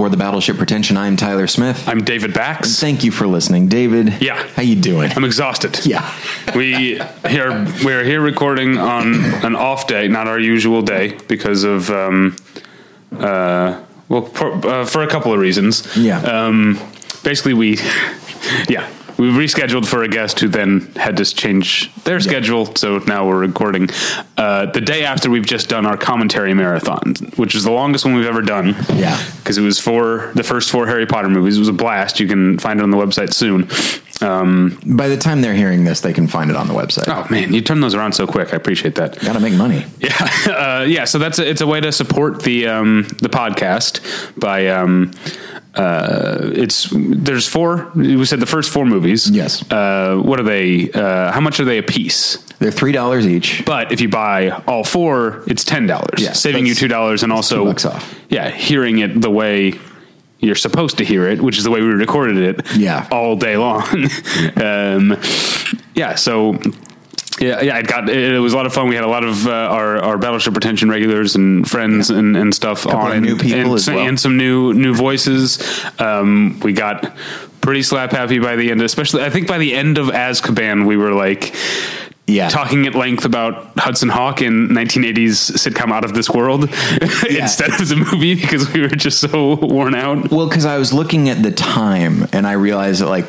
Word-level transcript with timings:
Aboard 0.00 0.14
the 0.14 0.16
Battleship 0.16 0.56
Pretension. 0.56 0.96
I'm 0.96 1.14
Tyler 1.18 1.46
Smith. 1.46 1.86
I'm 1.86 2.02
David 2.02 2.32
Bax. 2.32 2.80
Thank 2.80 3.04
you 3.04 3.10
for 3.10 3.26
listening, 3.26 3.68
David. 3.68 4.22
Yeah. 4.22 4.42
How 4.56 4.62
you 4.62 4.74
doing? 4.74 5.12
I'm 5.14 5.24
exhausted. 5.24 5.84
Yeah. 5.84 6.10
we 6.56 6.98
here 7.28 7.66
we're 7.84 8.02
here 8.02 8.22
recording 8.22 8.78
on 8.78 9.22
an 9.44 9.54
off 9.54 9.86
day, 9.86 10.08
not 10.08 10.26
our 10.26 10.38
usual 10.38 10.80
day, 10.80 11.18
because 11.28 11.64
of 11.64 11.90
um, 11.90 12.34
uh, 13.12 13.78
well, 14.08 14.24
for, 14.24 14.66
uh, 14.66 14.86
for 14.86 15.02
a 15.02 15.06
couple 15.06 15.34
of 15.34 15.38
reasons. 15.38 15.94
Yeah. 15.94 16.22
Um, 16.22 16.80
basically, 17.22 17.52
we 17.52 17.76
yeah 18.70 18.90
we 19.20 19.26
rescheduled 19.28 19.86
for 19.86 20.02
a 20.02 20.08
guest 20.08 20.40
who 20.40 20.48
then 20.48 20.80
had 20.96 21.18
to 21.18 21.24
change 21.26 21.94
their 22.04 22.20
schedule, 22.20 22.74
so 22.74 22.98
now 22.98 23.28
we're 23.28 23.38
recording 23.38 23.88
uh, 24.38 24.64
the 24.72 24.80
day 24.80 25.04
after 25.04 25.28
we've 25.28 25.44
just 25.46 25.68
done 25.68 25.84
our 25.84 25.98
commentary 25.98 26.54
marathon, 26.54 27.14
which 27.36 27.54
is 27.54 27.64
the 27.64 27.70
longest 27.70 28.04
one 28.06 28.14
we've 28.14 28.24
ever 28.26 28.40
done. 28.42 28.74
Yeah. 28.94 29.22
because 29.38 29.58
it 29.58 29.62
was 29.62 29.78
for 29.78 30.32
the 30.34 30.42
first 30.42 30.70
four 30.70 30.86
Harry 30.86 31.04
Potter 31.06 31.28
movies. 31.28 31.56
It 31.56 31.60
was 31.60 31.68
a 31.68 31.72
blast. 31.74 32.18
You 32.18 32.26
can 32.28 32.58
find 32.58 32.80
it 32.80 32.82
on 32.82 32.90
the 32.90 32.96
website 32.96 33.34
soon. 33.34 33.68
Um, 34.22 34.78
By 34.84 35.08
the 35.08 35.16
time 35.16 35.40
they're 35.40 35.54
hearing 35.54 35.84
this, 35.84 36.00
they 36.00 36.12
can 36.12 36.26
find 36.26 36.50
it 36.50 36.56
on 36.56 36.66
the 36.68 36.74
website. 36.74 37.04
oh 37.08 37.26
man, 37.30 37.52
you 37.54 37.60
turn 37.62 37.80
those 37.80 37.94
around 37.94 38.12
so 38.12 38.26
quick. 38.26 38.52
I 38.52 38.56
appreciate 38.56 38.94
that. 38.96 39.18
Got 39.20 39.34
to 39.34 39.40
make 39.40 39.54
money. 39.54 39.84
Yeah, 39.98 40.52
uh, 40.80 40.84
yeah. 40.88 41.04
So 41.04 41.18
that's 41.18 41.38
a, 41.38 41.48
it's 41.48 41.60
a 41.60 41.66
way 41.66 41.80
to 41.80 41.92
support 41.92 42.42
the 42.42 42.66
um, 42.68 43.02
the 43.22 43.28
podcast 43.28 44.00
by 44.38 44.66
um, 44.68 45.12
uh, 45.74 46.50
it's 46.52 46.88
there's 46.92 47.46
four. 47.46 47.90
We 47.94 48.24
said 48.24 48.40
the 48.40 48.46
first 48.46 48.70
four 48.72 48.84
movies. 48.86 49.30
Yes. 49.30 49.62
Uh, 49.70 50.16
what 50.22 50.40
are 50.40 50.42
they? 50.44 50.90
Uh, 50.90 51.30
how 51.32 51.40
much 51.40 51.60
are 51.60 51.64
they 51.64 51.78
a 51.78 51.82
piece? 51.82 52.36
They're 52.58 52.72
three 52.72 52.92
dollars 52.92 53.26
each. 53.26 53.64
But 53.64 53.92
if 53.92 54.00
you 54.00 54.08
buy 54.08 54.50
all 54.66 54.84
four, 54.84 55.42
it's 55.46 55.64
ten 55.64 55.86
dollars, 55.86 56.20
Yeah, 56.20 56.32
saving 56.32 56.66
you 56.66 56.74
two 56.74 56.88
dollars, 56.88 57.22
and 57.22 57.32
also 57.32 57.58
two 57.60 57.64
bucks 57.70 57.84
off. 57.84 58.14
Yeah, 58.28 58.50
hearing 58.50 58.98
it 58.98 59.20
the 59.20 59.30
way 59.30 59.74
you're 60.40 60.56
supposed 60.56 60.98
to 60.98 61.04
hear 61.04 61.28
it, 61.28 61.40
which 61.40 61.58
is 61.58 61.64
the 61.64 61.70
way 61.70 61.80
we 61.82 61.88
recorded 61.88 62.36
it. 62.38 62.76
Yeah. 62.76 63.06
all 63.12 63.36
day 63.36 63.56
long. 63.56 63.82
um, 64.56 65.16
yeah, 65.94 66.14
so. 66.16 66.58
Yeah, 67.40 67.62
yeah, 67.62 67.78
it 67.78 67.86
got 67.86 68.08
it, 68.08 68.38
was 68.38 68.52
a 68.52 68.56
lot 68.56 68.66
of 68.66 68.74
fun. 68.74 68.88
We 68.88 68.94
had 68.94 69.04
a 69.04 69.08
lot 69.08 69.24
of 69.24 69.46
uh, 69.46 69.50
our 69.50 69.96
our 69.98 70.18
Battleship 70.18 70.52
Pretension 70.52 70.90
regulars 70.90 71.34
and 71.36 71.68
friends 71.68 72.10
and, 72.10 72.36
and 72.36 72.54
stuff 72.54 72.86
on, 72.86 72.94
of 72.94 73.12
and, 73.16 73.24
new 73.24 73.36
people 73.36 73.58
and, 73.58 73.74
as 73.74 73.88
well. 73.88 73.98
and 73.98 74.20
some 74.20 74.36
new 74.36 74.74
new 74.74 74.94
voices. 74.94 75.58
Um, 75.98 76.60
we 76.62 76.72
got 76.74 77.16
pretty 77.62 77.82
slap 77.82 78.12
happy 78.12 78.38
by 78.38 78.56
the 78.56 78.70
end, 78.70 78.82
especially 78.82 79.22
I 79.22 79.30
think 79.30 79.48
by 79.48 79.58
the 79.58 79.74
end 79.74 79.96
of 79.98 80.08
Azkaban, 80.08 80.86
we 80.86 80.96
were 80.98 81.12
like, 81.12 81.54
Yeah. 82.26 82.48
talking 82.48 82.86
at 82.86 82.94
length 82.94 83.24
about 83.24 83.78
Hudson 83.78 84.08
Hawk 84.10 84.40
in 84.42 84.68
1980s 84.68 85.52
sitcom 85.56 85.92
Out 85.92 86.04
of 86.04 86.12
This 86.14 86.28
World 86.30 86.64
instead 87.28 87.70
of 87.80 87.88
the 87.88 87.96
movie 88.12 88.34
because 88.34 88.70
we 88.72 88.80
were 88.82 88.88
just 88.88 89.18
so 89.20 89.56
worn 89.56 89.94
out. 89.94 90.30
Well, 90.30 90.48
because 90.48 90.64
I 90.64 90.78
was 90.78 90.92
looking 90.92 91.28
at 91.28 91.42
the 91.42 91.50
time 91.50 92.28
and 92.32 92.46
I 92.46 92.52
realized 92.52 93.00
that, 93.02 93.08
like, 93.08 93.26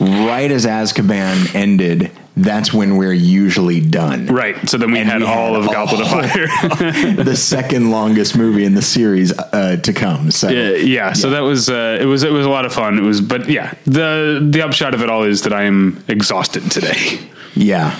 right 0.00 0.50
as 0.50 0.64
Azkaban 0.66 1.54
ended, 1.54 2.10
that's 2.36 2.72
when 2.72 2.96
we're 2.98 3.14
usually 3.14 3.80
done. 3.80 4.26
Right. 4.26 4.68
So 4.68 4.76
then 4.76 4.90
we 4.92 4.98
And 5.00 5.08
had 5.08 5.20
we 5.22 5.26
all 5.26 5.54
had 5.54 5.64
of 5.64 5.72
Goblet 5.72 6.00
of 6.02 6.08
Fire. 6.08 7.14
the 7.24 7.34
second 7.36 7.90
longest 7.90 8.36
movie 8.36 8.64
in 8.64 8.74
the 8.74 8.82
series 8.82 9.32
uh, 9.38 9.76
to 9.82 9.92
come. 9.92 10.30
So 10.30 10.48
yeah, 10.50 10.70
yeah. 10.76 11.12
So 11.14 11.30
that 11.30 11.40
was 11.40 11.70
uh, 11.70 11.98
it 12.00 12.04
was 12.04 12.22
it 12.24 12.32
was 12.32 12.44
a 12.44 12.50
lot 12.50 12.66
of 12.66 12.74
fun. 12.74 12.98
It 12.98 13.02
was 13.02 13.20
but 13.22 13.48
yeah, 13.48 13.72
the 13.84 14.46
the 14.50 14.62
upshot 14.62 14.92
of 14.94 15.02
it 15.02 15.08
all 15.08 15.22
is 15.24 15.42
that 15.42 15.52
I 15.54 15.62
am 15.64 16.02
exhausted 16.08 16.70
today. 16.70 17.20
Yeah. 17.58 17.98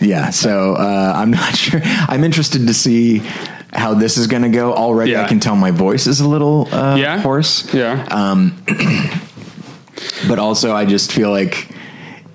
Yeah. 0.00 0.30
So 0.30 0.72
uh, 0.74 1.12
I'm 1.14 1.30
not 1.30 1.54
sure. 1.64 1.82
I'm 1.84 2.24
interested 2.24 2.66
to 2.66 2.72
see 2.72 3.18
how 3.74 3.92
this 3.92 4.16
is 4.16 4.26
going 4.26 4.42
to 4.42 4.48
go. 4.48 4.72
Already, 4.72 5.10
Yeah. 5.12 5.24
I 5.24 5.28
can 5.28 5.38
tell 5.38 5.54
my 5.54 5.70
voice 5.70 6.06
is 6.06 6.20
a 6.20 6.26
little 6.26 6.66
uh, 6.72 6.96
Yeah. 6.96 7.18
hoarse. 7.20 7.74
Yeah. 7.74 8.06
But 10.28 10.38
also, 10.38 10.74
I 10.74 10.84
just 10.86 11.12
feel 11.12 11.30
like 11.30 11.68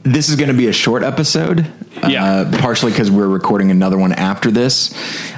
this 0.04 0.30
is 0.30 0.36
going 0.36 0.50
to 0.50 0.58
be 0.58 0.68
a 0.68 0.74
short 0.74 1.04
episode. 1.04 1.72
Yeah. 2.08 2.24
Uh, 2.24 2.58
partially 2.60 2.92
because 2.92 3.12
we're 3.12 3.28
recording 3.28 3.70
another 3.70 3.98
one 3.98 4.12
after 4.14 4.50
this, 4.50 4.94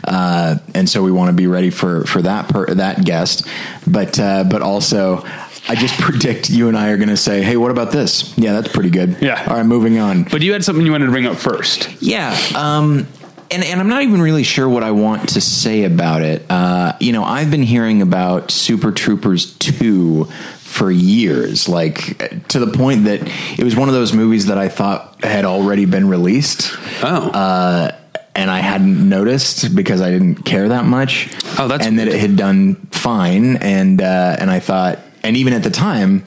uh, 0.06 0.58
and 0.74 0.90
so 0.90 1.04
we 1.04 1.12
want 1.12 1.30
to 1.30 1.36
be 1.36 1.48
ready 1.48 1.70
for 1.70 2.06
for 2.06 2.22
that 2.22 2.48
per, 2.48 2.74
that 2.76 3.04
guest. 3.04 3.48
But 3.88 4.20
uh, 4.20 4.44
but 4.46 4.62
also. 4.62 5.26
I 5.66 5.76
just 5.76 5.98
predict 6.02 6.50
you 6.50 6.68
and 6.68 6.78
I 6.78 6.90
are 6.90 6.98
going 6.98 7.08
to 7.08 7.16
say, 7.16 7.42
"Hey, 7.42 7.56
what 7.56 7.72
about 7.72 7.94
this? 7.94 8.38
Yeah, 8.38 8.52
that's 8.52 8.68
pretty 8.68 8.90
good. 8.90 9.22
Yeah. 9.22 9.46
All 9.48 9.56
right, 9.56 9.66
moving 9.66 9.98
on. 9.98 10.24
but 10.24 10.42
you 10.42 10.52
had 10.52 10.62
something 10.62 10.86
you 10.86 10.92
wanted 10.92 11.06
to 11.06 11.12
bring 11.12 11.26
up 11.26 11.38
first. 11.38 12.02
Yeah. 12.02 12.38
Um, 12.54 13.08
and, 13.50 13.64
and 13.64 13.80
I'm 13.80 13.88
not 13.88 14.02
even 14.02 14.22
really 14.22 14.44
sure 14.44 14.68
what 14.68 14.84
I 14.84 14.92
want 14.92 15.30
to 15.30 15.42
say 15.42 15.84
about 15.84 16.22
it. 16.22 16.46
Uh, 16.50 16.94
you 17.00 17.14
know, 17.14 17.24
I've 17.24 17.50
been 17.50 17.64
hearing 17.64 18.02
about 18.02 18.52
Super 18.52 18.92
Troopers 18.92 19.54
2 19.60 20.28
for 20.74 20.90
years, 20.90 21.70
like 21.70 22.48
to 22.48 22.58
the 22.58 22.72
point 22.76 23.06
that 23.06 23.22
it 23.60 23.64
was 23.64 23.76
one 23.76 23.90
of 23.90 23.94
those 23.94 24.12
movies 24.12 24.48
that 24.48 24.58
I 24.58 24.70
thought 24.70 25.24
had 25.24 25.46
already 25.46 25.86
been 25.86 26.10
released. 26.10 26.76
Oh. 27.04 27.30
Uh, 27.30 27.96
and 28.34 28.50
I 28.50 28.60
hadn't 28.60 29.08
noticed 29.08 29.76
because 29.76 30.02
I 30.02 30.10
didn't 30.10 30.46
care 30.46 30.70
that 30.70 30.86
much. 30.86 31.30
Oh, 31.60 31.68
that's 31.68 31.86
and 31.86 32.00
that 32.00 32.08
it 32.08 32.20
had 32.20 32.36
done 32.36 32.76
fine. 32.90 33.58
And 33.58 34.02
uh, 34.02 34.36
and 34.40 34.50
I 34.50 34.60
thought, 34.60 34.98
and 35.22 35.38
even 35.38 35.54
at 35.54 35.62
the 35.62 35.70
time, 35.70 36.26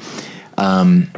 um, 0.56 1.10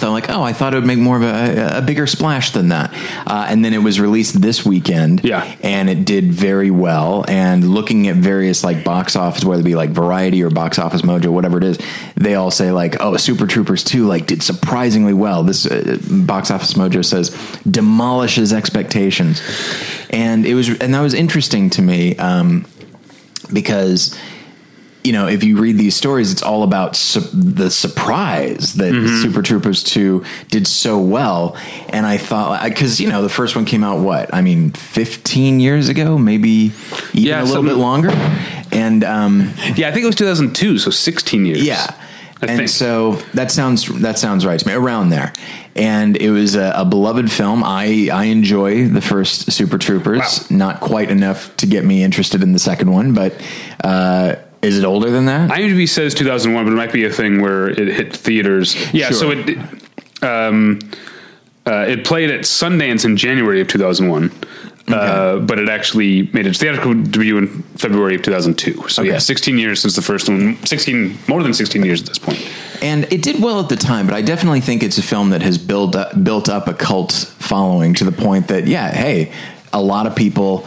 thought 0.00 0.10
like, 0.10 0.28
oh, 0.30 0.42
I 0.42 0.52
thought 0.52 0.72
it 0.74 0.76
would 0.78 0.86
make 0.86 0.98
more 0.98 1.16
of 1.16 1.22
a, 1.22 1.78
a 1.78 1.82
bigger 1.82 2.06
splash 2.08 2.50
than 2.50 2.70
that. 2.70 2.92
Uh, 3.26 3.46
and 3.48 3.64
then 3.64 3.72
it 3.72 3.78
was 3.78 4.00
released 4.00 4.40
this 4.40 4.64
weekend, 4.66 5.22
Yeah. 5.22 5.44
and 5.62 5.88
it 5.88 6.04
did 6.04 6.32
very 6.32 6.70
well. 6.70 7.24
And 7.28 7.68
looking 7.72 8.08
at 8.08 8.16
various 8.16 8.64
like 8.64 8.82
box 8.84 9.14
office, 9.14 9.44
whether 9.44 9.60
it 9.60 9.64
be 9.64 9.74
like 9.76 9.90
Variety 9.90 10.42
or 10.42 10.50
Box 10.50 10.78
Office 10.78 11.02
Mojo, 11.02 11.28
whatever 11.32 11.58
it 11.58 11.64
is, 11.64 11.78
they 12.16 12.34
all 12.34 12.50
say 12.50 12.72
like, 12.72 12.96
oh, 13.00 13.16
Super 13.16 13.46
Troopers 13.46 13.84
two 13.84 14.06
like 14.06 14.26
did 14.26 14.42
surprisingly 14.42 15.14
well. 15.14 15.44
This 15.44 15.66
uh, 15.66 15.98
Box 16.26 16.50
Office 16.50 16.74
Mojo 16.74 17.04
says 17.04 17.30
demolishes 17.70 18.52
expectations, 18.52 19.42
and 20.10 20.46
it 20.46 20.54
was 20.54 20.68
and 20.80 20.94
that 20.94 21.00
was 21.02 21.14
interesting 21.14 21.70
to 21.70 21.82
me 21.82 22.16
um, 22.16 22.64
because 23.52 24.18
you 25.10 25.16
know, 25.18 25.26
if 25.26 25.42
you 25.42 25.58
read 25.58 25.76
these 25.76 25.96
stories, 25.96 26.30
it's 26.30 26.40
all 26.42 26.62
about 26.62 26.94
su- 26.94 27.18
the 27.32 27.68
surprise 27.68 28.74
that 28.74 28.92
Super 29.20 29.42
Troopers 29.42 29.82
2 29.82 30.22
did 30.50 30.68
so 30.68 30.98
well. 31.00 31.56
And 31.88 32.06
I 32.06 32.16
thought, 32.16 32.62
because, 32.62 33.00
you 33.00 33.08
know, 33.08 33.20
the 33.22 33.28
first 33.28 33.56
one 33.56 33.64
came 33.64 33.82
out, 33.82 33.98
what? 34.04 34.32
I 34.32 34.40
mean, 34.40 34.70
15 34.70 35.58
years 35.58 35.88
ago, 35.88 36.16
maybe 36.16 36.50
even 36.50 36.74
Yeah, 37.12 37.42
a 37.42 37.44
little 37.44 37.64
bit 37.64 37.74
longer. 37.74 38.10
And, 38.70 39.02
um, 39.02 39.52
Yeah, 39.74 39.88
I 39.88 39.92
think 39.92 40.04
it 40.04 40.06
was 40.06 40.14
2002, 40.14 40.78
so 40.78 40.92
16 40.92 41.44
years. 41.44 41.60
yeah. 41.64 41.92
I 42.42 42.46
and 42.46 42.56
think. 42.56 42.68
so 42.70 43.16
that 43.34 43.50
sounds 43.50 43.84
that 44.00 44.18
sounds 44.18 44.46
right 44.46 44.58
to 44.58 44.66
me 44.66 44.72
around 44.72 45.10
there, 45.10 45.34
and 45.76 46.16
it 46.16 46.30
was 46.30 46.54
a, 46.54 46.72
a 46.74 46.86
beloved 46.86 47.30
film. 47.30 47.62
I 47.62 48.08
I 48.10 48.24
enjoy 48.32 48.88
the 48.88 49.02
first 49.02 49.52
Super 49.52 49.76
Troopers, 49.76 50.48
Wow. 50.50 50.56
not 50.56 50.80
quite 50.80 51.10
enough 51.10 51.54
to 51.58 51.66
get 51.66 51.84
me 51.84 52.02
interested 52.02 52.42
in 52.42 52.54
the 52.54 52.58
second 52.58 52.92
one, 52.92 53.12
but 53.12 53.34
uh, 53.84 54.36
is 54.62 54.78
it 54.78 54.84
older 54.84 55.10
than 55.10 55.26
that? 55.26 55.50
IMDb 55.50 55.88
says 55.88 56.14
2001, 56.14 56.64
but 56.64 56.72
it 56.72 56.76
might 56.76 56.92
be 56.92 57.04
a 57.04 57.10
thing 57.10 57.40
where 57.40 57.68
it 57.70 57.88
hit 57.88 58.14
theaters. 58.14 58.74
Yeah, 58.92 59.08
Sure. 59.08 59.16
so 59.18 59.30
it 59.32 59.58
um, 60.22 60.78
uh, 61.66 61.86
it 61.88 62.04
played 62.04 62.30
at 62.30 62.40
Sundance 62.40 63.04
in 63.04 63.16
January 63.16 63.60
of 63.60 63.68
2001, 63.68 64.30
uh, 64.88 65.38
but 65.38 65.58
it 65.58 65.68
actually 65.68 66.28
made 66.32 66.46
its 66.46 66.58
theatrical 66.58 66.94
debut 66.94 67.38
in 67.38 67.62
February 67.78 68.16
of 68.16 68.22
2002. 68.22 68.88
So 68.88 69.02
Okay. 69.02 69.12
yeah, 69.12 69.18
16 69.18 69.56
years 69.58 69.80
since 69.80 69.94
the 69.96 70.02
first 70.02 70.28
one. 70.28 70.56
16 70.66 71.16
more 71.28 71.42
than 71.42 71.54
16 71.54 71.84
years 71.84 72.00
at 72.02 72.08
this 72.08 72.18
point. 72.18 72.38
And 72.82 73.04
it 73.12 73.22
did 73.22 73.40
well 73.42 73.60
at 73.60 73.68
the 73.68 73.76
time, 73.76 74.06
but 74.06 74.14
I 74.14 74.22
definitely 74.22 74.60
think 74.60 74.82
it's 74.82 74.98
a 74.98 75.02
film 75.02 75.30
that 75.30 75.42
has 75.42 75.58
built 75.58 75.94
up, 75.96 76.22
built 76.24 76.48
up 76.48 76.66
a 76.66 76.74
cult 76.74 77.12
following 77.38 77.94
to 77.94 78.04
the 78.04 78.12
point 78.12 78.48
that, 78.48 78.66
yeah, 78.66 78.90
hey, 78.90 79.32
a 79.72 79.80
lot 79.80 80.06
of 80.06 80.14
people. 80.16 80.66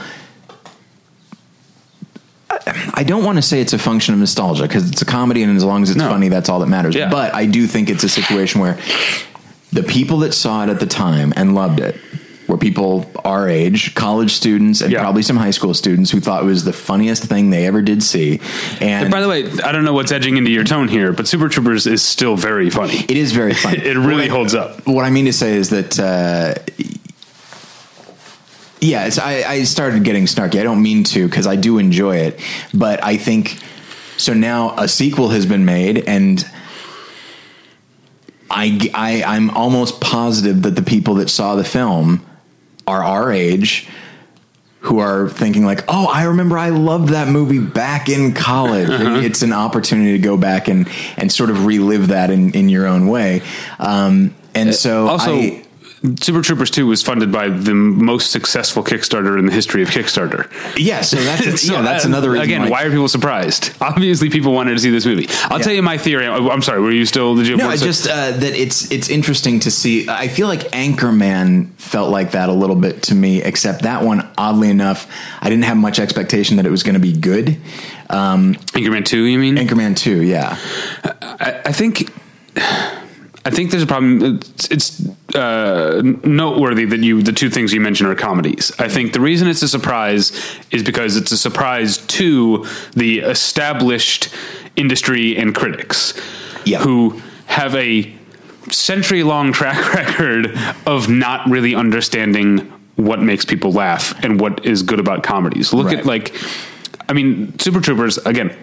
I 2.93 3.03
don't 3.03 3.23
want 3.23 3.37
to 3.37 3.41
say 3.41 3.61
it's 3.61 3.73
a 3.73 3.77
function 3.79 4.13
of 4.13 4.19
nostalgia 4.19 4.63
because 4.63 4.89
it's 4.89 5.01
a 5.01 5.05
comedy, 5.05 5.43
and 5.43 5.55
as 5.57 5.63
long 5.63 5.83
as 5.83 5.89
it's 5.89 5.99
No. 5.99 6.09
funny, 6.09 6.29
that's 6.29 6.49
all 6.49 6.59
that 6.59 6.67
matters. 6.67 6.95
Yeah. 6.95 7.09
But 7.09 7.33
I 7.33 7.45
do 7.45 7.67
think 7.67 7.89
it's 7.89 8.03
a 8.03 8.09
situation 8.09 8.61
where 8.61 8.77
the 9.71 9.83
people 9.83 10.19
that 10.19 10.33
saw 10.33 10.63
it 10.63 10.69
at 10.69 10.79
the 10.79 10.85
time 10.85 11.33
and 11.35 11.55
loved 11.55 11.79
it 11.79 11.99
were 12.47 12.57
people 12.57 13.09
our 13.23 13.47
age, 13.47 13.95
college 13.95 14.33
students, 14.33 14.81
and 14.81 14.91
Yeah. 14.91 14.99
probably 14.99 15.23
some 15.23 15.37
high 15.37 15.51
school 15.51 15.73
students 15.73 16.11
who 16.11 16.19
thought 16.19 16.43
it 16.43 16.45
was 16.45 16.65
the 16.65 16.73
funniest 16.73 17.23
thing 17.23 17.49
they 17.49 17.65
ever 17.65 17.81
did 17.81 18.03
see. 18.03 18.39
And 18.81 19.09
By 19.09 19.21
the 19.21 19.29
way, 19.29 19.45
I 19.63 19.71
don't 19.71 19.85
know 19.85 19.93
what's 19.93 20.11
edging 20.11 20.35
into 20.37 20.51
your 20.51 20.65
tone 20.65 20.89
here, 20.89 21.13
but 21.13 21.27
Super 21.27 21.47
Troopers 21.49 21.87
is 21.87 22.01
still 22.01 22.35
very 22.35 22.69
funny. 22.69 23.05
it 23.07 23.17
is 23.17 23.31
very 23.31 23.53
funny. 23.53 23.77
It 23.83 23.97
really 23.97 24.23
What 24.27 24.31
I- 24.31 24.35
holds 24.35 24.53
up. 24.55 24.85
What 24.85 25.05
I 25.05 25.09
mean 25.09 25.25
to 25.25 25.33
say 25.33 25.55
is 25.55 25.69
that, 25.69 25.97
uh, 25.99 26.53
yeah, 28.83 29.05
it's, 29.05 29.17
I, 29.17 29.43
I 29.43 29.63
started 29.63 30.03
getting 30.03 30.25
snarky. 30.25 30.59
I 30.59 30.63
don't 30.63 30.81
mean 30.83 31.03
to 31.05 31.27
because 31.27 31.47
I 31.47 31.55
do 31.55 31.77
enjoy 31.77 32.17
it, 32.17 32.39
but 32.73 33.03
I 33.03 33.17
think 33.17 33.57
so. 34.17 34.33
Now 34.33 34.75
a 34.77 34.87
sequel 34.87 35.29
has 35.29 35.45
been 35.45 35.65
made, 35.65 36.03
and 36.07 36.45
I, 38.49 38.89
I 38.93 39.23
I'm 39.23 39.49
almost 39.51 39.99
positive 40.01 40.61
that 40.63 40.75
the 40.75 40.81
people 40.83 41.15
that 41.15 41.29
saw 41.29 41.55
the 41.55 41.63
film 41.63 42.25
are 42.85 43.03
our 43.03 43.31
age. 43.31 43.87
who 44.81 44.99
are 44.99 45.29
thinking 45.29 45.63
like, 45.65 45.85
"Oh, 45.87 46.07
I 46.07 46.25
remember 46.25 46.57
I 46.57 46.69
loved 46.69 47.09
that 47.09 47.29
movie 47.29 47.59
back 47.59 48.09
in 48.09 48.33
college." 48.33 48.89
Uh-huh. 48.89 49.21
It's 49.23 49.41
an 49.41 49.53
opportunity 49.53 50.11
to 50.11 50.19
go 50.19 50.35
back 50.35 50.67
and 50.67 50.89
and 51.15 51.31
sort 51.31 51.49
of 51.49 51.65
relive 51.65 52.09
that 52.09 52.29
in 52.29 52.51
in 52.51 52.67
your 52.67 52.85
own 52.85 53.07
way. 53.07 53.41
Um, 53.79 54.35
and 54.53 54.75
so 54.75 55.07
also, 55.07 55.35
I- 55.35 55.62
Super 56.19 56.41
Troopers 56.41 56.69
2 56.69 56.85
was 56.85 57.01
funded 57.01 57.31
by 57.31 57.47
the 57.47 57.73
most 57.73 58.31
successful 58.31 58.83
Kickstarter 58.83 59.39
in 59.39 59.45
the 59.45 59.53
history 59.53 59.81
of 59.81 59.89
Kickstarter. 59.89 60.49
yeah, 60.77 60.99
so 61.01 61.15
that's 61.17 61.61
So, 61.65 61.73
yeah, 61.75 61.81
that's 61.81 62.03
uh, 62.03 62.09
another 62.09 62.31
reason 62.31 62.43
Again, 62.45 62.69
why 62.69 62.83
are 62.83 62.89
people 62.89 63.07
surprised? 63.07 63.71
Obviously, 63.81 64.29
people 64.29 64.51
wanted 64.53 64.73
to 64.73 64.79
see 64.79 64.89
this 64.89 65.05
movie. 65.05 65.27
I'll 65.45 65.59
Yeah. 65.59 65.63
tell 65.63 65.73
you 65.73 65.81
my 65.81 65.97
theory. 65.97 66.27
I'm 66.27 66.61
sorry. 66.61 66.81
Were 66.81 66.91
you 66.91 67.05
still? 67.05 67.35
Did 67.35 67.47
you? 67.47 67.55
No, 67.55 67.73
just 67.77 68.07
uh, 68.07 68.31
that 68.31 68.53
it's 68.53 68.91
it's 68.91 69.09
interesting 69.09 69.61
to 69.61 69.71
see. 69.71 70.09
I 70.09 70.27
feel 70.27 70.47
like 70.47 70.71
Anchorman 70.71 71.71
felt 71.77 72.09
like 72.11 72.31
that 72.31 72.49
a 72.49 72.53
little 72.53 72.75
bit 72.75 73.03
to 73.03 73.15
me, 73.15 73.41
except 73.41 73.83
that 73.83 74.03
one, 74.03 74.27
oddly 74.37 74.69
enough, 74.69 75.09
I 75.41 75.49
didn't 75.49 75.63
have 75.65 75.77
much 75.77 75.99
expectation 75.99 76.57
that 76.57 76.65
it 76.65 76.71
was 76.71 76.83
going 76.83 76.95
to 76.95 76.99
be 76.99 77.13
good. 77.13 77.57
Um, 78.09 78.55
Anchorman 78.73 79.05
2. 79.05 79.23
You 79.23 79.39
mean? 79.39 79.55
Anchorman 79.55 79.95
two, 79.95 80.21
yeah, 80.21 80.57
I, 81.03 81.61
I 81.65 81.71
think. 81.71 82.11
I 83.45 83.49
think 83.49 83.71
there's 83.71 83.83
a 83.83 83.87
problem. 83.87 84.39
It's, 84.41 84.71
it's 84.71 85.35
uh, 85.35 86.01
noteworthy 86.23 86.85
that 86.85 86.99
you 87.01 87.21
the 87.21 87.33
two 87.33 87.49
things 87.49 87.73
you 87.73 87.81
mentioned 87.81 88.09
are 88.09 88.15
comedies. 88.15 88.71
I 88.79 88.87
think 88.87 89.11
the 89.13 89.19
reason 89.19 89.47
it's 89.49 89.61
a 89.61 89.67
surprise 89.67 90.31
is 90.71 90.81
because 90.83 91.17
it's 91.17 91.31
a 91.31 91.37
surprise 91.37 91.97
to 91.97 92.65
the 92.95 93.19
established 93.19 94.29
industry 94.77 95.35
and 95.37 95.53
critics, 95.53 96.13
Yeah. 96.65 96.79
who 96.79 97.21
have 97.47 97.75
a 97.75 98.13
century 98.71 99.23
long 99.23 99.51
track 99.51 99.93
record 99.93 100.57
of 100.85 101.09
not 101.09 101.45
really 101.49 101.75
understanding 101.75 102.59
what 102.95 103.21
makes 103.21 103.43
people 103.43 103.71
laugh 103.73 104.13
and 104.23 104.39
what 104.39 104.65
is 104.65 104.83
good 104.83 104.99
about 104.99 105.21
comedies. 105.23 105.73
Look 105.73 105.87
Right. 105.87 105.99
at 105.99 106.05
like, 106.05 106.33
I 107.09 107.13
mean, 107.13 107.57
Super 107.59 107.81
Troopers 107.81 108.17
again. 108.19 108.55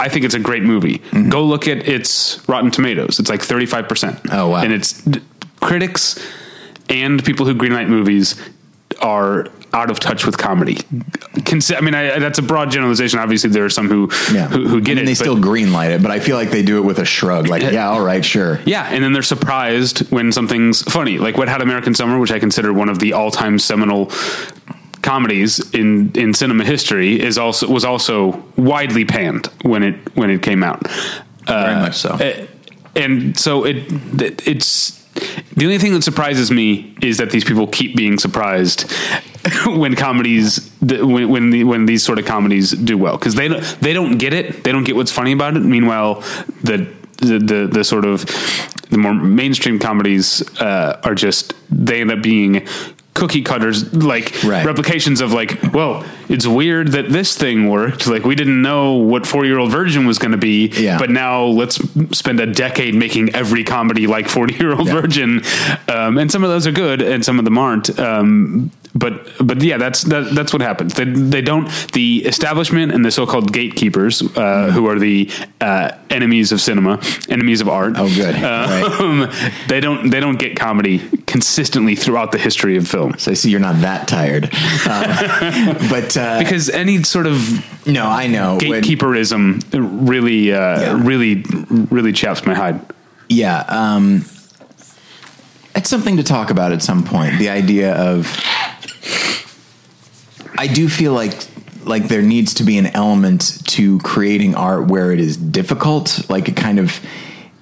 I 0.00 0.08
think 0.08 0.24
it's 0.24 0.34
a 0.34 0.40
great 0.40 0.62
movie. 0.62 0.98
Mm-hmm. 0.98 1.30
Go 1.30 1.44
look 1.44 1.68
at 1.68 1.88
its 1.88 2.46
Rotten 2.48 2.70
Tomatoes. 2.70 3.20
It's 3.20 3.30
like 3.30 3.42
thirty 3.42 3.66
five 3.66 3.88
percent. 3.88 4.20
Oh, 4.30 4.48
wow. 4.50 4.62
And 4.62 4.72
it's 4.72 5.02
critics 5.60 6.18
and 6.88 7.24
people 7.24 7.46
who 7.46 7.54
greenlight 7.54 7.88
movies 7.88 8.40
are 9.00 9.46
out 9.72 9.90
of 9.90 9.98
touch 9.98 10.26
with 10.26 10.36
comedy. 10.36 10.74
Consi- 11.46 11.76
I 11.76 11.80
mean, 11.80 11.94
I, 11.94 12.18
that's 12.18 12.38
a 12.38 12.42
broad 12.42 12.70
generalization. 12.70 13.18
Obviously, 13.18 13.50
there 13.50 13.64
are 13.64 13.70
some 13.70 13.88
who 13.88 14.10
yeah. 14.32 14.48
who, 14.48 14.68
who 14.68 14.80
get 14.80 14.98
I 14.98 15.02
it. 15.02 15.06
They 15.06 15.14
still 15.14 15.36
greenlight 15.36 15.90
it, 15.90 16.02
but 16.02 16.10
I 16.10 16.20
feel 16.20 16.36
like 16.36 16.50
they 16.50 16.62
do 16.62 16.78
it 16.78 16.82
with 16.82 16.98
a 16.98 17.04
shrug. 17.04 17.48
Like, 17.48 17.62
yeah, 17.62 17.88
all 17.88 18.04
right, 18.04 18.24
sure. 18.24 18.60
Yeah, 18.66 18.84
and 18.84 19.02
then 19.02 19.12
they're 19.12 19.22
surprised 19.22 20.10
when 20.10 20.30
something's 20.30 20.82
funny, 20.82 21.18
like 21.18 21.38
"Wet 21.38 21.48
Hot 21.48 21.62
American 21.62 21.94
Summer, 21.94 22.18
which 22.18 22.30
I 22.30 22.38
consider 22.38 22.72
one 22.72 22.90
of 22.90 22.98
the 22.98 23.14
all-time 23.14 23.58
seminal 23.58 24.10
comedies 25.02 25.58
in 25.74 26.12
in 26.14 26.34
cinema 26.34 26.64
history, 26.64 27.20
is 27.20 27.38
also 27.38 27.68
was 27.68 27.84
also 27.84 28.42
widely 28.56 29.04
panned 29.04 29.46
when 29.62 29.82
it 29.82 30.16
when 30.16 30.30
it 30.30 30.42
came 30.42 30.62
out. 30.62 30.86
Very 31.46 31.74
much 31.74 31.96
so. 31.96 32.10
Uh, 32.10 32.46
and 32.94 33.38
so 33.38 33.64
it 33.64 33.84
it's 34.46 35.02
the 35.56 35.64
only 35.64 35.78
thing 35.78 35.92
that 35.92 36.02
surprises 36.02 36.50
me 36.50 36.94
is 37.02 37.18
that 37.18 37.30
these 37.30 37.44
people 37.44 37.66
keep 37.66 37.96
being 37.96 38.18
surprised 38.18 38.90
when 39.66 39.94
comedies 39.94 40.70
when 40.80 41.28
when, 41.28 41.50
the, 41.50 41.64
when 41.64 41.86
these 41.86 42.02
sort 42.02 42.18
of 42.18 42.24
comedies 42.24 42.70
do 42.72 42.96
well 42.96 43.16
because 43.18 43.34
they 43.34 43.48
don't 43.48 43.62
they 43.80 43.92
don't 43.92 44.18
get 44.18 44.32
it 44.32 44.64
they 44.64 44.72
don't 44.72 44.84
get 44.84 44.96
what's 44.96 45.12
funny 45.12 45.32
about 45.32 45.56
it 45.56 45.60
meanwhile 45.60 46.20
the 46.62 46.88
the 47.18 47.38
the, 47.38 47.68
the 47.70 47.84
sort 47.84 48.04
of 48.04 48.24
the 48.90 48.98
more 48.98 49.14
mainstream 49.14 49.78
comedies 49.78 50.42
uh, 50.60 51.00
are 51.04 51.14
just 51.14 51.54
they 51.70 52.00
end 52.00 52.10
up 52.10 52.22
being 52.22 52.66
cookie 53.14 53.42
cutters 53.42 53.92
like 53.94 54.32
Right. 54.42 54.64
replications 54.64 55.20
of 55.20 55.32
like 55.32 55.72
well 55.74 56.04
it's 56.30 56.46
weird 56.46 56.88
that 56.92 57.10
this 57.10 57.36
thing 57.36 57.68
worked 57.68 58.06
like 58.06 58.24
we 58.24 58.34
didn't 58.34 58.62
know 58.62 58.94
what 58.94 59.26
four 59.26 59.44
year 59.44 59.58
old 59.58 59.70
virgin 59.70 60.06
was 60.06 60.18
going 60.18 60.32
to 60.32 60.38
be 60.38 60.68
Yeah. 60.68 60.98
but 60.98 61.10
now 61.10 61.44
let's 61.44 61.76
spend 62.16 62.40
a 62.40 62.46
decade 62.46 62.94
making 62.94 63.34
every 63.34 63.64
comedy 63.64 64.06
like 64.06 64.28
40 64.28 64.54
year 64.54 64.72
old 64.72 64.86
Yeah. 64.88 64.94
virgin 65.00 65.42
um, 65.88 66.16
and 66.16 66.30
some 66.32 66.42
of 66.42 66.48
those 66.50 66.66
are 66.66 66.72
good 66.72 67.02
and 67.02 67.22
some 67.24 67.38
of 67.38 67.44
them 67.44 67.58
aren't 67.58 67.98
um, 68.00 68.70
but 68.94 69.26
but 69.40 69.62
yeah 69.62 69.78
that's 69.78 70.02
that, 70.02 70.34
that's 70.34 70.52
what 70.52 70.60
happens 70.62 70.94
they, 70.94 71.04
they 71.04 71.40
don't 71.40 71.66
the 71.92 72.24
establishment 72.26 72.92
and 72.92 73.04
the 73.04 73.10
so-called 73.10 73.52
gatekeepers 73.52 74.22
uh, 74.36 74.70
who 74.70 74.86
are 74.86 74.98
the 74.98 75.30
uh, 75.62 75.90
enemies 76.10 76.52
of 76.52 76.60
cinema 76.60 77.00
enemies 77.30 77.60
of 77.62 77.68
art 77.68 77.94
Oh, 77.96 78.08
good. 78.14 78.34
Right. 78.34 78.82
um, 79.00 79.30
they 79.68 79.80
don't 79.80 80.10
they 80.10 80.20
don't 80.20 80.38
get 80.38 80.56
comedy 80.56 80.98
consistently 81.26 81.94
throughout 81.96 82.32
the 82.32 82.38
history 82.38 82.76
of 82.76 82.86
film 82.86 83.16
So 83.18 83.30
I 83.30 83.34
see 83.34 83.50
you're 83.50 83.60
not 83.60 83.80
that 83.80 84.08
tired, 84.08 84.50
uh, 84.52 85.88
but 85.90 86.16
uh, 86.16 86.38
because 86.40 86.68
any 86.70 87.02
sort 87.02 87.26
of 87.26 87.36
no, 87.86 88.06
I 88.06 88.26
know. 88.26 88.56
when- 88.56 88.60
gatekeeperism 88.82 89.62
really 90.06 90.52
uh, 90.52 90.80
Yeah. 90.80 91.00
really 91.02 91.44
really 91.90 92.12
chaps 92.12 92.44
my 92.44 92.54
hide 92.54 92.80
Yeah, 93.28 93.64
um, 93.68 94.24
it's 95.74 95.88
something 95.88 96.16
to 96.16 96.22
talk 96.22 96.50
about 96.50 96.72
at 96.72 96.82
some 96.82 97.04
point. 97.04 97.38
The 97.38 97.48
idea 97.48 97.94
of, 97.94 98.26
I 100.56 100.66
do 100.66 100.88
feel 100.88 101.12
like 101.12 101.34
like 101.84 102.06
there 102.08 102.22
needs 102.22 102.54
to 102.54 102.64
be 102.64 102.78
an 102.78 102.86
element 102.86 103.66
to 103.66 103.98
creating 104.00 104.54
art 104.54 104.86
where 104.86 105.10
it 105.12 105.20
is 105.20 105.36
difficult. 105.36 106.28
Like 106.30 106.48
it 106.48 106.56
kind 106.56 106.78
of 106.78 107.00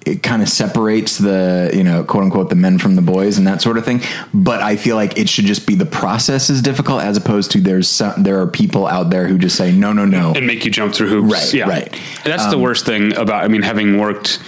it 0.06 0.22
kind 0.22 0.40
of 0.42 0.48
separates 0.48 1.18
the 1.18 1.70
you 1.74 1.84
know 1.84 2.04
quote 2.04 2.24
unquote 2.24 2.48
the 2.48 2.54
men 2.54 2.78
from 2.78 2.96
the 2.96 3.02
boys 3.02 3.38
and 3.38 3.46
that 3.46 3.62
sort 3.62 3.78
of 3.78 3.84
thing. 3.84 4.00
But 4.32 4.60
I 4.60 4.76
feel 4.76 4.96
like 4.96 5.18
it 5.18 5.28
should 5.28 5.46
just 5.46 5.66
be 5.66 5.74
the 5.74 5.86
process 5.86 6.50
is 6.50 6.62
difficult 6.62 7.02
as 7.02 7.16
opposed 7.16 7.52
to 7.52 7.60
there's 7.60 7.88
some, 7.88 8.22
there 8.22 8.40
are 8.40 8.46
people 8.46 8.86
out 8.86 9.10
there 9.10 9.26
who 9.26 9.38
just 9.38 9.56
say 9.56 9.72
no 9.72 9.92
no 9.92 10.04
no 10.04 10.32
and 10.34 10.46
make 10.46 10.64
you 10.64 10.70
jump 10.70 10.94
through 10.94 11.08
hoops. 11.08 11.32
Right, 11.32 11.54
yeah. 11.54 11.68
right. 11.68 12.00
That's 12.24 12.46
the 12.46 12.58
worst 12.58 12.86
thing 12.86 13.16
about. 13.16 13.44
I 13.44 13.48
mean, 13.48 13.62
having 13.62 13.98
worked 13.98 14.42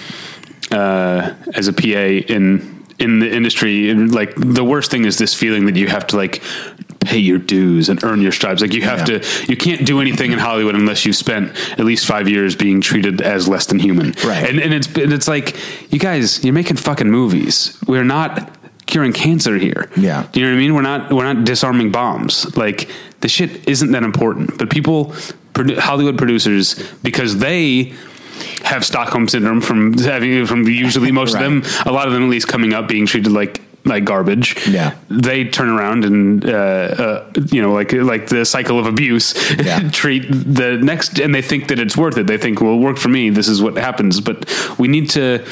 uh, 0.71 1.35
as 1.55 1.69
a 1.69 1.73
PA 1.73 1.87
in 2.33 2.82
in 2.99 3.19
the 3.21 3.31
industry, 3.35 3.93
like 3.95 4.35
the 4.37 4.65
worst 4.65 4.91
thing 4.91 5.05
is 5.05 5.19
this 5.19 5.35
feeling 5.35 5.67
that 5.67 5.77
you 5.77 5.89
have 5.89 6.07
to 6.09 6.17
like 6.17 6.43
pay 7.01 7.19
your 7.19 7.39
dues 7.39 7.89
and 7.89 8.03
earn 8.05 8.21
your 8.21 8.31
stripes. 8.33 8.61
Like 8.63 8.73
you 8.75 8.83
have 8.83 9.01
Yeah. 9.09 9.19
to, 9.19 9.47
you 9.49 9.57
can't 9.57 9.85
do 9.85 10.01
anything 10.01 10.31
in 10.33 10.39
Hollywood 10.39 10.75
unless 10.77 11.05
you 11.05 11.13
spent 11.13 11.51
at 11.73 11.85
least 11.85 12.07
five 12.07 12.29
years 12.29 12.55
being 12.55 12.81
treated 12.81 13.21
as 13.21 13.49
less 13.49 13.67
than 13.67 13.79
human. 13.81 14.13
Right. 14.25 14.49
And 14.49 14.61
and 14.61 14.73
it's 14.73 14.87
and 14.87 15.13
it's 15.13 15.27
like 15.27 15.57
you 15.93 15.99
guys, 15.99 16.45
you're 16.45 16.55
making 16.55 16.77
fucking 16.77 17.11
movies. 17.11 17.77
We're 17.89 18.05
not 18.05 18.51
curing 18.87 19.13
cancer 19.13 19.57
here. 19.59 19.91
Yeah. 19.97 20.27
Do 20.33 20.39
you 20.41 20.47
know 20.47 20.53
what 20.53 20.59
I 20.59 20.61
mean? 20.61 20.75
We're 20.75 20.83
not 20.83 21.13
we're 21.13 21.33
not 21.35 21.45
disarming 21.45 21.91
bombs. 21.91 22.57
Like 22.57 22.89
the 23.21 23.29
shit 23.29 23.69
isn't 23.69 23.91
that 23.93 24.03
important. 24.05 24.59
But 24.59 24.71
people, 24.71 25.15
Hollywood 25.57 26.19
producers, 26.19 26.77
because 27.03 27.39
they 27.39 27.95
have 28.65 28.85
Stockholm 28.85 29.29
syndrome 29.29 29.61
from 29.61 29.95
having 29.99 30.47
from 30.47 30.67
usually 30.69 31.13
most 31.21 31.35
Right. 31.35 31.45
of 31.45 31.63
them, 31.63 31.63
a 31.87 31.93
lot 31.93 32.07
of 32.07 32.13
them 32.15 32.23
at 32.25 32.29
least 32.29 32.49
coming 32.49 32.73
up 32.75 32.89
being 32.89 33.07
treated 33.07 33.33
like 33.33 33.61
like 33.85 34.05
garbage. 34.05 34.57
Yeah. 34.69 34.95
they 35.11 35.45
turn 35.45 35.69
around 35.69 36.05
and 36.05 36.45
uh, 36.45 36.49
uh, 36.53 37.33
you 37.51 37.61
know 37.61 37.73
like 37.73 37.93
like 37.93 38.29
the 38.29 38.45
cycle 38.45 38.79
of 38.79 38.87
abuse 38.87 39.35
Yeah. 39.59 39.91
treat 39.91 40.27
the 40.31 40.77
next 40.77 41.19
and 41.19 41.35
they 41.35 41.43
think 41.43 41.67
that 41.69 41.79
it's 41.81 41.97
worth 41.97 42.17
it. 42.17 42.27
They 42.29 42.39
think, 42.39 42.61
well, 42.61 42.75
it 42.75 42.81
worked 42.81 43.01
for 43.01 43.09
me. 43.09 43.31
This 43.31 43.49
is 43.49 43.61
what 43.61 43.77
happens. 43.77 44.21
But 44.21 44.47
we 44.79 44.87
need 44.89 45.11
to 45.11 45.45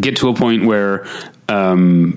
get 0.00 0.16
to 0.16 0.28
a 0.30 0.34
point 0.34 0.64
where 0.64 1.06
um, 1.48 2.16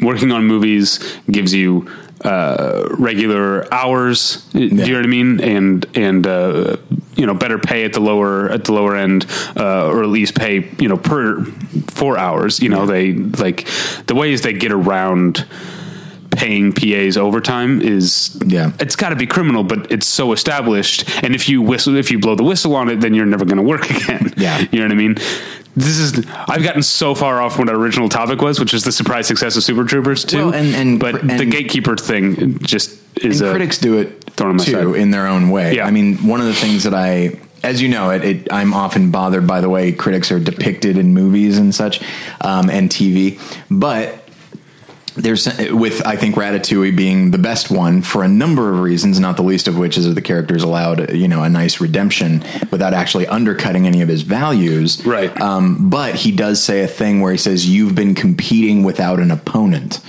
working 0.00 0.30
on 0.32 0.44
movies 0.46 0.98
gives 1.30 1.54
you 1.54 1.90
uh, 2.24 2.86
regular 2.98 3.72
hours. 3.72 4.44
Do 4.52 4.58
you 4.60 4.70
know 4.92 4.96
what 4.96 5.04
I 5.04 5.08
mean? 5.08 5.40
And 5.40 5.86
and 5.94 6.26
uh, 6.26 6.76
you 7.16 7.26
know 7.26 7.34
better 7.34 7.58
pay 7.58 7.84
at 7.84 7.92
the 7.92 8.00
lower 8.00 8.48
at 8.50 8.64
the 8.64 8.72
lower 8.72 8.96
end, 8.96 9.26
uh, 9.56 9.86
or 9.88 10.02
at 10.02 10.08
least 10.08 10.34
pay 10.34 10.70
you 10.78 10.88
know 10.88 10.96
per 10.96 11.44
four 11.88 12.16
hours. 12.16 12.60
You 12.60 12.68
know 12.68 12.86
they 12.86 13.12
like 13.12 13.66
the 14.06 14.14
ways 14.14 14.42
they 14.42 14.52
get 14.52 14.72
around 14.72 15.46
paying 16.40 16.72
PAs 16.72 17.18
overtime 17.18 17.82
is 17.82 18.34
Yeah. 18.46 18.72
it's 18.80 18.96
got 18.96 19.10
to 19.10 19.16
be 19.16 19.26
criminal, 19.26 19.62
but 19.62 19.92
it's 19.92 20.06
so 20.06 20.32
established. 20.32 21.04
And 21.22 21.34
if 21.34 21.50
you 21.50 21.60
whistle, 21.60 21.96
if 21.96 22.10
you 22.10 22.18
blow 22.18 22.34
the 22.34 22.42
whistle 22.44 22.74
on 22.76 22.88
it, 22.88 23.00
then 23.02 23.12
you're 23.12 23.26
never 23.26 23.44
going 23.44 23.58
to 23.58 23.62
work 23.62 23.90
again. 23.96 24.32
Yeah. 24.38 24.64
you 24.72 24.78
know 24.78 24.86
what 24.86 24.92
I 24.92 24.94
mean. 24.94 25.16
This 25.76 25.98
is 25.98 26.26
I've 26.48 26.62
gotten 26.62 26.82
so 26.82 27.14
far 27.14 27.42
off 27.42 27.58
what 27.58 27.68
our 27.68 27.74
original 27.76 28.08
topic 28.08 28.40
was, 28.40 28.58
which 28.58 28.72
is 28.72 28.84
the 28.84 28.90
surprise 28.92 29.26
success 29.26 29.54
of 29.58 29.62
Super 29.62 29.84
Troopers 29.84 30.24
too. 30.24 30.46
Well, 30.46 30.54
and- 30.54 30.74
and- 30.74 30.98
but 30.98 31.20
and- 31.20 31.38
the 31.38 31.44
gatekeeper 31.44 31.94
thing 31.96 32.58
just 32.60 32.96
is 33.22 33.40
and 33.42 33.50
a, 33.50 33.52
critics 33.52 33.76
do 33.78 33.98
it 33.98 34.24
thorn 34.36 34.52
in 34.52 34.56
my 34.56 34.64
too 34.64 34.72
side. 34.72 34.96
in 35.02 35.10
their 35.10 35.26
own 35.26 35.50
way. 35.50 35.76
Yeah. 35.76 35.86
I 35.86 35.90
mean, 35.90 36.16
one 36.26 36.40
of 36.40 36.46
the 36.46 36.54
things 36.54 36.84
that 36.84 36.94
I, 36.94 37.38
as 37.62 37.82
you 37.82 37.88
know, 37.90 38.08
it, 38.10 38.24
it 38.24 38.48
I'm 38.52 38.72
often 38.72 39.10
bothered 39.10 39.46
by 39.46 39.60
the 39.60 39.68
way 39.68 39.92
critics 39.92 40.32
are 40.32 40.40
depicted 40.40 40.96
in 40.96 41.12
movies 41.12 41.58
and 41.58 41.74
such, 41.74 42.00
um, 42.40 42.70
and 42.70 42.88
TV. 42.88 43.38
But 43.70 44.16
there's 45.14 45.46
with 45.70 46.04
I 46.06 46.16
think 46.16 46.34
Ratatouille 46.36 46.96
being 46.96 47.30
the 47.30 47.38
best 47.38 47.70
one 47.70 48.02
for 48.02 48.22
a 48.22 48.28
number 48.28 48.72
of 48.72 48.80
reasons, 48.80 49.18
not 49.20 49.36
the 49.36 49.42
least 49.42 49.68
of 49.68 49.76
which 49.78 49.96
is 49.98 50.06
that 50.06 50.14
the 50.14 50.22
character's 50.22 50.62
allowed 50.62 51.12
you 51.14 51.28
know 51.28 51.42
a 51.42 51.48
nice 51.48 51.80
redemption 51.80 52.42
without 52.70 52.94
actually 52.94 53.26
undercutting 53.26 53.86
any 53.86 54.00
of 54.02 54.08
his 54.08 54.22
values. 54.22 55.04
Right. 55.04 55.38
Um, 55.40 55.90
but 55.90 56.14
he 56.14 56.32
does 56.32 56.62
say 56.62 56.82
a 56.82 56.88
thing 56.88 57.20
where 57.20 57.32
he 57.32 57.38
says, 57.38 57.66
"You've 57.68 57.94
been 57.94 58.14
competing 58.14 58.82
without 58.82 59.18
an 59.20 59.30
opponent." 59.30 60.00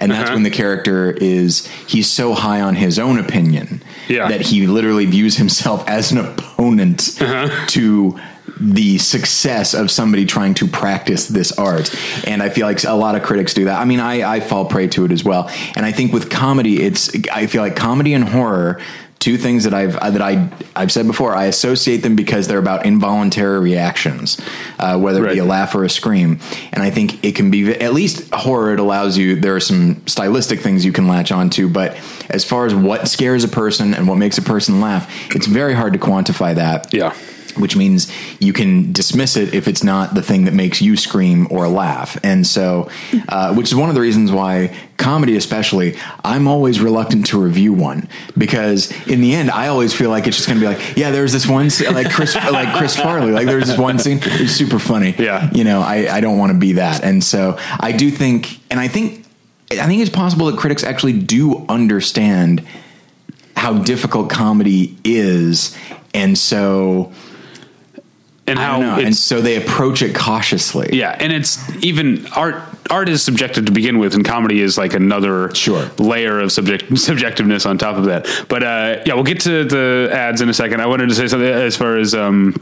and 0.00 0.12
that's 0.12 0.26
Uh-huh. 0.26 0.34
when 0.34 0.44
the 0.44 0.50
character 0.50 1.10
is 1.10 1.66
he's 1.88 2.06
so 2.08 2.32
high 2.32 2.60
on 2.60 2.76
his 2.76 3.00
own 3.00 3.18
opinion 3.18 3.82
Yeah. 4.06 4.28
that 4.28 4.42
he 4.42 4.68
literally 4.68 5.06
views 5.06 5.36
himself 5.38 5.82
as 5.88 6.12
an 6.12 6.18
opponent 6.18 7.16
Uh-huh. 7.20 7.48
to 7.68 8.16
the 8.60 8.98
success 8.98 9.74
of 9.74 9.90
somebody 9.90 10.26
trying 10.26 10.54
to 10.54 10.66
practice 10.66 11.28
this 11.28 11.52
art. 11.52 11.94
And 12.26 12.42
I 12.42 12.48
feel 12.48 12.66
like 12.66 12.82
a 12.84 12.92
lot 12.94 13.14
of 13.14 13.22
critics 13.22 13.54
do 13.54 13.66
that. 13.66 13.80
I 13.80 13.84
mean, 13.84 14.00
I, 14.00 14.36
I 14.36 14.40
fall 14.40 14.64
prey 14.64 14.88
to 14.88 15.04
it 15.04 15.12
as 15.12 15.24
well. 15.24 15.48
And 15.76 15.84
I 15.84 15.92
think 15.92 16.12
with 16.12 16.30
comedy, 16.30 16.82
it's, 16.82 17.10
I 17.32 17.46
feel 17.46 17.62
like 17.62 17.76
comedy 17.76 18.14
and 18.14 18.24
horror, 18.24 18.80
two 19.18 19.36
things 19.36 19.64
that 19.64 19.74
I've, 19.74 19.94
that 19.94 20.22
I, 20.22 20.48
I've 20.76 20.92
said 20.92 21.06
before, 21.06 21.34
I 21.34 21.46
associate 21.46 21.98
them 21.98 22.14
because 22.14 22.46
they're 22.46 22.58
about 22.58 22.86
involuntary 22.86 23.58
reactions, 23.58 24.40
uh, 24.78 24.96
whether 24.98 25.26
it 25.26 25.32
be 25.32 25.38
a 25.38 25.44
laugh 25.44 25.74
or 25.74 25.82
a 25.82 25.90
scream. 25.90 26.38
And 26.72 26.82
I 26.82 26.90
think 26.90 27.24
it 27.24 27.34
can 27.34 27.50
be, 27.50 27.74
at 27.80 27.94
least 27.94 28.32
horror, 28.32 28.72
it 28.72 28.80
allows 28.80 29.18
you, 29.18 29.34
there 29.34 29.56
are 29.56 29.60
some 29.60 30.06
stylistic 30.06 30.60
things 30.60 30.84
you 30.84 30.92
can 30.92 31.08
latch 31.08 31.32
onto, 31.32 31.68
but 31.68 31.98
as 32.30 32.44
far 32.44 32.66
as 32.66 32.74
what 32.74 33.08
scares 33.08 33.42
a 33.42 33.48
person 33.48 33.92
and 33.92 34.06
what 34.06 34.18
makes 34.18 34.38
a 34.38 34.42
person 34.42 34.80
laugh, 34.80 35.12
it's 35.34 35.46
very 35.46 35.74
hard 35.74 35.94
to 35.94 35.98
quantify 35.98 36.54
that 36.54 36.92
Yeah. 36.92 37.14
Which 37.58 37.76
means 37.76 38.10
you 38.40 38.52
can 38.52 38.92
dismiss 38.92 39.36
it 39.36 39.54
if 39.54 39.68
it's 39.68 39.82
not 39.82 40.14
the 40.14 40.22
thing 40.22 40.44
that 40.44 40.54
makes 40.54 40.80
you 40.80 40.96
scream 40.96 41.46
or 41.50 41.68
laugh. 41.68 42.18
And 42.22 42.46
so, 42.46 42.90
uh, 43.28 43.54
which 43.54 43.68
is 43.68 43.74
one 43.74 43.88
of 43.88 43.94
the 43.94 44.00
reasons 44.00 44.32
why 44.32 44.74
comedy, 44.96 45.36
especially, 45.36 45.96
I'm 46.24 46.48
always 46.48 46.80
reluctant 46.80 47.26
to 47.28 47.42
review 47.42 47.72
one 47.72 48.08
because 48.36 48.90
in 49.06 49.20
the 49.20 49.34
end, 49.34 49.50
I 49.50 49.68
always 49.68 49.94
feel 49.94 50.10
like 50.10 50.26
it's 50.26 50.36
just 50.36 50.48
going 50.48 50.60
to 50.60 50.66
be 50.66 50.74
like, 50.74 50.96
yeah, 50.96 51.10
there's 51.10 51.32
this 51.32 51.46
one, 51.46 51.68
like 51.92 52.10
Chris, 52.10 52.34
like 52.50 52.76
Chris 52.76 52.96
Farley, 52.96 53.32
like 53.32 53.46
there's 53.46 53.66
this 53.66 53.78
one 53.78 53.98
scene, 53.98 54.18
it's 54.22 54.52
super 54.52 54.78
funny. 54.78 55.14
Yeah. 55.18 55.50
You 55.52 55.64
know, 55.64 55.80
I, 55.80 56.16
I 56.16 56.20
don't 56.20 56.38
want 56.38 56.52
to 56.52 56.58
be 56.58 56.72
that. 56.72 57.02
And 57.04 57.22
so 57.22 57.56
I 57.80 57.92
do 57.92 58.10
think, 58.10 58.60
and 58.70 58.80
I 58.80 58.88
think, 58.88 59.24
I 59.70 59.86
think 59.86 60.00
it's 60.00 60.10
possible 60.10 60.46
that 60.46 60.58
critics 60.58 60.82
actually 60.82 61.20
do 61.20 61.66
understand 61.68 62.66
how 63.58 63.74
difficult 63.74 64.30
comedy 64.30 64.96
is. 65.04 65.76
And 66.14 66.38
so, 66.38 67.12
And 68.48 68.58
how. 68.58 68.98
And 68.98 69.14
so 69.14 69.40
they 69.40 69.56
approach 69.56 70.02
it 70.02 70.14
cautiously. 70.14 70.90
Yeah, 70.92 71.16
and 71.18 71.32
it's 71.32 71.58
even 71.84 72.26
art. 72.28 72.62
Art 72.90 73.08
is 73.10 73.22
subjective 73.22 73.66
to 73.66 73.72
begin 73.72 73.98
with, 73.98 74.14
and 74.14 74.24
comedy 74.24 74.60
is 74.62 74.78
like 74.78 74.94
another 74.94 75.54
Sure. 75.54 75.90
layer 75.98 76.40
of 76.40 76.50
subject 76.50 76.84
subjectiveness 76.90 77.68
on 77.68 77.76
top 77.78 77.96
of 77.96 78.04
that. 78.06 78.26
But 78.48 78.62
uh, 78.62 79.02
yeah, 79.04 79.14
we'll 79.14 79.24
get 79.24 79.40
to 79.40 79.64
the 79.64 80.08
ads 80.12 80.40
in 80.40 80.48
a 80.48 80.54
second. 80.54 80.80
I 80.80 80.86
wanted 80.86 81.08
to 81.10 81.14
say 81.14 81.28
something 81.28 81.48
as 81.48 81.76
far 81.76 81.96
as. 81.96 82.14
Um, 82.14 82.54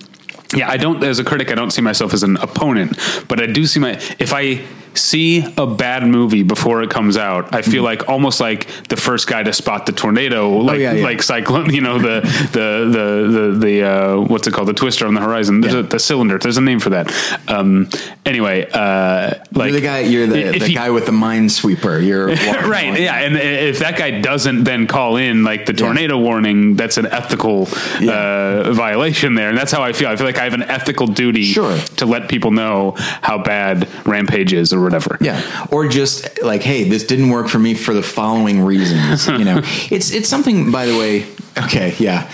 yeah, 0.54 0.70
I 0.70 0.76
don't. 0.76 1.02
As 1.02 1.18
a 1.18 1.24
critic, 1.24 1.50
I 1.50 1.54
don't 1.54 1.70
see 1.72 1.82
myself 1.82 2.14
as 2.14 2.22
an 2.22 2.36
opponent, 2.36 2.98
but 3.28 3.40
I 3.40 3.46
do 3.46 3.66
see 3.66 3.80
my. 3.80 3.92
If 4.18 4.32
I 4.32 4.64
see 4.96 5.44
a 5.56 5.66
bad 5.66 6.06
movie 6.06 6.42
before 6.42 6.82
it 6.82 6.90
comes 6.90 7.16
out, 7.16 7.54
I 7.54 7.62
feel 7.62 7.82
like 7.82 8.08
almost 8.08 8.40
like 8.40 8.66
the 8.88 8.96
first 8.96 9.26
guy 9.28 9.42
to 9.42 9.52
spot 9.52 9.86
the 9.86 9.92
tornado, 9.92 10.50
like 10.50 10.66
Mm-hmm. 10.66 10.68
Oh, 10.76 10.78
yeah, 10.78 10.92
yeah. 10.92 11.04
like 11.04 11.22
cyclone. 11.22 11.70
You 11.76 11.80
know 11.82 11.98
the 11.98 12.20
the 12.52 12.66
the 12.90 13.38
the, 13.52 13.58
the 13.66 13.82
uh, 13.82 14.20
what's 14.20 14.46
it 14.46 14.52
called? 14.54 14.68
The 14.68 14.72
twister 14.74 15.06
on 15.06 15.14
the 15.14 15.20
horizon. 15.20 15.60
There's 15.60 15.74
Yeah. 15.74 15.80
a, 15.80 15.82
the 15.84 15.98
cylinder. 15.98 16.38
There's 16.38 16.56
a 16.58 16.60
name 16.60 16.80
for 16.80 16.90
that. 16.90 17.12
Um, 17.48 17.88
anyway, 18.24 18.68
uh, 18.72 19.34
like 19.52 19.70
you're 19.72 19.80
the 19.80 19.86
guy. 19.86 19.98
You're 20.00 20.26
the, 20.26 20.58
the 20.58 20.66
he- 20.66 20.74
guy 20.74 20.90
with 20.90 21.06
the 21.06 21.12
minesweeper. 21.12 22.04
You're 22.06 22.26
right 22.68 22.98
yeah 22.98 23.14
and 23.20 23.36
if 23.36 23.78
that 23.80 23.96
guy 23.98 24.20
doesn't 24.20 24.64
then 24.64 24.86
call 24.86 25.16
in 25.16 25.44
like 25.44 25.66
the 25.66 25.72
tornado 25.72 26.18
warning 26.18 26.76
that's 26.76 26.96
an 26.96 27.06
ethical 27.06 27.62
uh, 28.08 28.72
violation 28.72 29.34
there 29.34 29.48
and 29.48 29.58
that's 29.58 29.72
how 29.72 29.82
i 29.82 29.92
feel 29.92 30.08
i 30.08 30.16
feel 30.16 30.26
like 30.26 30.38
i 30.38 30.44
have 30.44 30.54
an 30.54 30.62
ethical 30.62 31.06
duty 31.06 31.42
Sure. 31.44 31.76
to 31.96 32.06
let 32.06 32.28
people 32.28 32.50
know 32.50 32.94
how 33.22 33.38
bad 33.38 33.88
rampage 34.06 34.52
is 34.52 34.72
or 34.72 34.80
whatever 34.86 35.18
Yeah, 35.20 35.40
or 35.70 35.86
just 35.88 36.42
like, 36.42 36.62
hey, 36.62 36.88
this 36.88 37.04
didn't 37.04 37.28
work 37.30 37.48
for 37.48 37.58
me 37.58 37.74
for 37.74 37.92
the 37.94 38.02
following 38.02 38.60
reasons. 38.62 39.26
You 39.26 39.44
know, 39.44 39.58
it's 39.90 40.10
it's 40.12 40.28
something. 40.28 40.70
By 40.72 40.86
the 40.86 40.96
way, 40.98 41.26
okay, 41.64 41.94
yeah. 41.98 42.30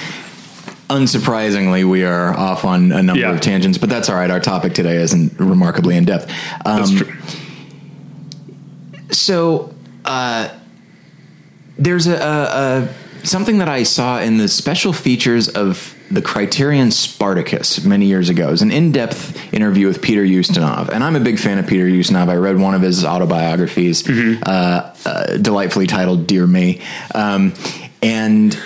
Unsurprisingly, 0.88 1.88
we 1.88 2.04
are 2.04 2.36
off 2.36 2.64
on 2.66 2.92
a 2.92 3.02
number 3.02 3.20
Yeah. 3.22 3.32
of 3.32 3.40
tangents, 3.40 3.78
but 3.78 3.88
that's 3.88 4.08
all 4.10 4.14
right. 4.16 4.30
Our 4.30 4.40
topic 4.40 4.74
today 4.74 4.96
isn't 4.96 5.38
remarkably 5.40 5.96
in 5.96 6.04
depth. 6.04 6.30
Um, 6.66 6.76
that's 6.78 6.90
true 6.92 7.12
So, 9.10 9.74
uh, 10.04 10.48
there's 11.78 12.06
a, 12.06 12.16
a, 12.16 12.88
a 13.22 13.26
something 13.26 13.58
that 13.58 13.68
I 13.68 13.82
saw 13.84 14.20
in 14.20 14.36
the 14.36 14.48
special 14.48 14.92
features 14.92 15.48
of 15.48 15.94
the 16.12 16.22
Criterion 16.22 16.90
Spartacus 16.90 17.84
many 17.84 18.06
years 18.06 18.28
ago. 18.28 18.48
It 18.48 18.50
was 18.50 18.62
an 18.62 18.70
in-depth 18.70 19.54
interview 19.54 19.86
with 19.86 20.02
Peter 20.02 20.22
Ustinov, 20.22 20.90
and 20.90 21.02
I'm 21.02 21.16
a 21.16 21.20
big 21.20 21.38
fan 21.38 21.58
of 21.58 21.66
Peter 21.66 21.86
Ustinov. 21.86 22.28
I 22.28 22.36
read 22.36 22.58
one 22.58 22.74
of 22.74 22.82
his 22.82 23.04
autobiographies, 23.04 24.08
uh, 24.08 24.94
uh, 25.06 25.36
delightfully 25.38 25.86
titled 25.86 26.26
"Dear 26.26 26.46
Me," 26.46 26.82
um, 27.14 27.54
and 28.02 28.58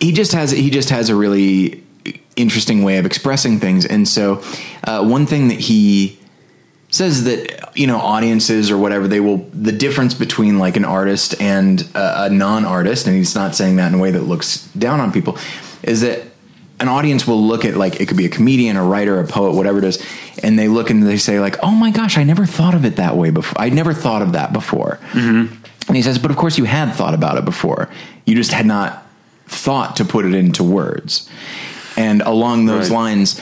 he 0.00 0.12
just 0.12 0.32
has 0.32 0.50
he 0.50 0.70
just 0.70 0.90
has 0.90 1.10
a 1.10 1.14
really 1.14 1.84
interesting 2.34 2.82
way 2.82 2.98
of 2.98 3.06
expressing 3.06 3.60
things. 3.60 3.84
And 3.86 4.06
so, 4.06 4.42
uh, 4.84 5.06
one 5.06 5.26
thing 5.26 5.48
that 5.48 5.60
he 5.60 6.18
says 6.90 7.24
that 7.24 7.76
you 7.76 7.86
know 7.86 7.98
audiences 7.98 8.70
or 8.70 8.78
whatever 8.78 9.06
they 9.06 9.20
will 9.20 9.36
the 9.52 9.72
difference 9.72 10.14
between 10.14 10.58
like 10.58 10.76
an 10.76 10.84
artist 10.84 11.40
and 11.40 11.82
a, 11.94 12.24
a 12.24 12.30
non-artist 12.30 13.06
and 13.06 13.14
he's 13.14 13.34
not 13.34 13.54
saying 13.54 13.76
that 13.76 13.92
in 13.92 13.98
a 13.98 14.02
way 14.02 14.10
that 14.10 14.22
looks 14.22 14.66
down 14.68 14.98
on 14.98 15.12
people 15.12 15.36
is 15.82 16.00
that 16.00 16.27
an 16.80 16.88
audience 16.88 17.26
will 17.26 17.42
look 17.42 17.64
at 17.64 17.76
like 17.76 18.00
it 18.00 18.06
could 18.08 18.16
be 18.16 18.26
a 18.26 18.28
comedian 18.28 18.76
a 18.76 18.82
writer 18.84 19.18
a 19.20 19.26
poet 19.26 19.54
whatever 19.54 19.78
it 19.78 19.84
is 19.84 20.04
and 20.42 20.58
they 20.58 20.68
look 20.68 20.90
and 20.90 21.02
they 21.02 21.16
say 21.16 21.40
like 21.40 21.56
oh 21.62 21.70
my 21.72 21.90
gosh 21.90 22.16
i 22.18 22.22
never 22.22 22.46
thought 22.46 22.74
of 22.74 22.84
it 22.84 22.96
that 22.96 23.16
way 23.16 23.30
before 23.30 23.60
i 23.60 23.68
never 23.68 23.92
thought 23.92 24.22
of 24.22 24.32
that 24.32 24.52
before 24.52 24.98
mm-hmm. 25.12 25.52
and 25.88 25.96
he 25.96 26.02
says 26.02 26.18
but 26.18 26.30
of 26.30 26.36
course 26.36 26.56
you 26.58 26.64
had 26.64 26.92
thought 26.92 27.14
about 27.14 27.36
it 27.36 27.44
before 27.44 27.88
you 28.26 28.34
just 28.34 28.52
had 28.52 28.66
not 28.66 29.04
thought 29.46 29.96
to 29.96 30.04
put 30.04 30.24
it 30.24 30.34
into 30.34 30.62
words 30.62 31.28
and 31.96 32.22
along 32.22 32.66
those 32.66 32.90
Right. 32.90 32.96
lines 32.96 33.40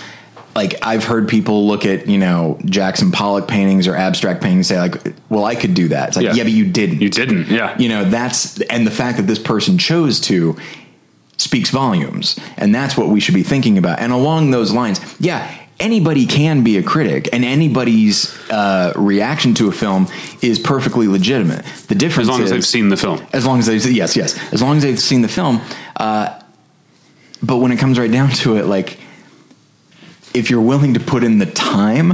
like 0.55 0.75
I've 0.83 1.05
heard 1.05 1.29
people 1.29 1.67
look 1.67 1.85
at 1.85 2.07
you 2.09 2.17
know 2.17 2.59
Jackson 2.65 3.13
Pollock 3.13 3.47
paintings 3.47 3.87
or 3.87 3.95
abstract 3.95 4.41
paintings 4.43 4.71
and 4.71 4.79
say 4.79 4.81
like, 4.81 5.15
well, 5.29 5.45
I 5.45 5.55
could 5.55 5.75
do 5.75 5.89
that. 5.89 6.09
It's 6.09 6.17
like, 6.17 6.25
Yeah. 6.25 6.33
yeah, 6.33 6.43
but 6.45 6.53
you 6.53 6.65
didn't. 6.65 7.03
you 7.03 7.11
didn't 7.11 7.49
yeah 7.49 7.77
You 7.79 7.91
know, 7.91 8.05
that's 8.09 8.59
and 8.63 8.87
the 8.87 8.91
fact 8.91 9.19
that 9.19 9.25
this 9.25 9.39
person 9.39 9.77
chose 9.77 10.19
to 10.21 10.57
speaks 11.37 11.71
volumes, 11.71 12.39
and 12.57 12.75
that's 12.75 12.97
what 12.97 13.09
we 13.09 13.21
should 13.21 13.35
be 13.35 13.43
thinking 13.43 13.79
about. 13.79 13.99
And 13.99 14.13
along 14.13 14.51
those 14.51 14.73
lines, 14.73 15.01
yeah. 15.21 15.63
Anybody 15.79 16.25
can 16.25 16.65
be 16.65 16.79
a 16.79 16.83
critic, 16.83 17.29
and 17.35 17.45
anybody's 17.45 18.35
uh, 18.51 18.95
reaction 18.97 19.53
to 19.57 19.69
a 19.69 19.73
film 19.73 20.09
is 20.41 20.59
perfectly 20.59 21.07
legitimate. 21.07 21.67
The 21.89 21.95
difference 21.95 22.31
as 22.31 22.33
long 22.33 22.43
as 22.43 22.51
they've 22.51 22.65
seen 22.65 22.89
the 22.89 22.97
film 22.97 23.27
as 23.35 23.45
long 23.45 23.59
as 23.59 23.67
they've 23.67 23.85
yes 23.93 24.17
yes 24.17 24.39
as 24.55 24.63
long 24.63 24.79
as 24.79 24.83
they've 24.83 24.99
seen 24.99 25.21
the 25.21 25.29
film 25.29 25.61
uh, 25.97 26.41
but 27.43 27.59
when 27.59 27.73
it 27.73 27.79
comes 27.79 27.99
right 27.99 28.11
down 28.11 28.31
to 28.31 28.57
it 28.57 28.65
like 28.65 28.99
if 30.35 30.51
you're 30.51 30.63
willing 30.63 30.95
to 30.95 31.01
put 31.01 31.25
in 31.25 31.39
the 31.39 31.47
time 31.47 32.13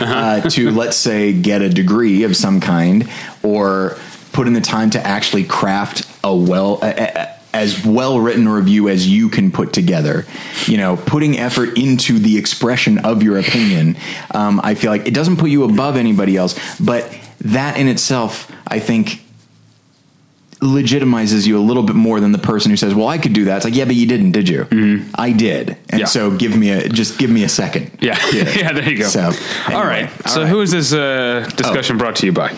uh, 0.00 0.40
to 0.48 0.70
let's 0.70 0.96
say 0.96 1.32
get 1.32 1.62
a 1.62 1.68
degree 1.68 2.24
of 2.24 2.36
some 2.36 2.60
kind 2.60 3.08
or 3.42 3.96
put 4.32 4.46
in 4.46 4.52
the 4.52 4.60
time 4.60 4.90
to 4.90 5.06
actually 5.06 5.44
craft 5.44 6.06
a 6.24 6.34
well 6.34 6.78
a, 6.82 7.33
as 7.54 7.86
well 7.86 8.20
written 8.20 8.48
review 8.48 8.88
as 8.88 9.08
you 9.08 9.28
can 9.28 9.50
put 9.50 9.72
together. 9.72 10.26
You 10.66 10.76
know 10.76 10.96
putting 10.96 11.38
effort 11.38 11.78
into 11.78 12.18
the 12.18 12.36
expression 12.36 12.98
of 12.98 13.22
your 13.22 13.38
opinion 13.38 13.96
um, 14.32 14.60
i 14.64 14.74
feel 14.74 14.90
like 14.90 15.06
it 15.06 15.14
doesn't 15.14 15.36
put 15.36 15.50
you 15.50 15.64
above 15.64 15.96
anybody 15.96 16.36
else. 16.36 16.58
But 16.78 17.10
that 17.40 17.78
in 17.78 17.88
itself 17.88 18.50
i 18.66 18.78
think 18.78 19.23
legitimizes 20.64 21.46
you 21.46 21.58
a 21.58 21.60
little 21.60 21.82
bit 21.82 21.96
more 21.96 22.20
than 22.20 22.32
the 22.32 22.38
person 22.38 22.70
who 22.70 22.76
says, 22.76 22.94
"Well, 22.94 23.08
I 23.08 23.18
could 23.18 23.32
do 23.32 23.44
that." 23.46 23.56
It's 23.56 23.64
like, 23.64 23.74
"Yeah, 23.76 23.84
but 23.84 23.94
you 23.94 24.06
didn't, 24.06 24.32
did 24.32 24.48
you?" 24.48 24.66
I 25.14 25.32
did, 25.32 25.70
and 25.70 25.78
Mm-hmm. 25.94 25.98
Yeah. 26.00 26.04
so 26.06 26.36
give 26.36 26.56
me 26.56 26.70
a 26.70 26.88
just 26.88 27.18
give 27.18 27.30
me 27.30 27.44
a 27.44 27.48
second. 27.48 27.90
yeah 28.00 28.18
yeah, 28.32 28.72
there 28.72 28.88
you 28.88 28.98
go 28.98 29.04
So, 29.06 29.20
anyway, 29.20 29.84
right 29.84 30.10
all 30.26 30.32
so 30.32 30.40
right. 30.42 30.48
who 30.50 30.60
is 30.60 30.70
this 30.72 30.92
uh, 30.92 31.48
discussion 31.56 31.98
brought 31.98 32.16
to 32.16 32.26
you 32.26 32.32
by 32.32 32.52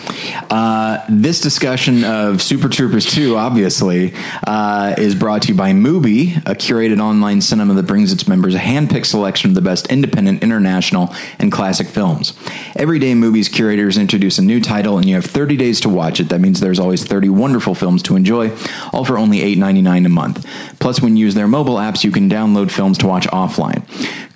Uh, 0.49 1.03
this 1.09 1.41
discussion 1.41 2.03
of 2.03 2.41
Super 2.41 2.69
Troopers 2.69 3.05
2, 3.05 3.35
obviously, 3.37 4.13
uh, 4.47 4.95
is 4.97 5.13
brought 5.15 5.41
to 5.43 5.49
you 5.49 5.55
by 5.55 5.71
Mubi, 5.71 6.37
a 6.45 6.55
curated 6.55 6.99
online 6.99 7.41
cinema 7.41 7.73
that 7.75 7.83
brings 7.83 8.11
its 8.11 8.27
members 8.27 8.55
a 8.55 8.59
hand-picked 8.59 9.05
selection 9.07 9.49
of 9.51 9.55
the 9.55 9.61
best 9.61 9.87
independent, 9.87 10.41
international, 10.43 11.13
and 11.39 11.51
classic 11.51 11.87
films. 11.87 12.33
Every 12.75 12.99
day, 12.99 13.13
Mubi's 13.13 13.49
curators 13.49 13.97
introduce 13.97 14.37
a 14.39 14.41
new 14.41 14.59
title, 14.61 14.97
and 14.97 15.05
you 15.07 15.15
have 15.15 15.25
30 15.25 15.57
days 15.57 15.79
to 15.81 15.89
watch 15.89 16.19
it. 16.19 16.29
That 16.29 16.39
means 16.41 16.59
there's 16.59 16.79
always 16.79 17.03
30 17.03 17.29
wonderful 17.29 17.75
films 17.75 17.96
to 18.03 18.15
enjoy, 18.15 18.55
all 18.93 19.05
for 19.05 19.17
only 19.17 19.39
$8.99 19.39 20.05
a 20.05 20.09
month. 20.09 20.45
Plus, 20.79 21.01
when 21.01 21.17
you 21.17 21.25
use 21.25 21.35
their 21.35 21.47
mobile 21.47 21.75
apps, 21.75 22.03
you 22.03 22.11
can 22.11 22.29
download 22.29 22.71
films 22.71 22.97
to 22.99 23.07
watch 23.07 23.27
offline. 23.27 23.83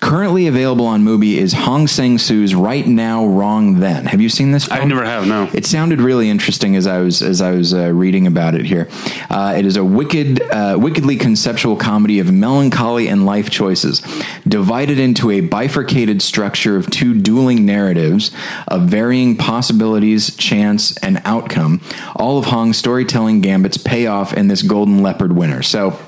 Currently 0.01 0.47
available 0.47 0.87
on 0.87 1.03
Mubi 1.03 1.35
is 1.35 1.53
Hong 1.53 1.85
Sang 1.85 2.17
Soo's 2.17 2.55
"Right 2.55 2.87
Now, 2.87 3.23
Wrong 3.23 3.79
Then." 3.79 4.07
Have 4.07 4.19
you 4.19 4.29
seen 4.29 4.51
this? 4.51 4.65
Film? 4.65 4.81
I 4.81 4.83
never 4.83 5.05
have. 5.05 5.27
No. 5.27 5.47
It 5.53 5.67
sounded 5.67 6.01
really 6.01 6.27
interesting 6.27 6.75
as 6.75 6.87
I 6.87 7.01
was 7.01 7.21
as 7.21 7.39
I 7.39 7.51
was 7.51 7.71
uh, 7.71 7.93
reading 7.93 8.25
about 8.25 8.55
it 8.55 8.65
here. 8.65 8.89
Uh, 9.29 9.53
it 9.55 9.63
is 9.63 9.77
a 9.77 9.85
wicked, 9.85 10.41
uh, 10.41 10.75
wickedly 10.79 11.17
conceptual 11.17 11.75
comedy 11.75 12.17
of 12.17 12.33
melancholy 12.33 13.07
and 13.09 13.27
life 13.27 13.51
choices, 13.51 14.01
divided 14.47 14.97
into 14.97 15.29
a 15.29 15.41
bifurcated 15.41 16.23
structure 16.23 16.75
of 16.75 16.89
two 16.89 17.13
dueling 17.13 17.63
narratives 17.63 18.31
of 18.67 18.87
varying 18.87 19.37
possibilities, 19.37 20.35
chance, 20.35 20.97
and 20.97 21.21
outcome. 21.25 21.79
All 22.15 22.39
of 22.39 22.45
Hong's 22.45 22.77
storytelling 22.77 23.41
gambits 23.41 23.77
pay 23.77 24.07
off 24.07 24.33
in 24.33 24.47
this 24.47 24.63
Golden 24.63 25.03
Leopard 25.03 25.33
winner. 25.33 25.61
So. 25.61 25.99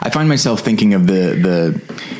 I 0.00 0.10
find 0.10 0.28
myself 0.28 0.60
thinking 0.60 0.94
of 0.94 1.06
the 1.06 1.34
the 1.34 2.17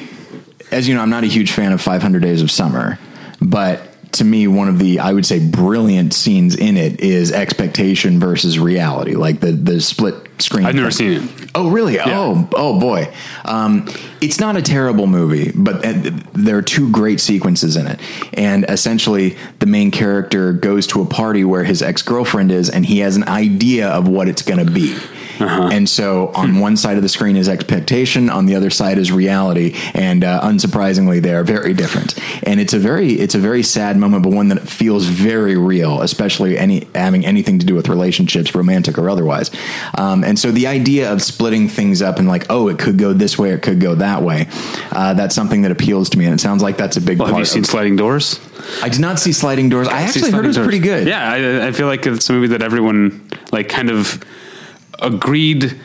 as 0.71 0.89
you 0.89 0.95
know, 0.95 1.01
I'm 1.01 1.11
not 1.11 1.25
a 1.25 1.29
huge 1.29 1.53
fan 1.53 1.73
of 1.73 1.81
500 1.81 2.21
Days 2.21 2.43
of 2.43 2.51
Summer, 2.51 2.99
but 3.41 3.83
to 4.13 4.25
me, 4.25 4.47
one 4.47 4.69
of 4.69 4.79
the 4.79 5.01
I 5.01 5.13
would 5.13 5.27
say 5.27 5.39
brilliant 5.39 6.15
scenes 6.15 6.55
in 6.55 6.77
it 6.77 7.01
is 7.01 7.33
expectation 7.33 8.19
versus 8.21 8.59
reality, 8.59 9.15
like 9.15 9.41
the 9.41 9.53
the 9.53 9.81
split 9.81 10.29
screen. 10.41 10.67
I've 10.67 10.75
never 10.75 10.91
thing. 10.91 11.21
seen 11.21 11.29
it. 11.29 11.51
Oh, 11.55 11.71
really? 11.71 11.99
Oh, 11.99 12.49
oh 12.55 12.79
boy. 12.79 13.13
Um, 13.45 13.89
it's 14.21 14.39
not 14.39 14.57
a 14.57 14.63
terrible 14.63 15.07
movie, 15.07 15.51
but 15.55 15.85
uh, 15.85 16.11
there 16.35 16.57
are 16.57 16.63
two 16.63 16.91
great 16.91 17.21
sequences 17.21 17.77
in 17.77 17.87
it. 17.87 18.01
And 18.35 18.65
essentially, 18.69 19.37
the 19.59 19.67
main 19.67 19.91
character 19.91 20.53
goes 20.53 20.87
to 20.89 21.03
a 21.03 21.07
party 21.07 21.45
where 21.45 21.65
his 21.65 21.83
ex 21.83 22.03
girlfriend 22.03 22.53
is, 22.53 22.71
and 22.71 22.87
he 22.87 23.01
has 23.01 23.17
an 23.17 23.27
idea 23.29 23.89
of 23.89 24.09
what 24.09 24.29
it's 24.29 24.43
going 24.43 24.65
to 24.65 24.71
be. 24.71 24.97
And 25.41 25.89
so, 25.89 26.29
on 26.35 26.59
one 26.59 26.77
side 26.77 26.97
of 26.97 27.03
the 27.03 27.09
screen 27.09 27.37
is 27.37 27.49
expectation, 27.49 28.31
on 28.31 28.47
the 28.47 28.55
other 28.57 28.71
side 28.71 28.99
is 28.99 29.13
reality, 29.13 29.75
and 29.95 30.25
uh, 30.25 30.41
unsurprisingly, 30.43 31.23
they 31.23 31.35
are 31.35 31.45
very 31.45 31.75
different. 31.75 32.19
And 32.45 32.61
it's 32.61 32.73
a 32.73 32.79
very, 32.79 33.13
it's 33.13 33.35
a 33.35 33.39
very 33.39 33.63
sad 33.63 33.97
moment, 33.97 34.23
but 34.23 34.33
one 34.33 34.49
that 34.49 34.69
feels 34.69 35.07
very 35.07 35.57
real, 35.57 36.03
especially 36.03 36.59
any 36.59 36.87
having 36.95 37.25
anything 37.25 37.59
to 37.59 37.67
do 37.67 37.75
with 37.75 37.89
relationships, 37.89 38.55
romantic 38.55 38.99
or 38.99 39.09
otherwise. 39.09 39.51
Um, 39.97 40.25
and 40.25 40.39
so, 40.39 40.51
the 40.51 40.67
idea 40.67 41.13
of 41.13 41.23
splitting 41.23 41.69
things 41.69 42.03
up 42.03 42.19
and 42.19 42.29
like, 42.29 42.47
oh, 42.51 42.69
it 42.69 42.79
could 42.79 42.99
go 42.99 43.13
this 43.13 43.39
way, 43.39 43.51
it 43.51 43.63
could 43.63 43.81
go 43.81 43.95
that 43.97 44.23
way, 44.23 44.49
uh, 44.93 45.15
that's 45.15 45.35
something 45.35 45.63
that 45.63 45.71
appeals 45.71 46.11
to 46.11 46.19
me, 46.19 46.25
and 46.25 46.35
it 46.35 46.41
sounds 46.41 46.63
like 46.63 46.77
that's 46.77 46.97
a 46.97 47.01
big 47.01 47.19
Well, 47.19 47.27
part. 47.29 47.39
have 47.39 47.41
you 47.41 47.45
seen 47.47 47.63
of, 47.63 47.67
Sliding 47.67 47.97
Doors? 47.97 48.41
I 48.83 48.89
did 48.89 49.01
not 49.01 49.19
see 49.19 49.33
Sliding 49.33 49.69
Doors. 49.69 49.89
I 49.89 50.07
See 50.07 50.19
actually 50.21 50.33
heard 50.33 50.45
it 50.45 50.49
was 50.49 50.57
Sliding 50.57 50.71
pretty 50.71 50.85
good. 50.85 51.07
Yeah, 51.07 51.31
I, 51.31 51.69
I 51.69 51.73
feel 51.73 51.87
like 51.87 52.07
it's 52.07 52.29
a 52.29 52.33
movie 52.33 52.49
that 52.49 52.63
everyone 52.63 53.29
like 53.53 53.69
kind 53.69 53.91
of 53.91 54.23
agreed 55.01 55.79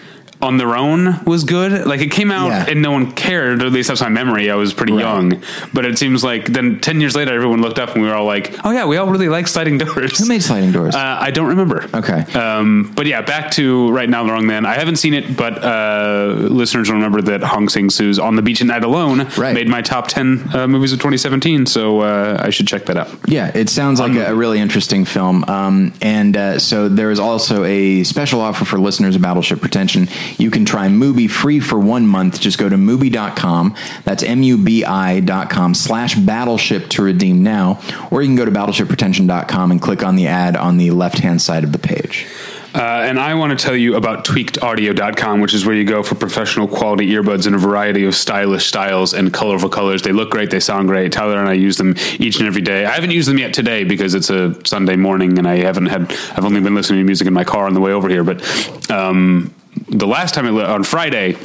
on 0.44 0.58
their 0.58 0.76
own 0.76 1.20
was 1.26 1.44
good. 1.44 1.86
Like 1.88 2.02
it 2.02 2.12
came 2.12 2.32
out 2.32 2.48
Yeah. 2.50 2.66
and 2.68 2.82
no 2.82 2.92
one 2.92 3.12
cared. 3.14 3.64
At 3.64 3.72
least 3.72 3.88
that's 3.88 4.02
my 4.02 4.10
memory. 4.10 4.52
I 4.52 4.56
was 4.56 4.74
pretty 4.74 4.94
Right. 4.94 5.02
young, 5.02 5.42
but 5.74 5.86
it 5.86 5.98
seems 5.98 6.24
like 6.24 6.46
then 6.48 6.80
ten 6.80 7.00
years 7.02 7.16
later, 7.16 7.34
everyone 7.34 7.62
looked 7.62 7.80
up 7.80 7.94
and 7.94 8.04
we 8.04 8.08
were 8.10 8.14
all 8.16 8.26
like, 8.26 8.54
"Oh 8.64 8.72
yeah, 8.72 8.86
we 8.86 8.98
all 8.98 9.08
really 9.08 9.30
like 9.30 9.48
Sliding 9.48 9.78
Doors." 9.80 10.20
Who 10.20 10.26
made 10.28 10.44
Sliding 10.44 10.72
Doors? 10.72 10.94
Uh, 10.94 11.18
I 11.20 11.32
don't 11.32 11.48
remember. 11.48 11.86
Okay. 11.94 12.26
Um, 12.34 12.92
but 12.96 13.08
yeah, 13.08 13.22
back 13.22 13.52
to 13.52 13.90
right 13.92 14.10
now, 14.10 14.24
the 14.26 14.32
wrong 14.32 14.46
Man. 14.46 14.66
I 14.66 14.74
haven't 14.76 14.98
seen 14.98 15.14
it, 15.14 15.36
but 15.38 15.64
uh, 15.64 16.36
listeners 16.38 16.90
will 16.90 16.96
remember 16.98 17.22
that 17.22 17.42
Hong 17.44 17.70
Sang 17.70 17.90
Soo's 17.90 18.20
"On 18.20 18.36
the 18.36 18.42
Beach 18.42 18.60
at 18.62 18.68
Night 18.68 18.84
Alone" 18.84 19.28
Right. 19.38 19.54
made 19.56 19.68
my 19.70 19.82
top 19.82 20.08
ten 20.10 20.50
uh, 20.54 20.68
movies 20.68 20.92
of 20.94 21.00
2017. 21.00 21.66
So 21.66 22.02
uh, 22.02 22.42
I 22.44 22.50
should 22.50 22.68
check 22.68 22.86
that 22.88 22.98
out. 22.98 23.10
Yeah, 23.26 23.52
it 23.56 23.70
sounds 23.70 24.00
like 24.00 24.14
a, 24.14 24.26
a 24.32 24.36
really 24.36 24.60
interesting 24.60 25.06
film. 25.06 25.46
Um, 25.48 25.94
and 26.02 26.36
uh, 26.36 26.60
so 26.60 26.90
there 26.90 27.12
is 27.12 27.20
also 27.20 27.64
a 27.64 28.04
special 28.04 28.42
offer 28.42 28.66
for 28.66 28.78
listeners 28.80 29.16
of 29.16 29.22
Battleship 29.22 29.62
Pretension. 29.62 30.08
You 30.38 30.52
can 30.52 30.66
try 30.66 30.88
Mubi 30.88 31.30
free 31.30 31.60
for 31.60 31.80
one 31.80 32.08
month. 32.08 32.40
Just 32.40 32.58
go 32.58 32.70
to 32.70 32.76
Mubi.com. 32.76 33.76
That's 34.04 34.24
M-U-B-I.com 34.24 35.74
slash 35.74 36.16
Battleship 36.16 36.90
to 36.90 37.04
redeem 37.04 37.44
now. 37.44 37.80
Or 38.12 38.22
you 38.22 38.28
can 38.28 38.36
go 38.36 38.46
to 38.46 38.52
BattleshipPretension.com 38.52 39.72
and 39.72 39.82
click 39.82 40.04
on 40.04 40.16
the 40.16 40.28
ad 40.28 40.56
on 40.56 40.78
the 40.78 40.92
left-hand 40.92 41.42
side 41.42 41.64
of 41.64 41.72
the 41.72 41.80
page. 41.80 42.28
Uh, 42.76 43.04
and 43.06 43.20
I 43.20 43.36
want 43.36 43.58
to 43.58 43.64
tell 43.64 43.76
you 43.76 43.96
about 43.96 44.26
tweakedaudio.com, 44.26 45.42
which 45.42 45.54
is 45.54 45.64
where 45.64 45.76
you 45.76 45.86
go 45.86 46.02
for 46.02 46.16
professional 46.16 46.68
quality 46.68 47.08
earbuds 47.12 47.46
in 47.46 47.54
a 47.54 47.58
variety 47.58 48.04
of 48.06 48.16
stylish 48.16 48.66
styles 48.66 49.14
and 49.14 49.32
colorful 49.32 49.70
colors. 49.70 50.02
They 50.02 50.12
look 50.12 50.32
great, 50.32 50.50
they 50.50 50.60
sound 50.60 50.88
great. 50.88 51.12
Tyler 51.12 51.38
and 51.38 51.48
I 51.48 51.54
use 51.54 51.78
them 51.78 51.94
each 52.18 52.40
and 52.40 52.48
every 52.48 52.64
day. 52.64 52.86
I 52.86 52.92
haven't 52.92 53.12
used 53.12 53.30
them 53.30 53.38
yet 53.38 53.54
today 53.54 53.84
because 53.84 54.16
it's 54.16 54.32
a 54.32 54.56
Sunday 54.66 54.96
morning 54.96 55.38
and 55.38 55.48
I 55.48 55.58
haven't 55.58 55.86
had, 55.86 56.12
I've 56.36 56.46
only 56.46 56.62
been 56.62 56.74
listening 56.74 57.02
to 57.02 57.06
music 57.06 57.28
in 57.28 57.34
my 57.34 57.44
car 57.44 57.68
on 57.68 57.76
the 57.76 57.80
way 57.80 57.92
over 57.92 58.10
here. 58.10 58.24
But 58.24 58.90
um, 58.90 59.54
the 59.90 60.08
last 60.08 60.34
time 60.34 60.46
I, 60.46 60.50
li- 60.50 60.64
on 60.64 60.84
Friday, 60.84 61.38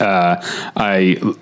uh, 0.00 0.36
I 0.76 1.34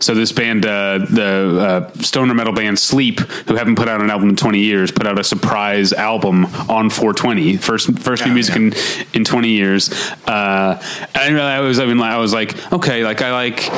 so 0.00 0.14
this 0.14 0.32
band, 0.32 0.64
uh, 0.66 0.98
the 0.98 1.90
uh, 1.94 2.02
stoner 2.02 2.34
metal 2.34 2.52
band 2.52 2.78
Sleep, 2.78 3.20
who 3.20 3.56
haven't 3.56 3.76
put 3.76 3.88
out 3.88 4.00
an 4.00 4.10
album 4.10 4.30
in 4.30 4.36
20 4.36 4.58
years, 4.58 4.90
put 4.90 5.06
out 5.06 5.18
a 5.18 5.24
surprise 5.24 5.92
album 5.92 6.46
on 6.68 6.90
420, 6.90 7.56
first 7.58 7.98
first 7.98 8.26
new 8.26 8.32
music 8.32 8.56
yeah. 8.56 8.62
in 8.62 8.72
in 9.14 9.24
20 9.24 9.48
years. 9.48 9.90
Uh, 10.26 10.82
and 11.14 11.40
I 11.40 11.60
was 11.60 11.78
I 11.78 11.86
mean 11.86 12.00
I 12.00 12.18
was 12.18 12.32
like 12.32 12.72
okay, 12.72 13.04
like 13.04 13.22
I 13.22 13.32
like 13.32 13.68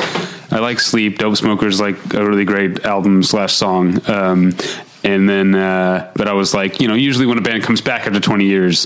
I 0.51 0.59
like 0.59 0.79
Sleep. 0.79 1.17
Dope 1.17 1.37
Smokers 1.37 1.79
like 1.79 2.13
a 2.13 2.25
really 2.25 2.45
great 2.45 2.85
album 2.85 3.23
slash 3.23 3.53
song. 3.53 4.01
Um, 4.09 4.55
and 5.03 5.27
then, 5.27 5.55
uh, 5.55 6.11
but 6.15 6.27
I 6.27 6.33
was 6.33 6.53
like, 6.53 6.79
you 6.79 6.87
know, 6.87 6.93
usually 6.93 7.25
when 7.25 7.39
a 7.39 7.41
band 7.41 7.63
comes 7.63 7.81
back 7.81 8.05
after 8.05 8.19
20 8.19 8.45
years. 8.45 8.85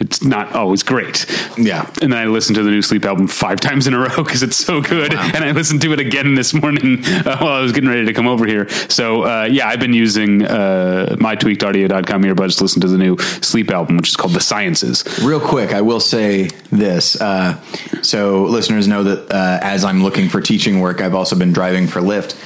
It's 0.00 0.22
not 0.22 0.52
always 0.52 0.82
great. 0.82 1.26
Yeah. 1.56 1.90
And 2.00 2.12
then 2.12 2.18
I 2.18 2.26
listened 2.26 2.56
to 2.56 2.62
the 2.62 2.70
new 2.70 2.82
Sleep 2.82 3.04
album 3.04 3.26
five 3.26 3.60
times 3.68 3.86
in 3.86 3.94
a 3.94 3.98
row 3.98 4.22
because 4.22 4.42
it's 4.42 4.56
so 4.56 4.80
good. 4.80 5.12
And 5.14 5.44
I 5.44 5.50
listened 5.50 5.82
to 5.82 5.92
it 5.92 6.00
again 6.00 6.34
this 6.34 6.54
morning 6.54 7.04
uh, 7.04 7.36
while 7.40 7.54
I 7.54 7.60
was 7.60 7.72
getting 7.72 7.90
ready 7.90 8.06
to 8.06 8.12
come 8.12 8.26
over 8.26 8.46
here. 8.46 8.68
So, 8.88 9.22
uh, 9.24 9.48
yeah, 9.50 9.68
I've 9.68 9.80
been 9.80 9.94
using 9.94 10.44
uh, 10.44 11.16
my 11.18 11.36
tweakedaudio.com 11.36 12.22
earbuds 12.22 12.58
to 12.58 12.64
listen 12.64 12.80
to 12.82 12.88
the 12.88 12.98
new 12.98 13.18
Sleep 13.18 13.70
album, 13.70 13.96
which 13.96 14.10
is 14.10 14.16
called 14.16 14.34
The 14.34 14.40
Sciences. 14.40 15.04
Real 15.22 15.40
quick, 15.40 15.72
I 15.72 15.80
will 15.80 16.00
say 16.00 16.48
this. 16.70 17.20
Uh, 17.20 17.60
so 18.02 18.44
listeners 18.44 18.86
know 18.86 19.02
that 19.02 19.30
uh, 19.30 19.58
as 19.62 19.84
I'm 19.84 20.02
looking 20.02 20.28
for 20.28 20.40
teaching 20.40 20.80
work, 20.80 21.00
I've 21.00 21.14
also 21.14 21.36
been 21.36 21.52
driving 21.52 21.86
for 21.86 22.00
Lyft. 22.00 22.36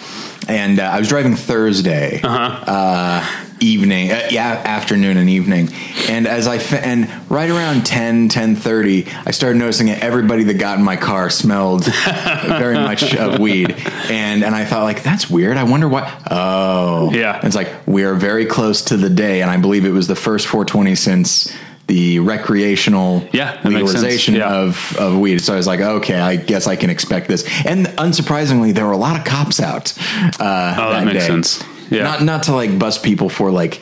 And 0.48 0.80
uh, 0.80 0.84
I 0.84 0.98
was 0.98 1.08
driving 1.08 1.36
Thursday 1.36 2.20
uh 2.24 3.24
evening, 3.62 4.10
uh, 4.10 4.28
yeah, 4.30 4.60
afternoon 4.64 5.16
and 5.16 5.28
evening. 5.30 5.68
And 6.08 6.26
as 6.26 6.46
I, 6.46 6.58
fa- 6.58 6.84
and 6.84 7.08
right 7.30 7.48
around 7.48 7.86
10, 7.86 8.28
10.30, 8.28 9.26
I 9.26 9.30
started 9.30 9.58
noticing 9.58 9.86
that 9.86 10.02
everybody 10.02 10.44
that 10.44 10.54
got 10.58 10.78
in 10.78 10.84
my 10.84 10.96
car 10.96 11.30
smelled 11.30 11.84
very 12.46 12.74
much 12.74 13.14
of 13.14 13.38
weed. 13.38 13.74
And, 14.10 14.42
and 14.44 14.54
I 14.54 14.64
thought 14.64 14.82
like, 14.82 15.02
that's 15.02 15.30
weird. 15.30 15.56
I 15.56 15.64
wonder 15.64 15.88
why. 15.88 16.12
Oh, 16.30 17.10
Yeah. 17.12 17.36
And 17.36 17.44
it's 17.44 17.56
like, 17.56 17.70
we 17.86 18.04
are 18.04 18.14
very 18.14 18.46
close 18.46 18.82
to 18.86 18.96
the 18.96 19.10
day. 19.10 19.42
And 19.42 19.50
I 19.50 19.56
believe 19.56 19.84
it 19.84 19.90
was 19.92 20.08
the 20.08 20.16
first 20.16 20.46
420 20.48 20.94
since 20.96 21.52
the 21.88 22.20
recreational 22.20 23.28
Yeah, 23.32 23.60
that 23.60 23.64
legalization 23.64 24.34
Yeah. 24.36 24.52
of, 24.54 24.96
of 24.98 25.18
weed. 25.18 25.40
So 25.40 25.52
I 25.52 25.56
was 25.56 25.66
like, 25.66 25.80
okay, 25.80 26.18
I 26.18 26.36
guess 26.36 26.66
I 26.66 26.76
can 26.76 26.90
expect 26.90 27.28
this. 27.28 27.44
And 27.66 27.86
unsurprisingly, 27.86 28.72
there 28.74 28.86
were 28.86 28.92
a 28.92 28.96
lot 28.96 29.18
of 29.18 29.24
cops 29.24 29.60
out. 29.60 29.92
Uh, 30.40 30.74
Oh, 30.78 30.90
that 30.92 31.04
makes 31.04 31.26
sense. 31.26 31.62
Yeah. 31.92 32.04
Not 32.04 32.22
not 32.22 32.42
to 32.44 32.54
like 32.54 32.78
bust 32.78 33.02
people 33.02 33.28
for 33.28 33.50
like 33.50 33.80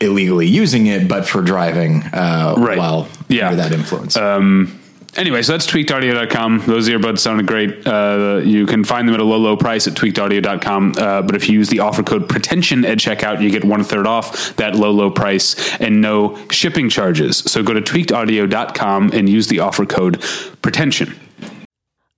illegally 0.00 0.46
using 0.46 0.86
it, 0.86 1.08
but 1.08 1.26
for 1.28 1.42
driving 1.42 2.02
uh, 2.12 2.54
Right. 2.56 2.78
while 2.78 3.08
Yeah. 3.28 3.48
under 3.50 3.62
that 3.62 3.72
influence. 3.72 4.16
Um, 4.16 4.74
Anyway, 5.16 5.42
so 5.42 5.52
that's 5.52 5.66
tweakedaudio.com. 5.66 6.62
Those 6.66 6.88
earbuds 6.88 7.18
sounded 7.20 7.46
great. 7.46 7.84
Uh, 7.86 8.40
you 8.44 8.66
can 8.66 8.84
find 8.84 9.08
them 9.08 9.14
at 9.14 9.20
a 9.20 9.24
low, 9.24 9.38
low 9.38 9.56
price 9.56 9.88
at 9.88 9.94
tweakedaudio.com. 9.94 10.94
Uh, 10.96 11.22
but 11.22 11.34
if 11.34 11.48
you 11.48 11.54
use 11.58 11.70
the 11.70 11.80
offer 11.80 12.02
code 12.04 12.28
pretension 12.28 12.84
at 12.84 12.98
checkout, 12.98 13.40
you 13.40 13.50
get 13.50 13.64
one 13.64 13.82
third 13.82 14.06
off 14.06 14.54
that 14.56 14.76
low, 14.76 14.90
low 14.92 15.10
price 15.10 15.56
and 15.80 16.00
no 16.02 16.38
shipping 16.52 16.88
charges. 16.90 17.38
So 17.38 17.62
go 17.64 17.72
to 17.72 17.80
tweakedaudio.com 17.80 19.10
and 19.12 19.28
use 19.28 19.48
the 19.48 19.58
offer 19.60 19.86
code 19.86 20.22
pretension. 20.62 21.14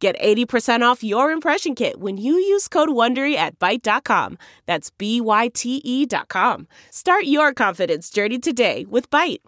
Get 0.00 0.18
80% 0.18 0.80
off 0.80 1.04
your 1.04 1.30
impression 1.30 1.74
kit 1.74 2.00
when 2.00 2.16
you 2.16 2.32
use 2.32 2.68
code 2.68 2.88
WONDERY 2.88 3.34
at 3.36 3.58
Byte.com. 3.58 4.38
That's 4.64 4.88
B-Y-T-E 4.90 6.06
dot 6.06 6.28
com. 6.28 6.66
Start 6.90 7.24
your 7.24 7.52
confidence 7.52 8.08
journey 8.08 8.38
today 8.38 8.86
with 8.88 9.10
Byte. 9.10 9.40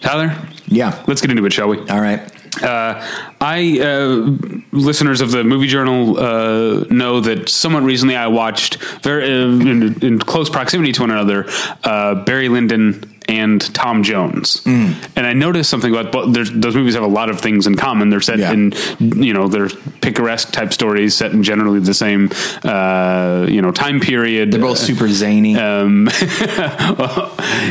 Tyler, 0.00 0.34
Yeah. 0.66 1.04
Let's 1.06 1.20
get 1.20 1.30
into 1.30 1.44
it, 1.44 1.52
shall 1.52 1.68
we? 1.68 1.78
All 1.90 2.00
right. 2.00 2.20
Uh, 2.62 3.00
I 3.40 3.78
uh, 3.80 4.58
listeners 4.72 5.20
of 5.20 5.30
the 5.30 5.42
Movie 5.44 5.68
Journal 5.68 6.18
uh, 6.18 6.84
know 6.90 7.20
that 7.20 7.48
somewhat 7.48 7.82
recently 7.82 8.14
I 8.16 8.26
watched 8.26 8.76
very 9.02 9.24
uh, 9.24 9.46
in, 9.46 10.02
in 10.04 10.18
close 10.18 10.50
proximity 10.50 10.92
to 10.92 11.00
one 11.00 11.10
another 11.10 11.46
uh, 11.84 12.16
Barry 12.24 12.48
Lyndon 12.50 13.08
and 13.28 13.60
Tom 13.72 14.02
Jones, 14.02 14.60
Mm. 14.64 14.94
and 15.16 15.26
I 15.26 15.32
noticed 15.32 15.70
something 15.70 15.94
about 15.94 16.10
both. 16.12 16.34
Those 16.34 16.74
movies 16.74 16.94
have 16.94 17.04
a 17.04 17.06
lot 17.06 17.30
of 17.30 17.40
things 17.40 17.68
in 17.68 17.76
common. 17.76 18.10
They're 18.10 18.20
set 18.20 18.40
Yeah. 18.40 18.52
in 18.52 18.74
you 18.98 19.32
know 19.32 19.46
they're 19.48 19.68
picaresque 20.00 20.50
type 20.52 20.72
stories 20.72 21.14
set 21.14 21.30
in 21.32 21.44
generally 21.44 21.78
the 21.78 21.94
same 21.94 22.30
uh, 22.64 23.46
you 23.48 23.62
know 23.62 23.70
time 23.70 24.00
period. 24.00 24.50
They're 24.52 24.60
both 24.60 24.78
super 24.78 25.08
zany. 25.08 25.56
Um, 25.56 26.08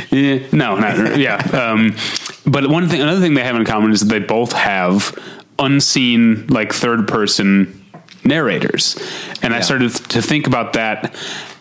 yeah, 0.09 0.39
no, 0.53 0.77
not 0.79 1.17
yeah. 1.19 1.35
Um, 1.53 1.95
but 2.45 2.67
one 2.69 2.87
thing, 2.87 3.01
another 3.01 3.21
thing 3.21 3.33
they 3.33 3.43
have 3.43 3.55
in 3.55 3.65
common 3.65 3.91
is 3.91 3.99
that 4.01 4.07
they 4.07 4.19
both 4.19 4.53
have 4.53 5.17
unseen, 5.59 6.47
like 6.47 6.73
third 6.73 7.07
person 7.07 7.83
narrators, 8.23 8.95
and 9.41 9.53
I 9.53 9.61
started 9.61 9.91
to 9.91 10.21
think 10.21 10.47
about 10.47 10.73
that 10.73 11.15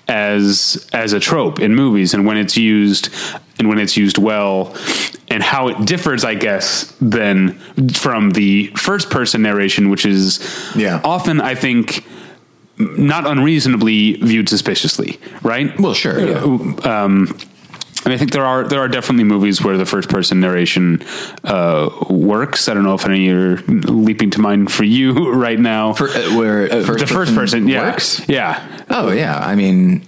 as 0.08 0.88
as 0.92 1.12
a 1.12 1.20
trope 1.20 1.60
in 1.60 1.72
movies 1.74 2.14
and 2.14 2.26
when 2.26 2.36
it's 2.36 2.56
used 2.56 3.08
and 3.60 3.68
when 3.68 3.78
it's 3.78 3.96
used 3.96 4.18
well 4.18 4.74
and 5.28 5.40
how 5.40 5.68
it 5.68 5.84
differs 5.86 6.24
i 6.24 6.34
guess 6.34 6.92
then 7.00 7.52
from 7.92 8.30
the 8.30 8.66
first 8.76 9.08
person 9.08 9.40
narration 9.42 9.88
which 9.88 10.04
is 10.04 10.40
Yeah. 10.74 11.00
often 11.04 11.40
i 11.40 11.54
think 11.54 12.04
not 12.76 13.24
unreasonably 13.24 14.14
viewed 14.14 14.48
suspiciously 14.48 15.20
right 15.42 15.78
well, 15.78 15.94
sure. 15.94 16.18
Yeah. 16.18 17.04
um, 17.04 17.38
and 18.04 18.14
I 18.14 18.16
think 18.16 18.32
there 18.32 18.44
are 18.44 18.64
there 18.66 18.80
are 18.80 18.88
definitely 18.88 19.24
movies 19.24 19.62
where 19.62 19.76
the 19.76 19.86
first 19.86 20.08
person 20.08 20.40
narration 20.40 21.02
uh, 21.44 21.90
works. 22.08 22.68
I 22.68 22.74
don't 22.74 22.84
know 22.84 22.94
if 22.94 23.04
any 23.04 23.28
are 23.30 23.56
leaping 23.66 24.30
to 24.30 24.40
mind 24.40 24.72
for 24.72 24.84
you 24.84 25.32
right 25.46 25.58
now. 25.58 25.92
For, 25.92 26.08
uh, 26.08 26.36
where 26.36 26.64
Uh, 26.72 26.80
the 26.82 27.06
first 27.06 27.34
person, 27.34 27.68
yeah, 27.68 27.90
works. 27.90 28.20
yeah, 28.28 28.60
Oh 28.90 29.10
yeah, 29.12 29.38
I 29.38 29.54
mean, 29.54 30.02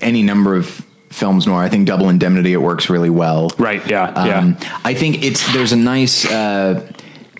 any 0.00 0.22
number 0.22 0.56
of 0.56 0.82
films 1.10 1.46
noir. 1.46 1.62
I 1.62 1.68
think 1.68 1.86
Double 1.86 2.08
Indemnity 2.10 2.52
it 2.52 2.60
works 2.60 2.90
really 2.90 3.10
well. 3.10 3.50
right, 3.58 3.84
yeah, 3.88 4.26
yeah. 4.26 4.38
Um, 4.38 4.56
I 4.84 4.92
think 4.94 5.22
it's 5.24 5.50
there's 5.54 5.72
a 5.72 5.76
nice 5.76 6.24
uh, 6.30 6.82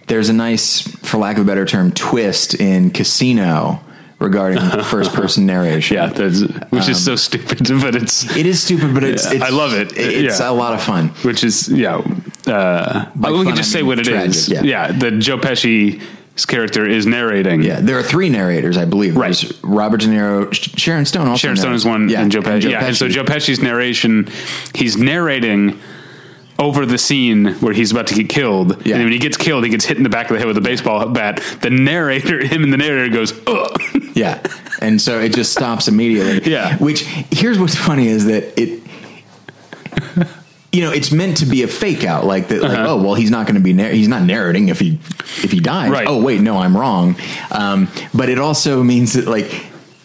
there's 0.06 0.28
a 0.28 0.32
nice, 0.32 0.82
for 1.04 1.18
lack 1.18 1.36
of 1.36 1.42
a 1.42 1.46
better 1.46 1.64
term, 1.66 1.90
twist 1.90 2.54
in 2.54 2.90
Casino 2.90 3.80
regarding 4.18 4.58
first 4.84 5.12
person 5.14 5.46
narration. 5.46 5.96
Yeah, 5.96 6.06
that's, 6.06 6.40
which 6.70 6.88
is 6.88 7.04
so 7.04 7.16
stupid, 7.16 7.58
but 7.80 7.94
it's 7.94 8.24
It 8.36 8.46
is 8.46 8.62
stupid, 8.62 8.94
but 8.94 9.04
it's, 9.04 9.30
it's 9.30 9.42
I 9.42 9.50
love 9.50 9.72
it. 9.74 9.92
It's 9.96 10.40
Yeah. 10.40 10.50
a 10.50 10.52
lot 10.52 10.74
of 10.74 10.82
fun. 10.82 11.08
which 11.22 11.44
is 11.44 11.68
yeah. 11.68 11.96
Uh, 12.46 13.10
By 13.14 13.30
we 13.30 13.38
fun, 13.38 13.46
can 13.46 13.56
just 13.56 13.74
I 13.74 13.78
say 13.78 13.82
what 13.82 13.98
it 13.98 14.06
is. 14.08 14.46
tragic, 14.46 14.64
yeah. 14.64 14.88
yeah, 14.88 14.92
the 14.92 15.10
Joe 15.10 15.36
Pesci's 15.36 16.46
character 16.46 16.86
is 16.86 17.04
narrating. 17.06 17.62
Yeah, 17.62 17.80
there 17.80 17.98
are 17.98 18.02
three 18.02 18.28
narrators, 18.28 18.76
I 18.78 18.84
believe. 18.84 19.16
Right. 19.16 19.34
There's 19.36 19.62
Robert 19.64 20.00
De 20.00 20.06
Niro, 20.06 20.52
Sharon 20.78 21.04
Stone. 21.06 21.26
Also 21.28 21.40
Sharon 21.40 21.56
Stone 21.56 21.70
narrates. 21.70 21.82
is 21.82 21.86
one, 21.88 22.08
Yeah, 22.08 22.22
and 22.22 22.30
Joe 22.30 22.42
Pesci. 22.42 22.70
yeah, 22.70 22.84
and 22.86 22.96
so 22.96 23.08
Joe 23.08 23.24
Pesci's 23.24 23.60
narration, 23.60 24.28
he's 24.74 24.96
narrating 24.96 25.78
over 26.58 26.86
the 26.86 26.96
scene 26.98 27.54
where 27.60 27.74
he's 27.74 27.92
about 27.92 28.06
to 28.06 28.14
get 28.14 28.28
killed. 28.28 28.86
Yeah. 28.86 28.94
And 28.96 29.04
when 29.04 29.12
he 29.12 29.18
gets 29.18 29.36
killed, 29.36 29.64
he 29.64 29.70
gets 29.70 29.84
hit 29.84 29.96
in 29.98 30.02
the 30.02 30.08
back 30.08 30.30
of 30.30 30.34
the 30.34 30.38
head 30.38 30.46
with 30.46 30.56
a 30.56 30.62
baseball 30.62 31.06
bat. 31.08 31.42
The 31.60 31.70
narrator, 31.70 32.44
him 32.46 32.62
and 32.64 32.72
the 32.72 32.76
narrator 32.78 33.12
goes, 33.12 33.32
Ugh. 33.46 33.80
Yeah. 34.14 34.40
And 34.80 35.00
so 35.00 35.20
it 35.20 35.34
just 35.34 35.52
stops 35.52 35.88
immediately. 35.88 36.50
Yeah. 36.50 36.76
Which 36.78 37.02
here's 37.30 37.58
what's 37.58 37.74
funny 37.74 38.06
is 38.08 38.24
that 38.26 38.58
it 38.58 38.82
you 40.72 40.82
know, 40.82 40.90
it's 40.92 41.10
meant 41.10 41.38
to 41.38 41.46
be 41.46 41.62
a 41.62 41.68
fake 41.68 42.04
out 42.04 42.24
like 42.26 42.48
that 42.48 42.62
Uh-huh. 42.62 42.84
oh 42.88 43.02
well 43.02 43.14
he's 43.14 43.30
not 43.30 43.46
going 43.46 43.54
to 43.56 43.62
be 43.62 43.72
nar- 43.72 43.88
he's 43.90 44.08
not 44.08 44.22
narrating 44.22 44.68
if 44.68 44.78
he 44.78 44.98
if 45.42 45.50
he 45.52 45.60
dies. 45.60 45.90
Right. 45.90 46.06
Oh 46.08 46.22
wait, 46.22 46.40
no, 46.40 46.58
I'm 46.58 46.76
wrong. 46.76 47.16
Um, 47.50 47.88
but 48.14 48.28
it 48.28 48.38
also 48.38 48.82
means 48.82 49.14
that 49.14 49.26
like 49.26 49.50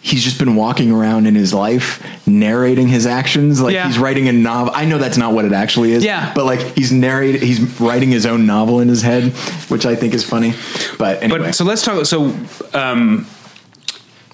he's 0.04 0.24
just 0.24 0.36
been 0.38 0.56
walking 0.56 0.90
around 0.90 1.26
in 1.26 1.34
his 1.36 1.54
life 1.54 2.02
narrating 2.26 2.88
his 2.88 3.06
actions 3.06 3.60
like 3.60 3.72
Yeah. 3.72 3.86
he's 3.86 3.98
writing 3.98 4.26
a 4.28 4.32
novel. 4.32 4.72
I 4.74 4.84
know 4.84 4.98
that's 4.98 5.16
not 5.16 5.32
what 5.32 5.44
it 5.44 5.52
actually 5.52 5.92
is. 5.92 6.02
Yeah. 6.04 6.32
But 6.34 6.44
like 6.44 6.60
he's 6.76 6.90
narrating 6.90 7.40
he's 7.40 7.60
writing 7.80 8.10
his 8.10 8.26
own 8.26 8.44
novel 8.44 8.80
in 8.80 8.88
his 8.88 9.02
head, 9.02 9.32
which 9.68 9.86
I 9.86 9.94
think 9.94 10.12
is 10.12 10.24
funny. 10.24 10.54
But 10.98 11.22
anyway. 11.22 11.38
But 11.38 11.54
so 11.54 11.64
let's 11.64 11.82
talk. 11.82 12.04
So 12.06 12.36
um, 12.74 13.26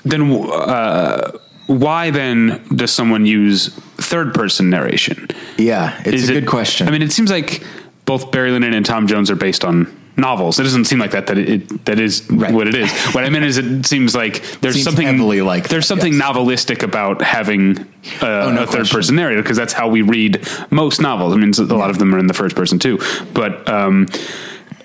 then, 0.04 0.22
uh, 0.32 1.32
why 1.66 2.10
then 2.10 2.64
does 2.74 2.90
someone 2.92 3.26
use 3.26 3.68
third 3.98 4.32
person 4.32 4.70
narration? 4.70 5.28
yeah, 5.58 6.00
it's 6.06 6.22
Is 6.22 6.30
a 6.30 6.32
it- 6.32 6.40
good 6.40 6.48
question. 6.48 6.88
I 6.88 6.90
mean, 6.90 7.02
it 7.02 7.12
seems 7.12 7.30
like 7.30 7.62
both 8.06 8.30
Barry 8.30 8.50
Lyndon 8.52 8.72
and 8.72 8.86
Tom 8.86 9.06
Jones 9.06 9.30
are 9.30 9.36
based 9.36 9.64
on 9.66 9.86
novels. 10.18 10.58
It 10.58 10.64
doesn't 10.64 10.84
seem 10.86 10.98
like 10.98 11.12
that. 11.12 11.26
That 11.28 11.38
it 11.38 11.84
that 11.86 11.98
is 11.98 12.28
Right. 12.30 12.52
what 12.52 12.66
it 12.68 12.74
is. 12.74 12.90
What 13.14 13.24
I 13.24 13.30
mean 13.30 13.44
is, 13.44 13.56
it 13.58 13.86
seems 13.86 14.14
like 14.14 14.42
there's 14.60 14.74
Seems 14.74 14.84
something 14.84 15.06
heavily 15.06 15.40
like 15.42 15.68
there's 15.68 15.84
that, 15.84 15.88
something 15.88 16.12
yes. 16.14 16.22
novelistic 16.22 16.82
about 16.82 17.22
having 17.22 17.78
uh, 18.22 18.26
Oh, 18.46 18.52
no 18.52 18.62
a 18.64 18.66
third 18.66 18.88
person 18.88 19.16
narrator 19.16 19.42
because 19.42 19.56
that's 19.56 19.72
how 19.72 19.88
we 19.88 20.02
read 20.02 20.46
most 20.70 21.00
novels. 21.00 21.32
I 21.34 21.36
mean, 21.36 21.52
a 21.58 21.62
lot 21.74 21.90
of 21.90 21.98
them 21.98 22.14
are 22.14 22.18
in 22.18 22.26
the 22.26 22.34
first 22.34 22.56
person 22.56 22.78
too, 22.78 22.98
but. 23.32 23.68
Um, 23.68 24.06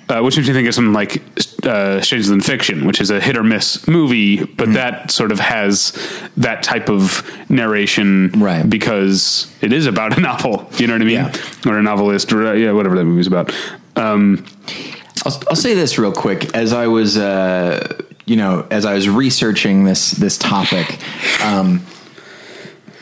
uh, 0.09 0.19
which 0.21 0.35
makes 0.35 0.49
me 0.49 0.53
think 0.53 0.67
of 0.67 0.75
something 0.75 0.91
like 0.93 1.23
uh, 1.65 2.01
Shades 2.01 2.29
of 2.29 2.43
Fiction, 2.43 2.85
which 2.85 2.99
is 2.99 3.09
a 3.09 3.21
hit 3.21 3.37
or 3.37 3.41
miss 3.43 3.87
movie, 3.87 4.43
but 4.43 4.65
Mm-hmm. 4.65 4.73
that 4.73 5.11
sort 5.11 5.31
of 5.31 5.39
has 5.39 5.93
that 6.35 6.61
type 6.61 6.89
of 6.89 7.23
narration, 7.49 8.29
Right. 8.35 8.69
Because 8.69 9.47
it 9.61 9.71
is 9.71 9.85
about 9.87 10.17
a 10.17 10.21
novel, 10.29 10.69
you 10.77 10.87
know 10.87 10.93
what 10.93 11.01
I 11.01 11.05
mean, 11.05 11.15
Yeah. 11.15 11.33
or 11.65 11.79
a 11.79 11.81
novelist, 11.81 12.33
or 12.33 12.47
uh, 12.47 12.53
yeah, 12.53 12.73
whatever 12.73 12.97
that 12.97 13.05
movie's 13.05 13.27
about. 13.27 13.55
Um, 13.95 14.45
I'll, 15.25 15.41
I'll 15.49 15.55
say 15.55 15.73
this 15.73 15.97
real 15.97 16.11
quick. 16.11 16.55
As 16.55 16.73
I 16.73 16.87
was, 16.87 17.17
uh, 17.17 18.01
you 18.25 18.35
know, 18.35 18.67
as 18.69 18.85
I 18.85 18.93
was 18.93 19.07
researching 19.09 19.85
this 19.85 20.11
this 20.11 20.37
topic, 20.37 20.99
um, 21.43 21.85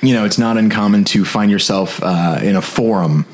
you 0.02 0.14
know, 0.14 0.26
it's 0.26 0.38
not 0.38 0.58
uncommon 0.58 1.04
to 1.06 1.26
find 1.26 1.52
yourself 1.52 2.02
uh, 2.04 2.40
in 2.42 2.56
a 2.56 2.62
forum 2.62 3.26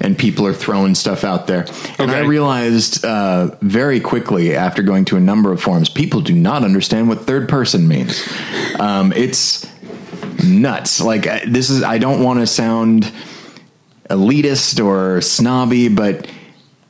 and 0.00 0.18
people 0.18 0.46
are 0.46 0.54
throwing 0.54 0.94
stuff 0.94 1.24
out 1.24 1.46
there. 1.46 1.66
And 1.98 2.10
I 2.10 2.20
realized 2.20 3.04
uh, 3.04 3.56
very 3.62 4.00
quickly 4.00 4.54
after 4.54 4.82
going 4.82 5.04
to 5.06 5.16
a 5.16 5.20
number 5.20 5.52
of 5.52 5.60
forums, 5.60 5.88
people 5.88 6.20
do 6.20 6.34
not 6.34 6.64
understand 6.64 7.08
what 7.08 7.22
third 7.22 7.48
person 7.48 7.88
means. 7.88 8.26
Um, 8.78 9.12
it's 9.12 9.66
nuts. 10.44 11.00
Like 11.00 11.24
this 11.46 11.70
is. 11.70 11.82
I 11.82 11.98
don't 11.98 12.22
want 12.22 12.40
to 12.40 12.46
sound 12.46 13.10
elitist 14.10 14.84
or 14.84 15.20
snobby, 15.20 15.88
but 15.88 16.30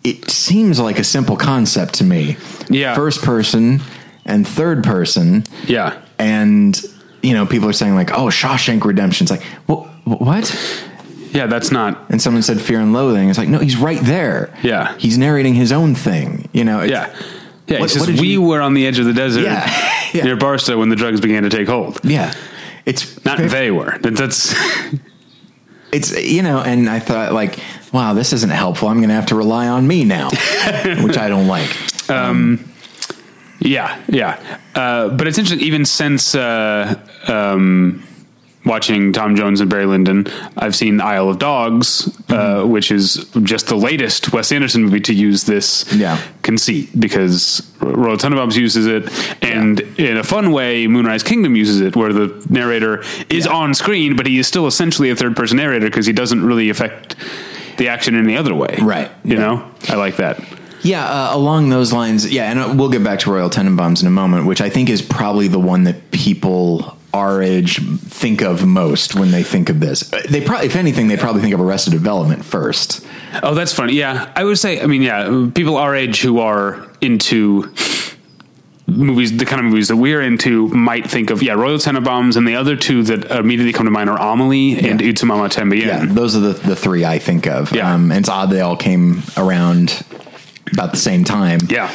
it 0.09 0.31
seems 0.31 0.79
like 0.79 0.99
a 0.99 1.05
simple 1.05 1.37
concept 1.37 1.95
to 1.95 2.05
me. 2.05 2.37
Yeah. 2.69 2.95
First 2.95 3.23
person 3.23 3.81
and 4.25 4.47
third 4.47 4.83
person. 4.85 5.45
yeah, 5.67 6.01
And, 6.19 6.81
you 7.23 7.33
know, 7.35 7.47
people 7.47 7.69
are 7.69 7.73
saying, 7.73 7.95
like, 7.95 8.13
oh, 8.13 8.27
Shawshank 8.27 8.85
Redemption. 8.85 9.25
It's 9.25 9.31
like, 9.31 9.43
wh- 9.69 9.87
what? 10.07 10.47
yeah, 11.33 11.47
that's 11.47 11.71
not. 11.71 12.11
And 12.11 12.21
someone 12.23 12.43
said 12.43 12.61
Fear 12.61 12.81
and 12.81 12.93
Loathing. 12.93 13.29
It's 13.29 13.39
like, 13.39 13.49
no, 13.49 13.59
he's 13.59 13.77
right 13.77 14.01
there. 14.03 14.53
Yeah. 14.63 14.97
He's 14.99 15.19
narrating 15.19 15.55
his 15.55 15.71
own 15.73 15.95
thing. 15.95 16.49
You 16.53 16.65
know, 16.65 16.81
it's, 16.81 16.91
Yeah, 16.91 17.15
yeah. 17.67 17.81
What- 17.81 17.91
he 17.93 17.99
says, 17.99 18.21
we 18.21 18.29
you- 18.33 18.43
were 18.43 18.61
on 18.61 18.75
the 18.75 18.87
edge 18.87 18.99
of 18.99 19.05
the 19.07 19.13
desert 19.13 19.43
Yeah. 19.43 19.93
Yeah. 20.13 20.25
near 20.25 20.37
Barstow 20.37 20.79
when 20.79 20.89
the 20.89 20.97
drugs 20.97 21.21
began 21.21 21.43
to 21.43 21.51
take 21.51 21.69
hold. 21.69 22.01
Yeah. 22.05 22.33
It's 22.87 23.23
Not 23.25 23.39
they 23.39 23.71
were. 23.73 23.99
That's 24.01 24.55
it's 25.93 26.11
you 26.21 26.43
know 26.43 26.59
and 26.61 26.89
i 26.91 26.99
thought 26.99 27.33
like 27.33 27.59
wow 27.93 28.13
this 28.15 28.33
isn't 28.33 28.51
helpful 28.51 28.89
i'm 28.89 29.01
gonna 29.01 29.15
have 29.15 29.27
to 29.27 29.35
rely 29.35 29.69
on 29.69 29.87
me 29.87 30.05
now 30.05 30.29
which 31.03 31.17
i 31.19 31.29
don't 31.29 31.47
like 31.49 31.71
Yeah, 33.59 34.01
yeah. 34.09 34.39
Uh, 34.75 35.09
but 35.09 35.27
it's 35.27 35.39
interesting, 35.39 35.67
even 35.67 35.87
since 35.87 36.35
uh, 36.35 36.95
um, 37.27 38.07
watching 38.67 39.13
Tom 39.13 39.35
Jones 39.35 39.61
and 39.63 39.71
Barry 39.71 39.87
Lyndon, 39.87 40.27
I've 40.59 40.77
seen 40.77 41.01
Isle 41.01 41.31
of 41.31 41.39
Dogs, 41.39 42.07
uh, 42.29 42.33
Mm-hmm. 42.35 42.71
which 42.71 42.91
is 42.93 43.27
just 43.43 43.67
the 43.69 43.75
latest 43.77 44.33
Wes 44.33 44.53
Anderson 44.53 44.83
movie 44.83 45.01
to 45.01 45.15
use 45.15 45.45
this 45.45 45.91
Yeah. 45.93 46.21
conceit 46.43 46.91
because 47.01 47.63
Royal 47.81 48.19
Tenenbaums 48.19 48.57
uses 48.57 48.87
it, 48.87 49.11
and 49.43 49.81
in 49.99 50.19
a 50.19 50.23
fun 50.23 50.53
way, 50.53 50.87
Moonrise 50.87 51.23
Kingdom 51.23 51.57
uses 51.57 51.81
it, 51.81 51.97
where 51.97 52.13
the 52.13 52.47
narrator 52.51 53.03
is 53.31 53.47
Yeah. 53.47 53.53
on 53.53 53.73
screen, 53.75 54.17
but 54.17 54.27
he 54.27 54.39
is 54.39 54.47
still 54.47 54.67
essentially 54.67 55.09
a 55.11 55.17
third 55.17 55.35
person 55.35 55.57
narrator 55.57 55.87
because 55.87 56.05
he 56.07 56.13
doesn't 56.13 56.45
really 56.45 56.69
affect 56.69 57.17
the 57.79 57.89
action 57.89 58.15
in 58.15 58.25
any 58.25 58.37
other 58.37 58.55
way. 58.55 58.77
Right. 58.81 59.11
You 59.25 59.35
Yeah. 59.35 59.41
know? 59.41 59.65
I 59.89 59.97
like 59.97 60.17
that. 60.17 60.41
Yeah, 60.83 61.05
uh, 61.05 61.31
along 61.37 61.71
those 61.71 61.93
lines. 61.93 62.31
Yeah, 62.31 62.51
and 62.51 62.59
uh, 62.61 62.73
we'll 62.77 62.91
get 62.91 63.03
back 63.03 63.19
to 63.21 63.33
Royal 63.33 63.51
Tenenbaums 63.51 64.03
in 64.03 64.07
a 64.07 64.11
moment, 64.11 64.47
which 64.47 64.61
I 64.61 64.69
think 64.69 64.89
is 64.89 65.03
probably 65.03 65.49
the 65.49 65.59
one 65.59 65.85
that 65.85 66.11
people 66.13 66.97
our 67.15 67.41
age 67.43 67.81
think 68.09 68.43
of 68.43 68.65
most 68.67 69.15
when 69.15 69.31
they 69.31 69.43
think 69.43 69.69
of 69.71 69.81
this. 69.81 70.13
Uh, 70.13 70.21
They 70.29 70.43
probably, 70.43 70.67
if 70.67 70.77
anything, 70.77 71.09
they 71.09 71.17
probably 71.17 71.41
think 71.41 71.55
of 71.55 71.61
Arrested 71.61 71.93
Development 71.93 72.45
first. 72.45 73.05
Oh, 73.43 73.55
that's 73.55 73.73
funny. 73.73 73.95
Yeah, 73.95 74.31
I 74.37 74.45
would 74.45 74.59
say. 74.59 74.81
I 74.81 74.87
mean, 74.87 75.03
yeah, 75.03 75.49
people 75.55 75.77
our 75.79 75.97
age 75.97 76.21
who 76.21 76.41
are 76.41 76.87
into 77.01 77.73
movies, 78.87 79.37
the 79.37 79.45
kind 79.45 79.61
of 79.61 79.67
movies 79.67 79.89
that 79.89 79.97
we're 79.97 80.23
into, 80.23 80.69
might 80.69 81.09
think 81.11 81.31
of 81.31 81.43
yeah, 81.43 81.55
Royal 81.55 81.79
Tenenbaums, 81.79 82.37
and 82.37 82.47
the 82.47 82.57
other 82.57 82.77
two 82.77 83.03
that 83.05 83.31
immediately 83.31 83.73
come 83.73 83.87
to 83.87 83.91
mind 83.91 84.09
are 84.09 84.19
Amelie 84.19 84.79
and 84.79 85.01
Yeah. 85.01 85.09
Y 85.09 85.13
Tu 85.13 85.27
Mamá 85.27 85.49
También. 85.49 85.87
Yeah, 85.87 86.05
those 86.07 86.37
are 86.37 86.41
the, 86.41 86.53
the 86.53 86.77
three 86.77 87.05
I 87.05 87.19
think 87.19 87.47
of. 87.47 87.73
Yeah. 87.73 87.93
Um, 87.93 88.11
and 88.11 88.21
it's 88.21 88.29
odd 88.29 88.51
they 88.51 88.61
all 88.61 88.77
came 88.77 89.23
around 89.37 90.03
about 90.73 90.93
the 90.93 90.99
same 90.99 91.25
time. 91.25 91.61
Yeah. 91.69 91.91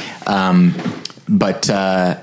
but 1.27 1.69
uh, 1.69 2.17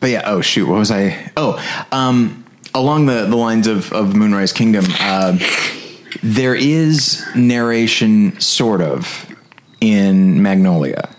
but 0.00 0.10
yeah. 0.10 0.22
Oh 0.26 0.40
shoot, 0.40 0.66
what 0.68 0.78
was 0.78 0.90
I? 0.90 1.30
Oh, 1.36 1.62
um, 1.92 2.44
along 2.74 3.06
the 3.06 3.26
the 3.26 3.36
lines 3.36 3.66
of 3.66 3.92
of 3.92 4.16
Moonrise 4.16 4.52
Kingdom, 4.52 4.86
uh, 5.00 5.38
there 6.22 6.54
is 6.54 7.24
narration, 7.34 8.40
sort 8.40 8.80
of, 8.80 9.26
in 9.80 10.42
Magnolia. 10.42 11.11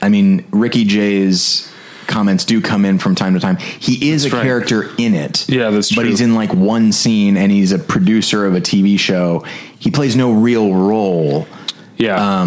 I 0.00 0.08
mean, 0.08 0.44
Ricky 0.50 0.84
Jay's 0.84 1.70
comments 2.06 2.44
do 2.44 2.60
come 2.62 2.84
in 2.86 2.98
from 2.98 3.14
time 3.14 3.34
to 3.34 3.40
time. 3.40 3.56
He 3.58 4.10
is 4.10 4.22
That's 4.22 4.32
a 4.32 4.36
right. 4.38 4.42
character 4.44 4.90
in 4.96 5.14
it. 5.14 5.46
Yeah, 5.48 5.70
that's 5.70 5.94
But 5.94 6.06
he's 6.06 6.20
in 6.22 6.34
like 6.34 6.52
one 6.54 6.92
scene, 6.92 7.36
and 7.36 7.52
he's 7.52 7.72
a 7.72 7.78
producer 7.78 8.46
of 8.46 8.54
a 8.54 8.60
TV 8.60 8.98
show. 8.98 9.44
He 9.78 9.90
plays 9.90 10.16
no 10.16 10.32
real 10.32 10.72
role 10.74 11.46
Yeah. 11.98 12.42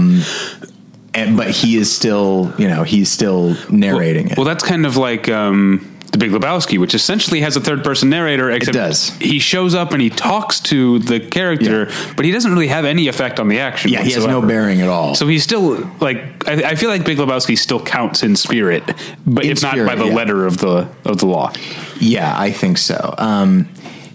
and, 1.14 1.38
but 1.38 1.50
he 1.52 1.76
is 1.78 1.94
still, 1.94 2.54
you 2.58 2.68
know, 2.68 2.84
he's 2.84 3.12
still 3.12 3.56
narrating 3.70 4.30
it. 4.30 4.38
Well, 4.38 4.46
that's 4.46 4.64
kind 4.64 4.86
of 4.86 4.98
like 4.98 5.30
um, 5.30 5.91
the 6.12 6.18
Big 6.18 6.32
Lebowski, 6.32 6.78
which 6.78 6.94
essentially 6.94 7.40
has 7.40 7.56
a 7.56 7.62
third 7.62 7.84
person 7.84 8.10
narrator. 8.10 8.52
Except. 8.52 9.22
He 9.22 9.40
shows 9.40 9.74
up 9.74 9.94
and 9.94 10.02
he 10.02 10.10
talks 10.10 10.60
to 10.62 11.00
the 11.00 11.20
character, 11.22 11.90
but 12.18 12.26
he 12.26 12.32
doesn't 12.32 12.52
really 12.52 12.68
have 12.68 12.84
any 12.84 13.08
effect 13.08 13.40
on 13.40 13.48
the 13.48 13.60
action. 13.60 13.92
yeah, 13.92 14.02
he 14.04 14.12
has 14.12 14.28
no 14.28 14.42
bearing 14.42 14.82
at 14.82 14.90
all. 14.90 15.16
So 15.16 15.26
he's 15.28 15.44
still 15.44 15.78
like 16.02 16.48
I, 16.48 16.72
I 16.72 16.76
feel 16.76 16.90
like 16.90 17.06
Big 17.06 17.18
Lebowski 17.18 17.58
still 17.58 17.82
counts 17.84 18.24
in 18.24 18.36
spirit, 18.36 18.84
but 19.26 19.46
In 19.46 19.52
if 19.52 19.62
not 19.62 19.76
by 19.78 19.96
the 19.96 20.06
yeah. 20.06 20.14
letter 20.14 20.46
of 20.46 20.58
the 20.58 20.90
of 21.06 21.20
the 21.20 21.28
law. 21.28 21.54
yeah, 22.00 22.36
I 22.38 22.52
think 22.52 22.78
so. 22.78 23.16
Um, 23.18 23.70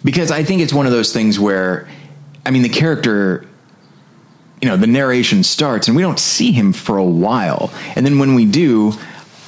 because 0.04 0.30
I 0.30 0.44
think 0.44 0.60
it's 0.60 0.72
one 0.74 0.86
of 0.86 0.92
those 0.92 1.12
things 1.12 1.40
where, 1.40 1.88
I 2.44 2.50
mean, 2.50 2.62
the 2.62 2.68
character, 2.68 3.44
you 4.60 4.68
know, 4.68 4.76
the 4.76 4.86
narration 4.86 5.42
starts 5.42 5.88
and 5.88 5.96
we 5.96 6.02
don't 6.02 6.18
see 6.20 6.52
him 6.52 6.72
for 6.72 6.98
a 6.98 7.04
while, 7.04 7.72
and 7.96 8.04
then 8.04 8.18
when 8.18 8.34
we 8.34 8.44
do, 8.44 8.92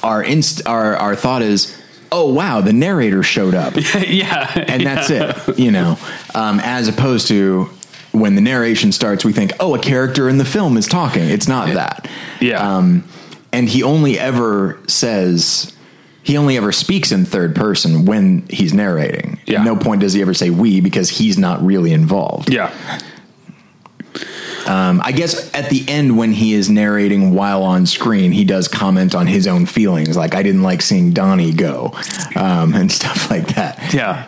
our 0.03 0.23
inst- 0.23 0.65
our 0.67 0.95
our 0.95 1.15
thought 1.15 1.41
is, 1.43 1.78
oh 2.11 2.31
wow, 2.33 2.61
the 2.61 2.73
narrator 2.73 3.23
showed 3.23 3.53
up. 3.53 3.73
yeah, 4.07 4.51
and 4.67 4.85
that's 4.85 5.09
it 5.09 5.57
you 5.59 5.71
know. 5.71 5.97
Um, 6.33 6.59
as 6.63 6.87
opposed 6.87 7.27
to 7.27 7.69
when 8.11 8.35
the 8.35 8.41
narration 8.41 8.91
starts 8.91 9.23
we 9.23 9.31
think 9.33 9.51
oh 9.59 9.75
a 9.75 9.79
character 9.79 10.27
in 10.29 10.37
the 10.37 10.45
film 10.45 10.77
is 10.77 10.87
talking. 10.87 11.23
It's 11.23 11.47
not 11.47 11.67
that. 11.69 12.09
Yeah. 12.41 12.77
um, 12.77 13.03
and 13.51 13.67
he 13.67 13.83
only 13.83 14.19
ever 14.19 14.79
says 14.87 15.75
he 16.23 16.37
only 16.37 16.57
ever 16.57 16.71
speaks 16.71 17.11
in 17.11 17.25
third 17.25 17.55
person 17.55 18.05
when 18.05 18.45
he's 18.49 18.73
narrating. 18.73 19.39
Yeah. 19.45 19.59
at 19.59 19.65
no 19.65 19.75
point 19.75 20.01
does 20.01 20.13
he 20.13 20.21
ever 20.21 20.33
say 20.33 20.49
we 20.49 20.81
because 20.81 21.09
he's 21.09 21.37
not 21.37 21.63
really 21.63 21.91
involved. 21.91 22.51
Yeah, 22.51 22.73
um, 24.69 25.01
i 25.03 25.11
guess 25.11 25.53
at 25.53 25.69
the 25.69 25.83
end 25.87 26.17
when 26.17 26.31
he 26.31 26.53
is 26.53 26.69
narrating 26.69 27.33
while 27.33 27.63
on 27.63 27.85
screen 27.85 28.31
he 28.31 28.43
does 28.45 28.67
comment 28.67 29.13
on 29.15 29.25
his 29.27 29.47
own 29.47 29.65
feelings 29.65 30.15
like 30.15 30.35
i 30.35 30.43
didn't 30.43 30.63
like 30.63 30.81
seeing 30.81 31.11
donnie 31.11 31.51
go 31.53 31.91
um, 32.35 32.73
and 32.79 32.91
stuff 32.91 33.29
like 33.29 33.47
that 33.55 33.93
yeah, 33.93 34.27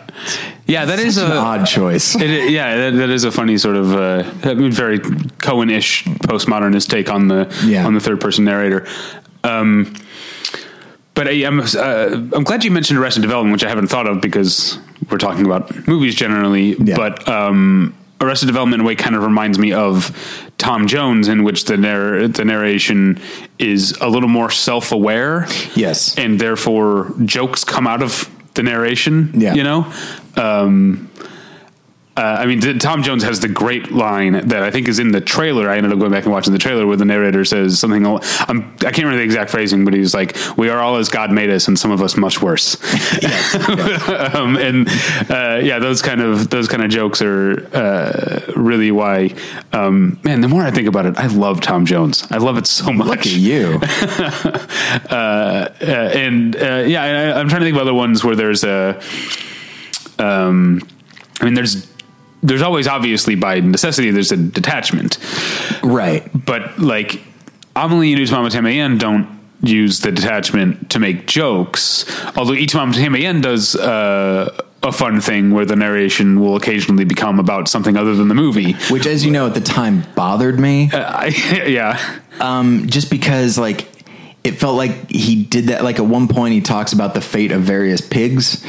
yeah. 0.66 0.84
That 0.84 0.98
is 0.98 1.16
it's 1.16 1.26
an 1.26 1.32
a 1.32 1.36
odd 1.36 1.66
choice 1.66 2.14
It, 2.20 2.50
yeah, 2.50 2.76
that, 2.76 2.96
that 2.96 3.10
is 3.10 3.24
a 3.24 3.30
funny 3.30 3.58
sort 3.58 3.76
of 3.76 3.92
uh, 3.92 4.22
very 4.70 4.98
Coen-ish 4.98 6.04
postmodernist 6.04 6.88
take 6.88 7.10
on 7.10 7.28
the 7.28 7.46
Yeah. 7.64 7.86
on 7.86 7.94
the 7.94 8.00
third 8.00 8.20
person 8.20 8.44
narrator. 8.44 8.86
Um, 9.44 9.94
but 11.14 11.28
I, 11.28 11.32
I'm 11.44 11.60
uh, 11.60 12.36
I'm 12.36 12.44
glad 12.44 12.64
you 12.64 12.70
mentioned 12.70 12.98
Arrested 12.98 13.20
Development, 13.22 13.52
which 13.52 13.64
I 13.64 13.68
haven't 13.68 13.88
thought 13.88 14.06
of 14.08 14.20
because 14.20 14.78
we're 15.10 15.18
talking 15.18 15.44
about 15.44 15.86
movies 15.86 16.14
generally. 16.14 16.74
Yeah. 16.76 16.96
But 16.96 17.28
um, 17.28 17.94
Arrested 18.22 18.46
Development 18.46 18.80
in 18.80 18.86
a 18.86 18.88
way 18.88 18.94
kind 18.94 19.16
of 19.16 19.22
reminds 19.22 19.58
me 19.58 19.72
of 19.72 20.16
Tom 20.56 20.86
Jones, 20.86 21.28
in 21.28 21.42
which 21.42 21.64
the 21.64 21.76
narr- 21.76 22.28
the 22.28 22.44
narration 22.44 23.20
is 23.58 23.92
a 24.00 24.08
little 24.08 24.28
more 24.28 24.50
self 24.50 24.92
aware 24.92 25.46
yes 25.74 26.16
and 26.16 26.40
therefore 26.40 27.12
jokes 27.24 27.64
come 27.64 27.86
out 27.86 28.02
of 28.02 28.30
the 28.54 28.62
narration. 28.62 29.32
Yeah. 29.34 29.54
you 29.54 29.64
know. 29.64 29.92
Um, 30.36 31.10
uh, 32.16 32.36
I 32.40 32.46
mean, 32.46 32.60
Tom 32.78 33.02
Jones 33.02 33.22
has 33.22 33.40
the 33.40 33.48
great 33.48 33.90
line 33.92 34.48
that 34.48 34.62
I 34.62 34.70
think 34.70 34.88
is 34.88 34.98
in 34.98 35.12
the 35.12 35.20
trailer. 35.20 35.70
I 35.70 35.76
ended 35.76 35.92
up 35.92 35.98
going 35.98 36.12
back 36.12 36.24
and 36.24 36.32
watching 36.32 36.52
the 36.52 36.58
trailer 36.58 36.86
where 36.86 36.96
the 36.96 37.04
narrator 37.04 37.44
says 37.44 37.78
something. 37.78 38.04
I'm, 38.04 38.18
I 38.58 38.90
can't 38.90 38.98
remember 38.98 39.18
the 39.18 39.24
exact 39.24 39.50
phrasing, 39.50 39.84
but 39.84 39.94
he's 39.94 40.14
like, 40.14 40.36
"We 40.56 40.68
are 40.68 40.78
all 40.78 40.96
as 40.96 41.08
God 41.08 41.30
made 41.30 41.50
us, 41.50 41.68
and 41.68 41.78
some 41.78 41.90
of 41.90 42.02
us 42.02 42.16
much 42.16 42.42
worse." 42.42 42.74
um, 44.34 44.56
and 44.56 44.88
uh, 45.30 45.60
yeah, 45.62 45.78
those 45.78 46.02
kind 46.02 46.20
of 46.20 46.50
those 46.50 46.68
kind 46.68 46.82
of 46.82 46.90
jokes 46.90 47.22
are 47.22 47.66
uh, 47.74 48.52
really 48.56 48.90
why. 48.90 49.34
Um, 49.72 50.18
man, 50.22 50.40
the 50.40 50.48
more 50.48 50.62
I 50.62 50.70
think 50.70 50.88
about 50.88 51.06
it, 51.06 51.16
I 51.16 51.26
love 51.26 51.60
Tom 51.60 51.86
Jones. 51.86 52.26
I 52.30 52.38
love 52.38 52.58
it 52.58 52.66
so 52.66 52.92
much 52.92 53.06
look 53.06 53.20
at 53.20 53.26
you 53.26 53.78
uh, 55.10 55.68
and 55.80 56.56
uh, 56.56 56.84
yeah, 56.86 57.02
I, 57.02 57.38
I'm 57.38 57.48
trying 57.48 57.60
to 57.60 57.66
think 57.66 57.76
of 57.76 57.82
other 57.82 57.94
ones 57.94 58.24
where 58.24 58.36
there's 58.36 58.64
a. 58.64 59.00
Um, 60.18 60.80
I 61.40 61.44
mean, 61.44 61.54
there's 61.54 61.91
there's 62.42 62.62
always 62.62 62.86
obviously 62.86 63.34
by 63.34 63.60
necessity 63.60 64.10
there's 64.10 64.32
a 64.32 64.36
detachment, 64.36 65.18
right 65.82 66.28
but 66.34 66.78
like 66.78 67.20
Amelie 67.76 68.12
and 68.12 68.20
Y 68.20 68.26
Tu 68.26 68.32
Mamá 68.32 68.50
También 68.50 68.98
don't 68.98 69.40
use 69.62 70.00
the 70.00 70.10
detachment 70.10 70.90
to 70.90 70.98
make 70.98 71.26
jokes. 71.26 72.04
Although 72.36 72.54
Y 72.54 72.66
Tu 72.66 72.76
Mamá 72.76 72.92
También 72.92 73.42
does 73.42 73.76
uh, 73.76 74.50
a 74.82 74.92
fun 74.92 75.20
thing 75.20 75.52
where 75.52 75.64
the 75.64 75.76
narration 75.76 76.40
will 76.40 76.56
occasionally 76.56 77.04
become 77.04 77.38
about 77.38 77.68
something 77.68 77.96
other 77.96 78.14
than 78.14 78.28
the 78.28 78.34
movie. 78.34 78.72
which 78.90 79.06
as 79.06 79.24
you 79.24 79.30
know 79.30 79.46
at 79.46 79.54
the 79.54 79.60
time 79.60 80.04
bothered 80.16 80.58
me 80.58 80.90
I, 80.92 81.26
yeah, 81.66 82.20
um, 82.40 82.86
just 82.88 83.10
because 83.10 83.56
like 83.58 83.86
it 84.42 84.52
felt 84.52 84.76
like 84.76 85.08
he 85.08 85.44
did 85.44 85.66
that 85.66 85.84
like 85.84 85.98
at 85.98 86.06
one 86.06 86.26
point 86.26 86.54
he 86.54 86.60
talks 86.60 86.92
about 86.92 87.14
the 87.14 87.20
fate 87.20 87.52
of 87.52 87.62
various 87.62 88.00
pigs 88.00 88.64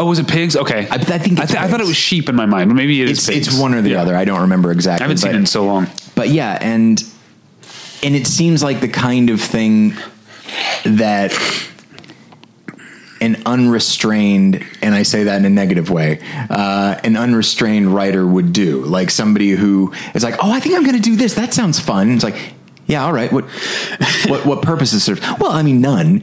Oh, 0.00 0.06
was 0.06 0.18
it 0.20 0.28
pigs? 0.28 0.54
Okay, 0.56 0.86
I- 0.88 0.94
I 0.94 0.98
think 1.18 1.40
I, 1.40 1.44
th- 1.44 1.58
I 1.58 1.66
thought 1.68 1.80
it 1.80 1.86
was 1.86 1.96
sheep 1.96 2.28
in 2.28 2.36
my 2.36 2.46
mind, 2.46 2.70
but 2.70 2.74
maybe 2.76 3.02
it 3.02 3.10
is. 3.10 3.18
it's 3.18 3.26
pigs. 3.28 3.48
it's 3.48 3.58
one 3.58 3.74
or 3.74 3.82
the 3.82 3.90
Yeah. 3.90 4.02
other 4.02 4.14
i 4.16 4.24
don't 4.24 4.40
remember 4.42 4.70
exactly 4.70 5.02
I 5.02 5.06
haven't 5.08 5.18
seen 5.18 5.32
it 5.32 5.36
in 5.36 5.46
so 5.46 5.64
long. 5.66 5.88
but 6.14 6.28
yeah 6.28 6.56
and 6.60 7.02
and 8.04 8.14
it 8.14 8.26
seems 8.28 8.62
like 8.62 8.80
the 8.80 8.88
kind 8.88 9.28
of 9.28 9.40
thing 9.40 9.94
that 10.84 11.32
an 13.20 13.42
unrestrained 13.46 14.64
and 14.82 14.94
i 14.94 15.02
say 15.02 15.24
that 15.24 15.36
in 15.38 15.44
a 15.44 15.50
negative 15.50 15.90
way 15.90 16.20
uh, 16.50 16.98
an 17.02 17.16
unrestrained 17.16 17.92
writer 17.92 18.24
would 18.24 18.52
do 18.52 18.84
like 18.84 19.10
somebody 19.10 19.50
who 19.50 19.92
is 20.14 20.22
like 20.22 20.36
oh 20.42 20.52
i 20.52 20.60
think 20.60 20.76
i'm 20.76 20.84
going 20.84 20.94
to 20.96 21.02
do 21.02 21.16
this 21.16 21.34
that 21.34 21.52
sounds 21.52 21.80
fun 21.80 22.10
it's 22.12 22.22
like 22.22 22.52
yeah 22.86 23.04
all 23.04 23.12
right 23.12 23.32
what 23.32 23.44
what 24.28 24.46
what 24.46 24.62
purposes 24.62 25.02
serve 25.02 25.20
well 25.40 25.50
i 25.50 25.62
mean 25.62 25.80
none 25.80 26.22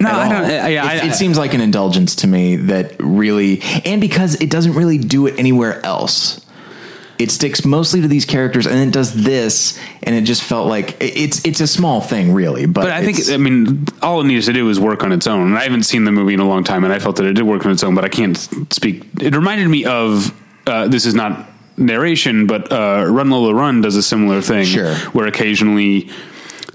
No, 0.00 0.10
I 0.10 0.28
don't- 0.28 0.44
uh, 0.44 0.48
yeah, 0.48 0.92
it, 0.92 1.02
I- 1.04 1.06
it 1.08 1.14
seems 1.14 1.38
like 1.38 1.54
an 1.54 1.60
indulgence 1.60 2.16
to 2.16 2.26
me 2.26 2.56
that 2.56 2.96
really 2.98 3.62
and 3.84 4.00
because 4.00 4.34
it 4.36 4.50
doesn't 4.50 4.74
really 4.74 4.98
do 4.98 5.26
it 5.26 5.38
anywhere 5.38 5.84
else 5.86 6.40
it 7.16 7.30
sticks 7.30 7.64
mostly 7.64 8.00
to 8.00 8.08
these 8.08 8.24
characters 8.24 8.66
and 8.66 8.76
it 8.76 8.92
does 8.92 9.14
this 9.14 9.78
and 10.02 10.16
it 10.16 10.22
just 10.22 10.42
felt 10.42 10.66
like 10.66 10.96
it's 11.00 11.44
it's 11.44 11.60
a 11.60 11.66
small 11.66 12.00
thing 12.00 12.32
really 12.34 12.66
but, 12.66 12.82
But 12.82 12.90
I 12.90 13.04
think, 13.04 13.30
I 13.30 13.36
mean, 13.36 13.86
all 14.02 14.20
it 14.20 14.24
needs 14.24 14.46
to 14.46 14.52
do 14.52 14.68
is 14.68 14.80
work 14.80 15.04
on 15.04 15.12
its 15.12 15.28
own. 15.28 15.46
And 15.46 15.56
I 15.56 15.62
haven't 15.62 15.84
seen 15.84 16.02
the 16.04 16.10
movie 16.12 16.34
in 16.34 16.40
a 16.40 16.48
long 16.48 16.64
time, 16.64 16.82
and 16.82 16.92
I 16.92 16.98
felt 16.98 17.14
that 17.16 17.24
it 17.26 17.34
did 17.34 17.44
work 17.44 17.64
on 17.64 17.70
its 17.70 17.84
own, 17.84 17.94
but 17.94 18.04
I 18.04 18.08
can't 18.08 18.36
speak. 18.72 19.04
It 19.20 19.34
reminded 19.36 19.68
me 19.68 19.84
of 19.84 20.34
uh, 20.66 20.88
this 20.88 21.06
is 21.06 21.14
not 21.14 21.48
narration, 21.76 22.48
but 22.48 22.72
uh, 22.72 23.04
Run 23.08 23.30
Lola 23.30 23.54
Run 23.54 23.80
does 23.80 23.94
a 23.94 24.02
similar 24.02 24.40
thing. 24.42 24.64
Sure. 24.64 24.94
Where 25.14 25.26
occasionally. 25.28 26.10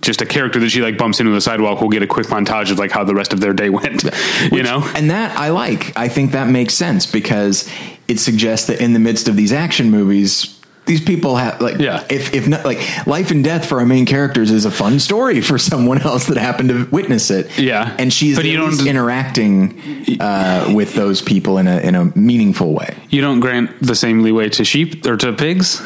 Just 0.01 0.21
a 0.21 0.25
character 0.25 0.59
that 0.59 0.69
she 0.69 0.81
like 0.81 0.97
bumps 0.97 1.19
into 1.19 1.31
the 1.31 1.41
sidewalk 1.41 1.81
will 1.81 1.89
get 1.89 2.01
a 2.03 2.07
quick 2.07 2.27
montage 2.27 2.71
of 2.71 2.79
like 2.79 2.91
how 2.91 3.03
the 3.03 3.13
rest 3.15 3.33
of 3.33 3.39
their 3.41 3.53
day 3.53 3.69
went, 3.79 4.03
you 4.51 4.63
know. 4.63 4.81
and 4.95 5.12
that 5.12 5.38
I 5.38 5.49
like. 5.49 5.97
I 5.97 6.07
think 6.07 6.31
that 6.31 6.47
makes 6.47 6.73
sense 6.73 7.05
because 7.05 7.69
it 8.07 8.19
suggests 8.19 8.67
that 8.67 8.81
in 8.81 8.93
the 8.93 8.99
midst 8.99 9.27
of 9.27 9.35
these 9.35 9.51
action 9.51 9.91
movies, 9.91 10.55
these 10.85 11.01
people 11.01 11.35
have 11.35 11.62
like 11.62 11.77
Yeah. 11.77 12.03
if 12.09 12.33
if 12.33 12.47
not 12.47 12.65
like 12.65 12.79
life 13.05 13.29
and 13.29 13.43
death 13.43 13.67
for 13.67 13.79
our 13.79 13.85
main 13.85 14.05
characters 14.07 14.49
is 14.49 14.65
a 14.65 14.71
fun 14.71 14.99
story 14.99 15.41
for 15.41 15.57
someone 15.71 16.01
else 16.01 16.25
that 16.27 16.38
happened 16.38 16.69
to 16.69 16.85
witness 16.85 17.29
it. 17.29 17.59
Yeah. 17.59 17.93
and 17.99 18.12
she's 18.12 18.35
But 18.38 18.45
you 18.45 18.57
don't- 18.57 18.88
interacting 18.88 20.17
uh, 20.19 20.71
with 20.73 20.95
those 20.95 21.21
people 21.21 21.57
in 21.57 21.67
a 21.67 21.77
in 21.81 21.93
a 21.95 22.05
meaningful 22.17 22.73
way. 22.73 22.95
You 23.09 23.21
don't 23.21 23.39
grant 23.41 23.69
the 23.81 23.95
same 23.95 24.21
leeway 24.23 24.49
to 24.49 24.63
sheep 24.63 25.05
or 25.05 25.17
to 25.17 25.33
pigs. 25.33 25.79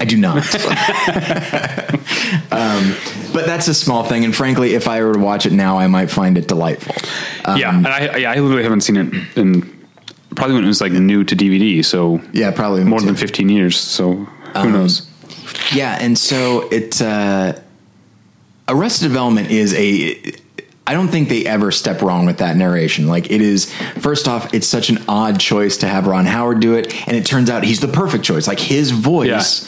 I 0.00 0.04
do 0.04 0.16
not. 0.16 0.36
um, 2.50 2.94
but 3.32 3.46
that's 3.46 3.68
a 3.68 3.74
small 3.74 4.04
thing, 4.04 4.24
and 4.24 4.34
frankly, 4.34 4.74
if 4.74 4.88
I 4.88 5.02
were 5.02 5.14
to 5.14 5.18
watch 5.18 5.46
it 5.46 5.52
now, 5.52 5.78
I 5.78 5.86
might 5.86 6.10
find 6.10 6.36
it 6.38 6.48
delightful. 6.48 6.94
Um, 7.44 7.58
yeah, 7.58 7.76
and 7.76 7.86
I, 7.86 8.16
yeah, 8.18 8.30
I 8.32 8.38
literally 8.40 8.62
haven't 8.62 8.82
seen 8.82 8.96
it 8.96 9.36
in 9.36 9.62
probably 10.34 10.54
when 10.56 10.64
it 10.64 10.68
was 10.68 10.80
like 10.80 10.92
new 10.92 11.24
to 11.24 11.36
DVD. 11.36 11.84
So 11.84 12.20
Yeah, 12.32 12.50
probably 12.50 12.84
more 12.84 13.00
than 13.00 13.14
fifteen 13.16 13.48
years. 13.48 13.78
So 13.78 14.14
who 14.14 14.28
Um, 14.54 14.72
knows? 14.72 15.08
Yeah, 15.72 15.96
and 16.00 16.18
so 16.18 16.68
it 16.70 17.00
uh, 17.00 17.54
Arrested 18.68 19.04
Development 19.08 19.50
is 19.50 19.74
a. 19.74 20.32
I 20.86 20.92
don't 20.92 21.08
think 21.08 21.30
they 21.30 21.46
ever 21.46 21.70
step 21.70 22.02
wrong 22.02 22.26
with 22.26 22.38
that 22.38 22.58
narration. 22.58 23.06
Like 23.06 23.30
it 23.30 23.40
is, 23.40 23.72
first 24.00 24.28
off, 24.28 24.52
it's 24.52 24.66
such 24.66 24.90
an 24.90 24.98
odd 25.08 25.40
choice 25.40 25.78
to 25.78 25.88
have 25.88 26.06
Ron 26.06 26.26
Howard 26.26 26.60
do 26.60 26.74
it, 26.74 26.92
and 27.08 27.16
it 27.16 27.24
turns 27.24 27.48
out 27.48 27.64
he's 27.64 27.80
the 27.80 27.88
perfect 27.88 28.22
choice. 28.22 28.46
Like 28.46 28.60
his 28.60 28.90
voice 28.90 29.66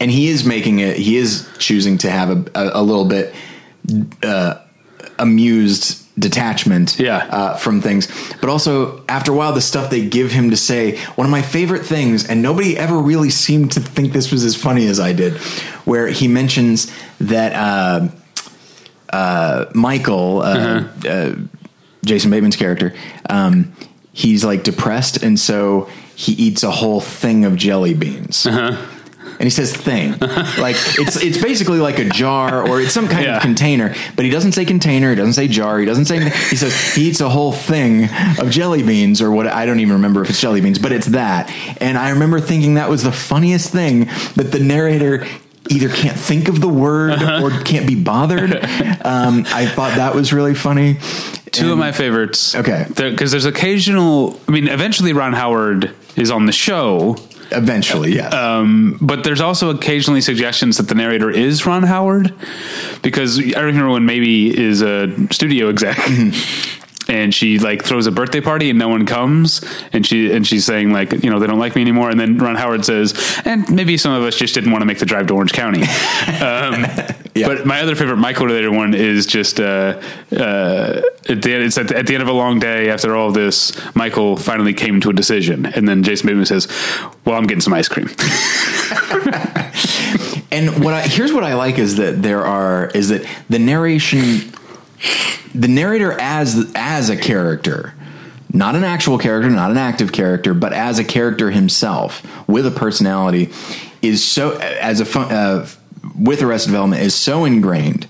and 0.00 0.10
he 0.10 0.28
is 0.28 0.44
making 0.44 0.78
it. 0.80 0.96
He 0.96 1.16
is 1.16 1.48
choosing 1.58 1.98
to 1.98 2.10
have 2.10 2.30
a, 2.30 2.44
a, 2.54 2.80
a 2.80 2.82
little 2.82 3.04
bit 3.06 3.34
uh, 4.22 4.54
amused 5.18 6.02
detachment 6.18 6.98
Yeah. 6.98 7.18
uh, 7.18 7.56
from 7.56 7.80
things. 7.82 8.08
But 8.40 8.48
also, 8.48 9.04
after 9.06 9.32
a 9.32 9.34
while, 9.34 9.52
the 9.52 9.60
stuff 9.60 9.90
they 9.90 10.06
give 10.08 10.32
him 10.32 10.50
to 10.50 10.56
say, 10.56 10.96
one 11.14 11.26
of 11.26 11.30
my 11.30 11.42
favorite 11.42 11.84
things, 11.84 12.26
and 12.26 12.40
nobody 12.42 12.76
ever 12.76 12.96
really 12.98 13.30
seemed 13.30 13.72
to 13.72 13.80
think 13.80 14.12
this 14.12 14.32
was 14.32 14.42
as 14.44 14.56
funny 14.56 14.86
as 14.86 14.98
I 14.98 15.12
did, 15.12 15.34
where 15.84 16.08
he 16.08 16.26
mentions 16.26 16.90
that 17.20 17.52
uh, 17.54 18.08
uh, 19.10 19.66
Michael, 19.74 20.40
uh, 20.40 20.84
uh, 21.06 21.34
Jason 22.04 22.30
Bateman's 22.30 22.56
character, 22.56 22.94
um, 23.28 23.72
he's 24.12 24.42
like 24.44 24.62
depressed, 24.64 25.22
and 25.22 25.38
so 25.38 25.88
he 26.14 26.32
eats 26.32 26.62
a 26.62 26.70
whole 26.70 27.00
thing 27.02 27.44
of 27.44 27.56
jelly 27.56 27.92
beans. 27.94 28.46
And 29.38 29.42
he 29.42 29.50
says 29.50 29.74
"thing," 29.76 30.12
like 30.58 30.76
it's 30.98 31.16
it's 31.22 31.38
basically 31.42 31.78
like 31.78 31.98
a 31.98 32.08
jar 32.08 32.66
or 32.66 32.80
it's 32.80 32.92
some 32.92 33.06
kind 33.08 33.24
Yeah. 33.24 33.36
of 33.36 33.42
container. 33.42 33.94
But 34.16 34.24
he 34.24 34.30
doesn't 34.30 34.52
say 34.52 34.64
container. 34.64 35.10
He 35.10 35.16
doesn't 35.16 35.34
say 35.34 35.48
jar. 35.48 35.78
He 35.78 35.84
doesn't 35.86 36.06
say 36.06 36.16
anything. 36.16 36.32
He 36.50 36.56
says 36.56 36.74
he 36.94 37.08
eats 37.08 37.20
a 37.20 37.28
whole 37.28 37.52
thing 37.52 38.08
of 38.38 38.50
jelly 38.50 38.82
beans 38.82 39.20
or 39.20 39.30
what. 39.30 39.46
I 39.46 39.66
don't 39.66 39.80
even 39.80 39.94
remember 39.94 40.22
if 40.22 40.30
it's 40.30 40.40
jelly 40.40 40.60
beans, 40.60 40.78
but 40.78 40.92
it's 40.92 41.06
that. 41.08 41.50
And 41.80 41.98
I 41.98 42.10
remember 42.10 42.40
thinking 42.40 42.74
that 42.74 42.88
was 42.88 43.02
the 43.02 43.12
funniest 43.12 43.70
thing 43.72 44.06
that 44.36 44.48
the 44.52 44.58
narrator 44.60 45.26
either 45.68 45.88
can't 45.88 46.16
think 46.16 46.48
of 46.48 46.60
the 46.60 46.68
word 46.68 47.20
or 47.22 47.50
can't 47.62 47.86
be 47.86 47.94
bothered. 48.02 48.64
Um, 49.06 49.44
I 49.50 49.66
thought 49.66 49.96
that 49.98 50.16
was 50.16 50.32
really 50.32 50.54
funny. 50.56 50.98
Two 51.52 51.70
of 51.70 51.78
my 51.78 51.92
favorites. 51.92 52.56
Okay. 52.56 52.86
Because 52.88 53.30
there's 53.30 53.44
occasional. 53.44 54.40
I 54.48 54.50
mean, 54.50 54.66
eventually 54.66 55.12
Ron 55.12 55.32
Howard 55.32 55.94
is 56.16 56.32
on 56.32 56.46
the 56.46 56.52
show, 56.52 57.16
Eventually, 57.52 58.14
yes. 58.14 58.34
um, 58.34 58.98
but 59.00 59.22
there's 59.22 59.40
also 59.40 59.70
occasionally 59.70 60.20
suggestions 60.20 60.78
that 60.78 60.88
the 60.88 60.94
narrator 60.94 61.30
is 61.30 61.64
Ron 61.64 61.84
Howard, 61.84 62.34
because 63.02 63.38
I 63.54 63.60
remember 63.60 63.90
when 63.90 64.02
Maeby 64.02 64.52
is 64.52 64.82
a 64.82 65.08
studio 65.32 65.68
exec. 65.68 65.96
And 67.08 67.32
she 67.32 67.58
like 67.58 67.84
throws 67.84 68.06
a 68.06 68.10
birthday 68.10 68.40
party 68.40 68.70
and 68.70 68.78
no 68.78 68.88
one 68.88 69.06
comes, 69.06 69.64
and 69.92 70.04
she 70.04 70.32
and 70.32 70.46
she's 70.46 70.64
saying 70.64 70.92
like 70.92 71.12
you 71.12 71.30
know 71.30 71.38
they 71.38 71.46
don't 71.46 71.58
like 71.58 71.76
me 71.76 71.82
anymore. 71.82 72.10
And 72.10 72.18
then 72.18 72.38
Ron 72.38 72.56
Howard 72.56 72.84
says, 72.84 73.14
and 73.44 73.68
maybe 73.70 73.96
some 73.96 74.12
of 74.12 74.22
us 74.24 74.36
just 74.36 74.54
didn't 74.54 74.72
want 74.72 74.82
to 74.82 74.86
make 74.86 74.98
the 74.98 75.06
drive 75.06 75.26
to 75.28 75.34
Orange 75.34 75.52
County. 75.52 75.84
Um, 76.36 76.86
Yeah. 77.36 77.48
But 77.48 77.66
my 77.66 77.82
other 77.82 77.94
favorite 77.94 78.16
Michael 78.16 78.46
related 78.46 78.70
one 78.70 78.94
is 78.94 79.26
just 79.26 79.60
uh, 79.60 80.00
uh, 80.32 81.02
at 81.28 81.42
the 81.42 81.52
end, 81.52 81.64
it's 81.64 81.76
at 81.76 81.88
the, 81.88 81.98
at 81.98 82.06
the 82.06 82.14
end 82.14 82.22
of 82.22 82.28
a 82.28 82.32
long 82.32 82.58
day 82.58 82.88
after 82.88 83.14
all 83.14 83.30
this, 83.30 83.76
Michael 83.94 84.38
finally 84.38 84.72
came 84.72 85.02
to 85.02 85.10
a 85.10 85.12
decision, 85.12 85.66
and 85.66 85.86
then 85.86 86.02
Jason 86.02 86.28
Bateman 86.28 86.46
says, 86.46 86.66
"Well, 87.26 87.36
I'm 87.36 87.46
getting 87.46 87.60
some 87.60 87.74
ice 87.74 87.88
cream." 87.88 88.08
And 90.52 90.82
what 90.82 90.94
I 90.94 91.02
here's 91.02 91.32
what 91.32 91.44
I 91.44 91.54
like 91.54 91.78
is 91.78 91.96
that 91.96 92.22
there 92.22 92.46
are 92.46 92.86
is 92.94 93.08
that 93.10 93.26
the 93.50 93.58
narration 93.58 94.52
the 95.54 95.68
narrator 95.68 96.12
as 96.20 96.70
as 96.74 97.08
a 97.10 97.16
character 97.16 97.94
not 98.52 98.74
an 98.74 98.84
actual 98.84 99.18
character 99.18 99.50
not 99.50 99.70
an 99.70 99.76
active 99.76 100.12
character 100.12 100.54
but 100.54 100.72
as 100.72 100.98
a 100.98 101.04
character 101.04 101.50
himself 101.50 102.22
with 102.48 102.66
a 102.66 102.70
personality 102.70 103.50
is 104.02 104.24
so 104.24 104.56
as 104.58 105.00
a 105.00 105.04
fun, 105.04 105.30
uh, 105.32 105.66
with 106.18 106.42
arrested 106.42 106.68
development 106.68 107.02
is 107.02 107.14
so 107.14 107.44
ingrained 107.44 108.06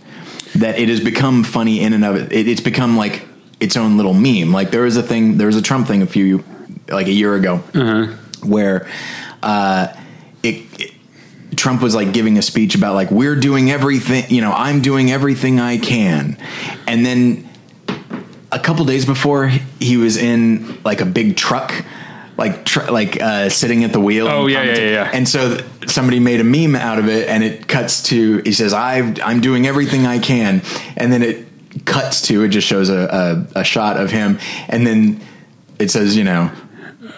that 0.55 0.79
it 0.79 0.89
has 0.89 1.01
become 1.01 1.43
funny 1.45 1.81
in 1.81 1.93
and 1.93 2.05
of 2.05 2.17
it. 2.17 2.33
it 2.33 2.49
it's 2.49 2.61
become 2.61 2.97
like 2.97 3.25
its 3.61 3.77
own 3.77 3.97
little 3.97 4.15
meme 4.15 4.53
like 4.53 4.71
there 4.71 4.83
was 4.83 4.97
a 4.97 5.03
thing 5.03 5.39
there 5.39 5.47
was 5.47 5.57
a 5.57 5.63
trump 5.63 5.87
thing 5.87 6.03
a 6.03 6.07
few 6.07 6.45
like 6.89 7.07
a 7.07 7.13
year 7.13 7.35
ago 7.35 7.57
where 8.45 8.87
uh 9.43 9.89
it, 10.43 10.65
it 10.81 10.93
Trump 11.57 11.83
was 11.83 11.95
like 11.95 12.13
giving 12.13 12.39
a 12.39 12.43
speech 12.43 12.75
about 12.75 12.95
like 12.95 13.11
we're 13.11 13.37
doing 13.37 13.71
everything, 13.71 14.25
you 14.29 14.41
know, 14.41 14.53
I'm 14.53 14.83
doing 14.83 15.11
everything 15.11 15.61
I 15.61 15.79
can. 15.79 16.37
And 16.87 17.05
then 17.05 17.49
a 18.53 18.59
couple 18.59 18.85
days 18.85 19.05
before 19.05 19.49
he 19.81 19.97
was 19.97 20.17
in 20.17 20.81
like 20.85 21.01
a 21.01 21.07
big 21.07 21.37
truck 21.37 21.85
like 22.37 22.65
tr- 22.65 22.91
like 22.91 23.21
uh, 23.21 23.49
sitting 23.49 23.85
at 23.85 23.93
the 23.93 24.01
wheel. 24.01 24.29
Oh, 24.29 24.47
yeah, 24.47 24.63
yeah, 24.63 24.79
yeah. 24.79 25.11
And 25.13 25.29
so 25.29 25.57
th- 25.57 25.91
somebody 25.91 26.21
made 26.21 26.41
a 26.41 26.45
meme 26.45 26.77
out 26.77 26.99
of 26.99 27.09
it, 27.09 27.29
and 27.29 27.43
it 27.43 27.67
cuts 27.67 28.03
to 28.05 28.39
he 28.45 28.53
says, 28.53 28.73
"I've 28.73 29.21
I'm 29.23 29.41
doing 29.41 29.67
everything 29.67 30.07
I 30.07 30.19
can," 30.19 30.63
and 30.97 31.13
then 31.13 31.23
it 31.23 31.47
cuts 31.85 32.23
to 32.23 32.45
it 32.45 32.49
just 32.49 32.67
shows 32.67 32.91
a 32.91 33.47
a, 33.55 33.61
a 33.61 33.65
shot 33.65 33.97
of 33.97 34.11
him, 34.11 34.39
and 34.69 34.87
then 34.87 35.21
it 35.79 35.91
says, 35.91 36.17
you 36.17 36.25
know. 36.25 36.51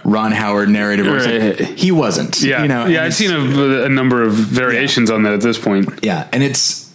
Ron 0.04 0.32
Howard 0.32 0.68
narrative. 0.68 1.06
it's 1.06 1.60
like, 1.60 1.78
he 1.78 1.92
wasn't. 1.92 2.40
Yeah, 2.40 2.62
you 2.62 2.68
know. 2.68 2.86
yeah, 2.86 3.04
I've 3.04 3.14
seen 3.14 3.30
a, 3.30 3.84
a 3.84 3.88
number 3.88 4.22
of 4.22 4.32
variations 4.32 5.10
on 5.10 5.22
that 5.24 5.32
at 5.34 5.40
this 5.40 5.58
point. 5.58 5.88
yeah 6.02 6.28
and 6.32 6.42
it's 6.42 6.92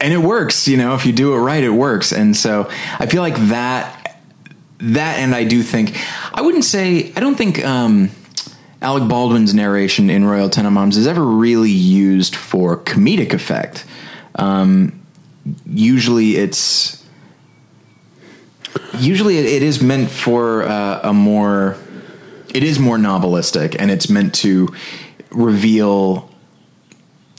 and 0.00 0.12
it 0.12 0.18
works 0.18 0.68
you 0.68 0.76
know 0.76 0.94
if 0.94 1.06
you 1.06 1.12
do 1.12 1.34
it 1.34 1.38
right 1.38 1.64
it 1.64 1.70
works 1.70 2.12
and 2.12 2.36
so 2.36 2.68
i 2.98 3.06
feel 3.06 3.22
like 3.22 3.36
that 3.48 4.20
that 4.78 5.18
and 5.18 5.34
i 5.34 5.44
do 5.44 5.62
think 5.62 5.96
i 6.34 6.42
wouldn't 6.42 6.64
say 6.64 7.12
i 7.16 7.20
don't 7.20 7.36
think 7.36 7.64
um 7.64 8.10
alec 8.82 9.08
baldwin's 9.08 9.54
narration 9.54 10.10
in 10.10 10.24
royal 10.24 10.50
tenenbaums 10.50 10.96
is 10.96 11.06
ever 11.06 11.24
really 11.24 11.70
used 11.70 12.36
for 12.36 12.76
comedic 12.76 13.32
effect 13.32 13.86
um 14.34 15.00
usually 15.66 16.36
it's 16.36 17.02
usually 18.98 19.38
it, 19.38 19.46
it 19.46 19.62
is 19.62 19.82
meant 19.82 20.10
for 20.10 20.62
uh, 20.64 21.00
a 21.04 21.12
more 21.14 21.76
it 22.54 22.62
is 22.62 22.78
more 22.78 22.96
novelistic 22.96 23.76
and 23.78 23.90
it's 23.90 24.08
meant 24.08 24.34
to 24.36 24.68
reveal 25.30 26.30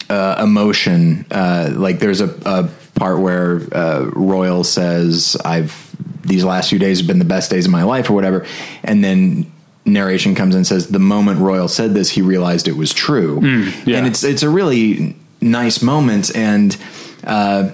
uh, 0.09 0.39
emotion. 0.43 1.25
Uh, 1.31 1.71
like 1.73 1.99
there's 1.99 2.21
a, 2.21 2.29
a 2.45 2.69
part 2.95 3.19
where 3.19 3.61
uh, 3.73 4.09
Royal 4.13 4.63
says, 4.63 5.37
"I've 5.43 5.95
these 6.21 6.43
last 6.43 6.69
few 6.69 6.79
days 6.79 6.99
have 6.99 7.07
been 7.07 7.19
the 7.19 7.25
best 7.25 7.49
days 7.49 7.65
of 7.65 7.71
my 7.71 7.83
life," 7.83 8.09
or 8.09 8.13
whatever, 8.13 8.45
and 8.83 9.03
then 9.03 9.51
narration 9.85 10.35
comes 10.35 10.55
in 10.55 10.59
and 10.59 10.67
says, 10.67 10.87
"The 10.87 10.99
moment 10.99 11.39
Royal 11.39 11.67
said 11.67 11.93
this, 11.93 12.09
he 12.09 12.21
realized 12.21 12.67
it 12.67 12.77
was 12.77 12.93
true," 12.93 13.41
yeah. 13.85 13.97
and 13.97 14.07
it's 14.07 14.23
it's 14.23 14.43
a 14.43 14.49
really 14.49 15.15
nice 15.41 15.81
moment 15.81 16.35
and. 16.35 16.77
Uh, 17.23 17.71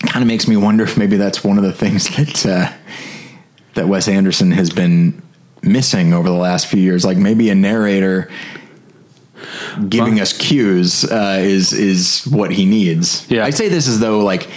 kind 0.00 0.22
of 0.22 0.26
makes 0.26 0.46
me 0.46 0.56
wonder 0.58 0.84
if 0.84 0.98
maybe 0.98 1.16
that's 1.16 1.42
one 1.42 1.56
of 1.56 1.64
the 1.64 1.72
things 1.72 2.08
that 2.16 2.46
uh, 2.46 2.72
that 3.74 3.88
Wes 3.88 4.08
Anderson 4.08 4.50
has 4.52 4.68
been 4.68 5.22
missing 5.66 6.12
over 6.12 6.28
the 6.28 6.34
last 6.36 6.66
few 6.66 6.80
years. 6.80 7.04
Like 7.04 7.16
maybe 7.18 7.50
a 7.50 7.54
narrator 7.54 8.28
giving 9.88 10.14
Well- 10.14 10.22
us 10.22 10.32
cues 10.36 11.04
uh, 11.04 11.38
is 11.40 11.72
is 11.72 12.24
what 12.26 12.50
he 12.52 12.64
needs. 12.64 13.26
Yeah. 13.30 13.44
I 13.44 13.50
say 13.50 13.68
this 13.68 13.88
as 13.88 14.00
though 14.00 14.20
like 14.20 14.48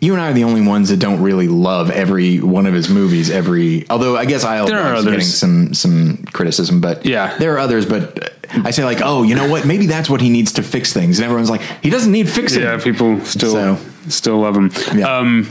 you 0.00 0.12
and 0.12 0.20
I 0.20 0.30
are 0.30 0.34
the 0.34 0.44
only 0.44 0.60
ones 0.60 0.90
that 0.90 0.98
don't 0.98 1.22
really 1.22 1.48
love 1.48 1.90
every 1.90 2.40
one 2.40 2.66
of 2.66 2.74
his 2.74 2.88
movies. 2.88 3.30
Every 3.30 3.86
although 3.88 4.16
I 4.16 4.24
guess 4.26 4.44
I'll 4.44 4.66
There 4.66 4.78
are 4.78 5.02
getting 5.02 5.20
some 5.20 5.74
some 5.74 6.18
criticism, 6.32 6.80
but 6.80 7.06
Yeah. 7.06 7.36
there 7.38 7.54
are 7.54 7.58
others. 7.58 7.86
But 7.86 8.32
I 8.64 8.70
say 8.72 8.84
like, 8.84 9.00
oh, 9.02 9.22
you 9.22 9.34
know 9.34 9.48
what? 9.48 9.66
Maybe 9.66 9.86
that's 9.86 10.10
what 10.10 10.20
he 10.20 10.28
needs 10.28 10.52
to 10.52 10.62
fix 10.62 10.92
things, 10.92 11.18
and 11.18 11.24
everyone's 11.24 11.50
like, 11.50 11.62
he 11.82 11.90
doesn't 11.90 12.12
need 12.12 12.28
fixing. 12.28 12.62
Yeah, 12.62 12.78
people 12.78 13.20
still 13.24 13.52
So- 13.52 13.78
still 14.08 14.38
love 14.38 14.56
him. 14.56 14.70
Yeah. 14.94 15.16
Um, 15.18 15.48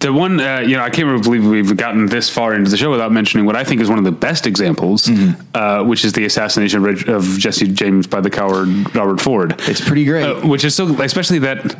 the 0.00 0.12
one, 0.12 0.38
uh, 0.40 0.58
you 0.60 0.76
know, 0.76 0.82
I 0.82 0.90
can't 0.90 1.06
really 1.08 1.22
believe 1.22 1.44
we've 1.46 1.76
gotten 1.76 2.06
this 2.06 2.28
far 2.28 2.54
into 2.54 2.70
the 2.70 2.76
show 2.76 2.90
without 2.90 3.12
mentioning 3.12 3.46
what 3.46 3.56
I 3.56 3.64
think 3.64 3.80
is 3.80 3.88
one 3.88 3.98
of 3.98 4.04
the 4.04 4.12
best 4.12 4.46
examples, 4.46 5.06
Mm-hmm. 5.06 5.40
uh, 5.54 5.84
which 5.84 6.04
is 6.04 6.12
the 6.12 6.24
assassination 6.26 6.78
of, 6.78 6.84
Reg- 6.84 7.08
of 7.08 7.24
Jesse 7.38 7.68
James 7.68 8.06
by 8.06 8.20
the 8.20 8.30
coward 8.30 8.68
Robert 8.94 9.20
Ford. 9.20 9.54
It's 9.66 9.80
pretty 9.80 10.04
great. 10.04 10.24
Uh, 10.24 10.46
which 10.46 10.64
is 10.64 10.74
so, 10.74 11.00
especially 11.02 11.38
that 11.40 11.76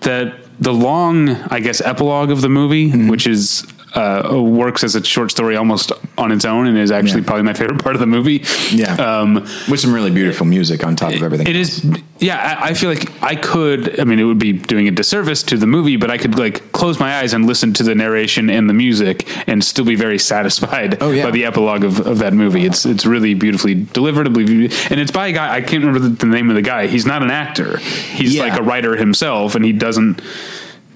that 0.00 0.34
the 0.60 0.72
long, 0.72 1.30
I 1.30 1.60
guess, 1.60 1.80
epilogue 1.80 2.30
of 2.30 2.42
the 2.42 2.48
movie, 2.50 2.90
Mm-hmm. 2.90 3.08
which 3.08 3.26
is 3.26 3.66
uh, 3.94 4.40
works 4.42 4.82
as 4.84 4.94
a 4.94 5.04
short 5.04 5.30
story 5.30 5.56
almost 5.56 5.92
on 6.18 6.32
its 6.32 6.44
own, 6.44 6.66
and 6.66 6.76
is 6.76 6.90
actually 6.90 7.20
Yeah. 7.20 7.26
probably 7.26 7.44
my 7.44 7.52
favorite 7.54 7.82
part 7.82 7.94
of 7.94 8.00
the 8.00 8.06
movie. 8.06 8.42
yeah, 8.70 8.94
Um, 8.94 9.34
with 9.68 9.80
some 9.80 9.92
really 9.94 10.10
beautiful 10.10 10.46
music 10.46 10.84
on 10.84 10.96
top 10.96 11.12
of 11.14 11.22
everything. 11.22 11.46
it 11.46 11.56
is, 11.56 11.84
yeah. 12.18 12.58
I, 12.60 12.70
I 12.70 12.74
feel 12.74 12.88
like 12.90 13.10
I 13.22 13.36
could. 13.36 14.00
I 14.00 14.04
mean, 14.04 14.18
it 14.18 14.24
would 14.24 14.38
be 14.38 14.52
doing 14.52 14.88
a 14.88 14.90
disservice 14.90 15.42
to 15.44 15.56
the 15.56 15.66
movie, 15.66 15.96
but 15.96 16.10
I 16.10 16.18
could 16.18 16.38
like 16.38 16.72
close 16.72 16.98
my 16.98 17.16
eyes 17.18 17.32
and 17.34 17.46
listen 17.46 17.72
to 17.74 17.82
the 17.82 17.94
narration 17.94 18.50
and 18.50 18.68
the 18.68 18.74
music, 18.74 19.26
and 19.48 19.62
still 19.62 19.84
be 19.84 19.94
very 19.94 20.18
satisfied 20.34 20.98
Oh, 21.00 21.10
yeah. 21.10 21.24
by 21.24 21.30
the 21.30 21.44
epilogue 21.44 21.84
of, 21.84 22.00
of 22.06 22.18
that 22.18 22.32
movie. 22.34 22.64
It's 22.66 22.84
it's 22.86 23.06
really 23.06 23.34
beautifully 23.34 23.74
delivered, 23.74 24.26
and 24.26 25.00
it's 25.00 25.12
by 25.12 25.28
a 25.28 25.32
guy 25.32 25.54
I 25.54 25.60
can't 25.60 25.84
remember 25.84 26.00
the, 26.08 26.14
the 26.14 26.26
name 26.26 26.50
of 26.50 26.56
the 26.56 26.62
guy. 26.62 26.86
He's 26.88 27.06
not 27.06 27.22
an 27.22 27.30
actor. 27.30 27.78
He's 27.78 28.34
Yeah. 28.34 28.42
like 28.44 28.58
a 28.58 28.62
writer 28.62 28.96
himself, 28.96 29.54
and 29.54 29.64
he 29.64 29.72
doesn't 29.72 30.20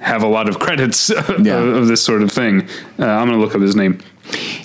have 0.01 0.23
a 0.23 0.29
lot 0.29 0.49
of 0.49 0.59
credits 0.59 1.11
of, 1.29 1.45
Yeah. 1.47 1.59
of 1.59 1.89
this 1.89 2.03
sort 2.03 2.23
of 2.23 2.31
thing. 2.33 2.69
Uh, 2.99 3.05
I'm 3.07 3.29
going 3.29 3.39
to 3.39 3.45
look 3.45 3.55
up 3.55 3.61
his 3.61 3.77
name. 3.77 3.99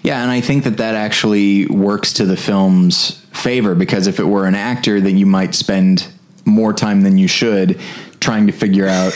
Yeah, 0.04 0.22
and 0.22 0.30
I 0.30 0.42
think 0.42 0.66
that 0.66 0.78
that 0.78 0.96
actually 0.96 1.66
works 1.68 2.14
to 2.14 2.26
the 2.26 2.36
film's 2.38 3.12
favor 3.32 3.76
because 3.76 4.08
if 4.08 4.20
it 4.20 4.26
were 4.26 4.46
an 4.46 4.56
actor, 4.56 5.00
then 5.00 5.18
you 5.18 5.26
might 5.26 5.56
spend 5.56 6.08
more 6.46 6.74
time 6.74 7.02
than 7.02 7.18
you 7.18 7.28
should 7.28 7.80
trying 8.20 8.48
to 8.48 8.54
figure 8.54 8.88
out 8.88 9.14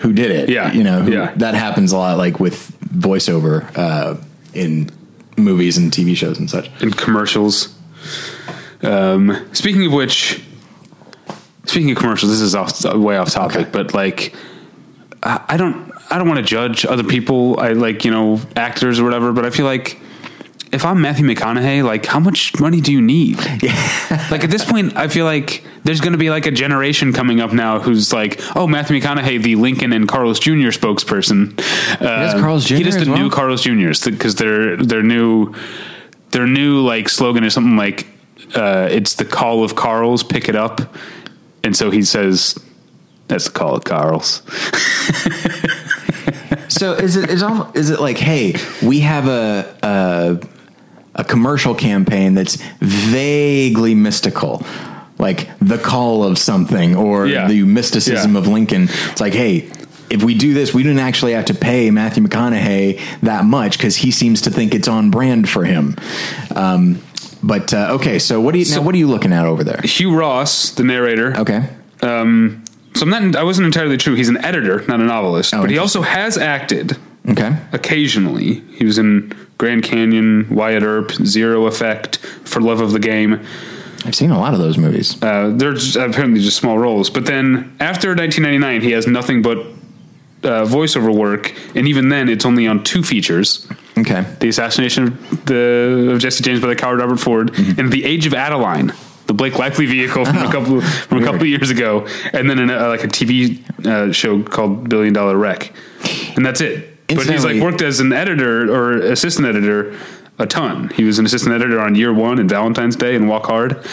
who 0.00 0.12
did 0.12 0.30
it. 0.30 0.48
Yeah, 0.50 0.72
you 0.72 0.84
know, 0.84 1.00
who, 1.00 1.12
yeah. 1.12 1.32
that 1.36 1.54
happens 1.54 1.92
a 1.92 1.96
lot, 1.98 2.18
like 2.18 2.38
with 2.38 2.76
voiceover 2.90 3.66
uh, 3.76 4.16
in 4.52 4.90
movies 5.38 5.78
and 5.78 5.90
TV 5.90 6.14
shows 6.14 6.38
and 6.38 6.48
such. 6.50 6.70
in 6.82 6.90
commercials. 6.92 7.74
Um, 8.82 9.48
speaking 9.54 9.86
of 9.86 9.92
which, 9.92 10.42
speaking 11.64 11.90
of 11.90 11.96
commercials, 11.98 12.30
this 12.30 12.40
is 12.42 12.54
off, 12.54 12.84
way 12.94 13.16
off 13.16 13.30
topic, 13.30 13.56
Okay. 13.62 13.70
but 13.72 13.94
like, 13.94 14.34
I, 15.22 15.56
don't, 15.56 15.92
I 16.10 16.18
don't 16.18 16.28
want 16.28 16.38
to 16.38 16.46
judge 16.46 16.86
other 16.86 17.04
people. 17.04 17.58
I 17.58 17.72
like, 17.72 18.04
you 18.04 18.10
know, 18.10 18.40
actors 18.56 19.00
or 19.00 19.04
whatever, 19.04 19.32
but 19.32 19.44
I 19.44 19.50
feel 19.50 19.66
like 19.66 19.98
if 20.72 20.84
I'm 20.84 21.00
Matthew 21.00 21.26
McConaughey, 21.26 21.82
like, 21.82 22.04
how 22.04 22.20
much 22.20 22.58
money 22.60 22.80
do 22.80 22.92
you 22.92 23.00
need? 23.00 23.38
like 24.30 24.44
at 24.44 24.50
this 24.50 24.64
point, 24.64 24.96
I 24.96 25.08
feel 25.08 25.24
like 25.24 25.64
there's 25.84 26.00
going 26.00 26.12
to 26.12 26.18
be 26.18 26.30
like 26.30 26.46
a 26.46 26.50
generation 26.50 27.12
coming 27.12 27.40
up 27.40 27.52
now 27.52 27.80
who's 27.80 28.12
like, 28.12 28.40
oh, 28.54 28.66
Matthew 28.66 29.00
McConaughey, 29.00 29.42
the 29.42 29.56
Lincoln 29.56 29.92
and 29.92 30.06
Carl's 30.06 30.38
Jr. 30.38 30.70
spokesperson. 30.70 31.58
Uh, 32.00 32.38
Carl's 32.38 32.66
Jr. 32.66 32.74
He 32.74 32.82
does 32.82 32.96
the 33.02 33.10
well? 33.10 33.18
new 33.18 33.30
Carl's 33.30 33.62
Jr.'s 33.62 34.04
because 34.04 34.34
their 34.34 34.76
their 34.76 35.02
new 35.02 35.54
their 36.32 36.46
new 36.46 36.80
like 36.80 37.08
slogan 37.08 37.44
is 37.44 37.54
something 37.54 37.76
like 37.76 38.06
uh, 38.54 38.88
it's 38.90 39.14
the 39.14 39.24
call 39.24 39.64
of 39.64 39.74
Carl's, 39.74 40.22
pick 40.22 40.48
it 40.48 40.56
up, 40.56 40.94
and 41.64 41.76
so 41.76 41.90
he 41.90 42.02
says. 42.02 42.58
That's 43.28 43.44
the 43.44 43.50
call 43.50 43.76
of 43.76 43.84
Carl's. 43.84 44.42
So 46.70 46.92
is 46.92 47.16
it 47.16 47.30
is 47.30 47.42
almost, 47.42 47.76
is 47.76 47.90
it 47.90 47.98
like, 48.00 48.18
hey, 48.18 48.54
we 48.82 49.00
have 49.00 49.26
a, 49.26 49.74
a 49.82 50.40
a 51.14 51.24
commercial 51.24 51.74
campaign 51.74 52.34
that's 52.34 52.56
vaguely 52.80 53.94
mystical, 53.94 54.62
like 55.18 55.48
the 55.60 55.78
call 55.78 56.22
of 56.24 56.38
something 56.38 56.94
or 56.94 57.26
Yeah. 57.26 57.48
the 57.48 57.62
mysticism 57.64 58.34
Yeah. 58.34 58.38
of 58.40 58.46
Lincoln. 58.48 58.84
It's 59.10 59.20
like, 59.20 59.34
hey. 59.34 59.70
If 60.10 60.22
we 60.24 60.32
do 60.34 60.54
this, 60.54 60.72
we 60.72 60.82
didn't 60.82 61.00
actually 61.00 61.32
have 61.34 61.44
to 61.46 61.54
pay 61.54 61.90
Matthew 61.90 62.24
McConaughey 62.24 62.98
that 63.20 63.44
much 63.44 63.76
because 63.76 63.94
he 63.96 64.10
seems 64.10 64.40
to 64.42 64.50
think 64.50 64.74
it's 64.74 64.88
on 64.88 65.10
brand 65.10 65.50
for 65.50 65.66
him. 65.66 65.96
Um, 66.56 67.02
but 67.42 67.74
uh, 67.74 67.88
okay, 67.96 68.18
so 68.18 68.40
what 68.40 68.52
do 68.54 68.58
you 68.58 68.64
now? 68.74 68.80
What 68.80 68.94
are 68.94 68.98
you 68.98 69.06
looking 69.06 69.34
at 69.34 69.44
over 69.44 69.62
there? 69.62 69.82
Hugh 69.84 70.16
Ross, 70.16 70.70
the 70.70 70.82
narrator. 70.82 71.36
Okay, 71.36 71.68
Um, 72.00 72.64
so 72.94 73.02
I'm 73.02 73.10
not. 73.10 73.36
I 73.36 73.42
wasn't 73.44 73.66
entirely 73.66 73.96
true. 73.96 74.14
He's 74.14 74.28
an 74.28 74.38
editor, 74.44 74.84
not 74.88 75.00
a 75.00 75.04
novelist, 75.04 75.54
Oh, 75.54 75.60
but 75.62 75.70
he 75.70 75.78
also 75.78 76.02
has 76.02 76.36
acted 76.38 76.96
okay, 77.28 77.56
occasionally. 77.72 78.54
He 78.76 78.84
was 78.84 78.98
in 78.98 79.32
Grand 79.58 79.82
Canyon, 79.82 80.46
Wyatt 80.50 80.82
Earp, 80.82 81.12
Zero 81.12 81.66
Effect, 81.66 82.18
For 82.18 82.60
Love 82.60 82.80
of 82.80 82.92
the 82.92 82.98
Game. 83.00 83.40
I've 84.04 84.14
seen 84.14 84.30
a 84.30 84.38
lot 84.38 84.54
of 84.54 84.60
those 84.60 84.78
movies. 84.78 85.20
Uh, 85.20 85.52
they're 85.56 85.74
just, 85.74 85.96
apparently 85.96 86.40
just 86.40 86.56
small 86.56 86.78
roles. 86.78 87.10
But 87.10 87.26
then 87.26 87.76
after 87.80 88.10
1999, 88.14 88.80
he 88.82 88.92
has 88.92 89.06
nothing 89.08 89.42
but 89.42 89.58
uh, 89.58 90.64
voiceover 90.64 91.12
work, 91.12 91.52
and 91.74 91.88
even 91.88 92.08
then, 92.08 92.28
it's 92.28 92.44
only 92.44 92.68
on 92.68 92.84
two 92.84 93.02
features: 93.02 93.66
Okay, 93.98 94.24
the 94.38 94.48
assassination 94.48 95.04
of, 95.08 95.44
the, 95.46 96.10
of 96.12 96.20
Jesse 96.20 96.44
James 96.44 96.60
by 96.60 96.68
the 96.68 96.76
coward 96.76 97.00
Robert 97.00 97.18
Ford, 97.18 97.52
Mm-hmm. 97.52 97.80
and 97.80 97.92
the 97.92 98.04
Age 98.04 98.24
of 98.26 98.34
Adaline. 98.34 98.92
The 99.28 99.34
Blake 99.34 99.58
Lively 99.58 99.86
vehicle 99.86 100.24
from 100.24 100.38
a 100.38 100.50
couple 100.50 100.80
from 100.80 101.18
a 101.18 101.24
couple 101.24 101.42
of 101.42 101.46
years 101.46 101.70
ago, 101.70 102.06
and 102.32 102.48
then 102.48 102.58
in 102.58 102.70
a, 102.70 102.88
like 102.88 103.04
a 103.04 103.08
TV 103.08 103.60
uh, 103.86 104.10
show 104.10 104.42
called 104.42 104.88
Billion 104.88 105.12
Dollar 105.12 105.36
Wreck, 105.36 105.72
and 106.34 106.44
that's 106.44 106.60
it. 106.60 107.06
But 107.08 107.26
he's 107.26 107.44
like 107.44 107.60
worked 107.62 107.82
as 107.82 108.00
an 108.00 108.12
editor 108.12 108.72
or 108.74 108.96
assistant 108.98 109.46
editor 109.46 109.94
a 110.38 110.46
ton. 110.46 110.88
He 110.90 111.04
was 111.04 111.18
an 111.18 111.26
assistant 111.26 111.54
editor 111.54 111.80
on 111.80 111.94
Year 111.94 112.12
One 112.12 112.38
and 112.38 112.48
Valentine's 112.48 112.96
Day 112.96 113.14
and 113.16 113.28
Walk 113.28 113.46
Hard, 113.46 113.84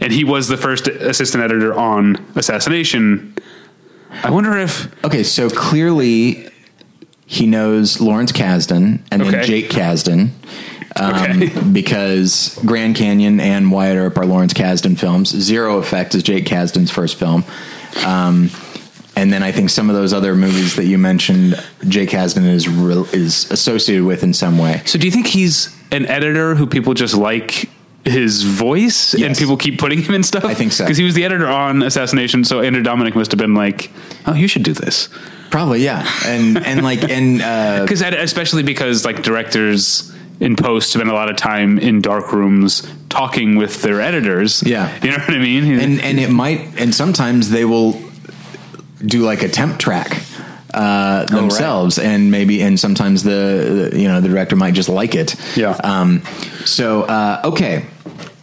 and 0.00 0.12
he 0.12 0.24
was 0.24 0.48
the 0.48 0.56
first 0.56 0.88
assistant 0.88 1.42
editor 1.42 1.74
on 1.74 2.16
Assassination. 2.34 3.34
I 4.22 4.30
wonder 4.30 4.56
if 4.58 4.92
Okay, 5.04 5.22
so 5.22 5.48
clearly 5.48 6.50
he 7.24 7.46
knows 7.46 8.00
Lawrence 8.00 8.32
Kasdan 8.32 9.00
and 9.10 9.22
then 9.22 9.44
Jake 9.44 9.70
Kasdan. 9.70 10.30
Um, 10.96 11.42
Okay. 11.42 11.48
Because 11.72 12.58
Grand 12.64 12.96
Canyon 12.96 13.40
and 13.40 13.70
Wyatt 13.72 13.96
Earp 13.96 14.18
are 14.18 14.26
Lawrence 14.26 14.52
Kasdan 14.52 14.98
films. 14.98 15.30
Zero 15.30 15.78
Effect 15.78 16.14
is 16.14 16.22
Jake 16.22 16.44
Kasdan's 16.44 16.90
first 16.90 17.18
film. 17.18 17.44
Um, 18.04 18.50
and 19.14 19.32
then 19.32 19.42
I 19.42 19.52
think 19.52 19.70
some 19.70 19.90
of 19.90 19.96
those 19.96 20.12
other 20.12 20.34
movies 20.34 20.76
that 20.76 20.86
you 20.86 20.96
mentioned, 20.98 21.62
Jake 21.86 22.10
Kasdan 22.10 22.46
is 22.48 22.68
re- 22.68 23.04
is 23.12 23.50
associated 23.50 24.04
with 24.04 24.22
in 24.22 24.32
some 24.32 24.58
way. 24.58 24.82
So 24.86 24.98
do 24.98 25.06
you 25.06 25.10
think 25.12 25.26
he's 25.26 25.74
an 25.90 26.06
editor 26.06 26.54
who 26.54 26.66
people 26.66 26.94
just 26.94 27.14
like 27.14 27.68
his 28.04 28.42
voice 28.42 29.14
and 29.14 29.36
people 29.36 29.56
keep 29.56 29.78
putting 29.78 30.00
him 30.02 30.14
in 30.14 30.22
stuff? 30.22 30.44
I 30.44 30.54
think 30.54 30.72
so. 30.72 30.84
Because 30.84 30.96
he 30.96 31.04
was 31.04 31.14
the 31.14 31.24
editor 31.24 31.46
on 31.46 31.82
Assassination, 31.82 32.42
so 32.44 32.60
Andrew 32.60 32.82
Dominik 32.82 33.14
must 33.14 33.30
have 33.30 33.38
been 33.38 33.54
like, 33.54 33.90
"Oh, 34.26 34.34
you 34.34 34.48
should 34.48 34.62
do 34.62 34.72
this." 34.72 35.08
Probably, 35.50 35.84
yeah. 35.84 36.08
And 36.24 36.56
and 36.64 36.82
like 36.82 37.04
and 37.08 37.42
uh, 37.42 37.82
Because 37.82 38.00
especially 38.00 38.62
because 38.62 39.04
like 39.04 39.22
directors 39.22 40.10
in 40.42 40.56
post 40.56 40.92
spend 40.92 41.08
a 41.08 41.12
lot 41.14 41.30
of 41.30 41.36
time 41.36 41.78
in 41.78 42.00
dark 42.00 42.32
rooms 42.32 42.82
talking 43.08 43.56
with 43.56 43.82
their 43.82 44.00
editors. 44.00 44.62
Yeah. 44.64 44.92
you 45.02 45.10
know 45.10 45.18
what 45.18 45.30
I 45.30 45.38
mean. 45.38 45.64
and 45.80 46.00
and 46.00 46.18
it 46.18 46.30
might 46.30 46.60
and 46.80 46.94
sometimes 46.94 47.50
they 47.50 47.64
will 47.64 47.92
do 49.04 49.22
like 49.22 49.42
a 49.42 49.48
temp 49.48 49.78
track 49.78 50.22
uh, 50.74 51.24
themselves 51.26 51.98
and 51.98 52.30
maybe 52.30 52.62
and 52.62 52.78
sometimes 52.80 53.22
the, 53.24 53.90
the 53.92 54.00
you 54.00 54.08
know 54.08 54.20
the 54.20 54.28
director 54.28 54.56
might 54.56 54.74
just 54.74 54.88
like 54.88 55.14
it 55.14 55.34
Yeah. 55.56 55.76
um 55.84 56.22
so 56.64 57.02
uh 57.02 57.40
okay 57.44 57.84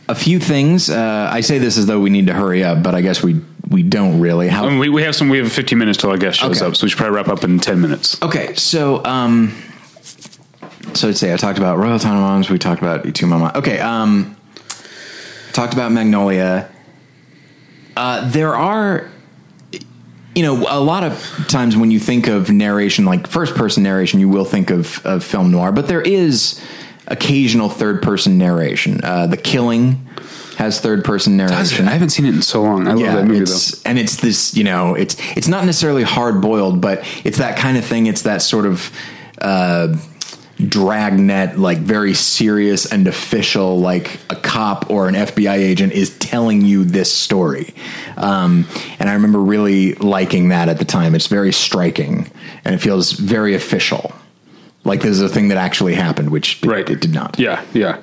a 0.08 0.14
few 0.16 0.40
things 0.40 0.90
uh 0.90 1.30
i 1.32 1.42
say 1.42 1.58
this 1.60 1.78
as 1.78 1.86
though 1.88 2.00
we 2.00 2.10
need 2.12 2.28
to 2.28 2.34
hurry 2.34 2.64
up 2.64 2.84
but 2.84 2.94
i 2.94 3.02
guess 3.02 3.24
we 3.24 3.42
we 3.70 3.82
don't 3.84 4.20
really 4.20 4.48
how 4.48 4.68
And 4.68 4.80
we, 4.80 4.90
we 4.90 5.04
have 5.04 5.16
some. 5.16 5.30
We 5.30 5.38
have 5.40 5.52
15 5.52 5.78
minutes 5.78 6.00
till 6.00 6.10
our 6.10 6.18
guest 6.18 6.40
shows 6.40 6.58
Okay. 6.62 6.68
up, 6.70 6.76
so 6.76 6.86
we 6.86 6.90
should 6.90 6.98
probably 6.98 7.16
wrap 7.16 7.28
up 7.28 7.44
in 7.44 7.60
10 7.60 7.80
minutes. 7.80 8.20
Okay, 8.20 8.56
so 8.56 9.04
um, 9.06 9.54
so 10.94 11.10
I'd 11.10 11.18
say 11.18 11.34
I 11.34 11.38
talked 11.38 11.58
about 11.58 11.78
Royal 11.78 12.00
Tenenbaums. 12.00 12.50
We 12.50 12.58
talked 12.58 12.82
about 12.82 13.06
Y 13.06 13.12
Tu 13.12 13.26
Mamá. 13.26 13.56
Okay, 13.56 13.80
um, 13.80 14.36
talked 15.54 15.74
about 15.74 15.92
Magnolia. 15.92 16.70
Uh, 17.96 18.30
there 18.30 18.56
are, 18.56 19.10
you 20.36 20.44
know, 20.44 20.66
a 20.70 20.80
lot 20.80 21.04
of 21.04 21.46
times 21.50 21.76
when 21.76 21.92
you 21.92 22.00
think 22.00 22.28
of 22.28 22.50
narration, 22.50 23.06
like 23.06 23.28
first 23.28 23.56
person 23.56 23.84
narration, 23.84 24.20
you 24.20 24.30
will 24.30 24.46
think 24.46 24.70
of 24.70 25.06
of 25.06 25.24
film 25.24 25.52
noir, 25.52 25.72
but 25.72 25.88
there 25.88 26.02
is 26.02 26.62
occasional 27.08 27.70
third 27.70 28.02
person 28.02 28.38
narration. 28.38 29.04
Uh, 29.04 29.28
the 29.28 29.38
Killing 29.38 30.08
has 30.58 30.80
third 30.80 31.04
person 31.04 31.38
narration. 31.38 31.88
I 31.88 31.92
haven't 31.92 32.10
seen 32.10 32.26
it 32.26 32.36
in 32.36 32.42
so 32.42 32.62
long. 32.62 32.88
I 32.88 32.94
love 32.94 33.00
that 33.00 33.26
movie 33.26 33.40
though. 33.40 33.44
it's, 33.44 33.84
and 33.84 33.98
it's 33.98 34.18
this, 34.18 34.56
you 34.56 34.64
know, 34.64 34.94
it's 34.94 35.16
it's 35.36 35.48
not 35.48 35.66
necessarily 35.66 36.04
hard 36.04 36.42
boiled, 36.42 36.82
but 36.82 37.00
it's 37.24 37.38
that 37.38 37.58
kind 37.58 37.78
of 37.78 37.86
thing. 37.86 38.08
It's 38.08 38.24
that 38.24 38.42
sort 38.42 38.66
of 38.66 38.92
uh, 39.42 39.98
dragnet, 40.68 41.58
like 41.58 41.78
very 41.80 42.14
serious 42.14 42.86
and 42.92 43.08
official, 43.08 43.80
like 43.80 44.20
a 44.30 44.36
cop 44.36 44.90
or 44.90 45.08
an 45.08 45.16
FBI 45.16 45.56
agent 45.56 45.94
is 45.94 46.18
telling 46.20 46.62
you 46.62 46.84
this 46.84 47.14
story. 47.14 47.74
Um, 48.18 48.68
and 49.00 49.10
I 49.10 49.14
remember 49.14 49.40
really 49.40 49.94
liking 49.96 50.50
that 50.50 50.70
at 50.70 50.78
the 50.80 50.86
time. 50.86 51.16
It's 51.16 51.28
very 51.28 51.54
striking, 51.54 52.30
and 52.66 52.76
it 52.76 52.80
feels 52.80 53.12
very 53.14 53.56
official. 53.56 54.14
Like 54.84 55.02
this 55.02 55.12
is 55.12 55.22
a 55.22 55.30
thing 55.30 55.50
that 55.50 55.58
actually 55.58 55.96
happened, 55.96 56.30
which 56.30 56.62
it- 56.64 56.68
Right. 56.68 56.90
it, 56.90 57.00
did 57.02 57.14
not. 57.14 57.40
Yeah, 57.40 57.62
yeah. 57.74 57.98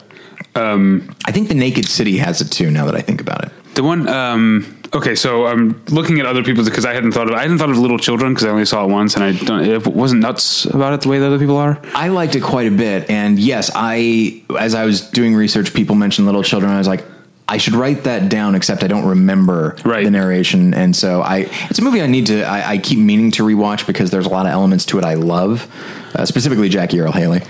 Um, 0.55 1.15
I 1.27 1.33
think 1.33 1.49
the 1.49 1.55
Naked 1.55 1.87
City 1.87 2.19
has 2.19 2.41
it 2.41 2.51
too. 2.51 2.71
Now 2.71 2.87
that 2.87 2.95
I 2.95 3.01
think 3.01 3.21
about 3.21 3.45
it. 3.45 3.51
The 3.75 3.83
one, 3.83 4.09
um, 4.09 4.76
okay, 4.95 5.15
so 5.15 5.47
I'm 5.47 5.83
looking 5.87 6.21
at 6.21 6.27
other 6.27 6.43
people's 6.43 6.69
because 6.69 6.85
I 6.85 6.95
hadn't 6.95 7.13
thought 7.13 7.29
of 7.29 7.35
I 7.35 7.43
hadn't 7.43 7.59
thought 7.59 7.71
of 7.71 7.79
Little 7.79 7.99
Children 7.99 8.33
because 8.35 8.47
I 8.47 8.51
only 8.51 8.65
saw 8.65 8.85
it 8.85 8.89
once 8.91 9.15
and 9.15 9.25
I 9.25 9.33
don't, 9.33 9.65
it 9.65 9.87
wasn't 9.87 10.23
nuts 10.23 10.65
about 10.67 10.93
it 10.95 11.01
the 11.03 11.09
way 11.09 11.19
that 11.19 11.27
other 11.27 11.39
people 11.39 11.57
are. 11.57 11.81
I 11.95 12.09
liked 12.09 12.35
it 12.37 12.43
quite 12.43 12.67
a 12.67 12.71
bit, 12.71 13.09
and 13.11 13.39
yes, 13.39 13.71
I 13.75 14.43
as 14.59 14.75
I 14.75 14.85
was 14.85 15.01
doing 15.01 15.35
research, 15.35 15.73
people 15.75 15.95
mentioned 15.97 16.27
Little 16.27 16.43
Children. 16.43 16.73
I 16.73 16.79
was 16.79 16.89
like, 16.89 17.05
I 17.49 17.59
should 17.59 17.75
write 17.75 18.05
that 18.05 18.29
down, 18.29 18.55
except 18.57 18.83
I 18.83 18.89
don't 18.89 19.07
remember 19.07 19.77
Right. 19.85 20.05
the 20.05 20.11
narration, 20.11 20.75
and 20.75 20.97
so 20.97 21.23
I 21.23 21.49
it's 21.71 21.79
a 21.79 21.83
movie 21.83 22.03
I 22.03 22.07
need 22.07 22.27
to 22.27 22.43
I, 22.45 22.73
I 22.73 22.79
keep 22.79 22.99
meaning 22.99 23.31
to 23.33 23.43
rewatch 23.45 23.87
because 23.87 24.11
there's 24.11 24.27
a 24.27 24.31
lot 24.31 24.47
of 24.47 24.53
elements 24.53 24.85
to 24.87 24.99
it 24.99 25.05
I 25.05 25.15
love, 25.15 25.69
uh, 26.15 26.27
specifically 26.27 26.69
Jackie 26.69 27.01
Earle 27.01 27.13
Haley. 27.13 27.43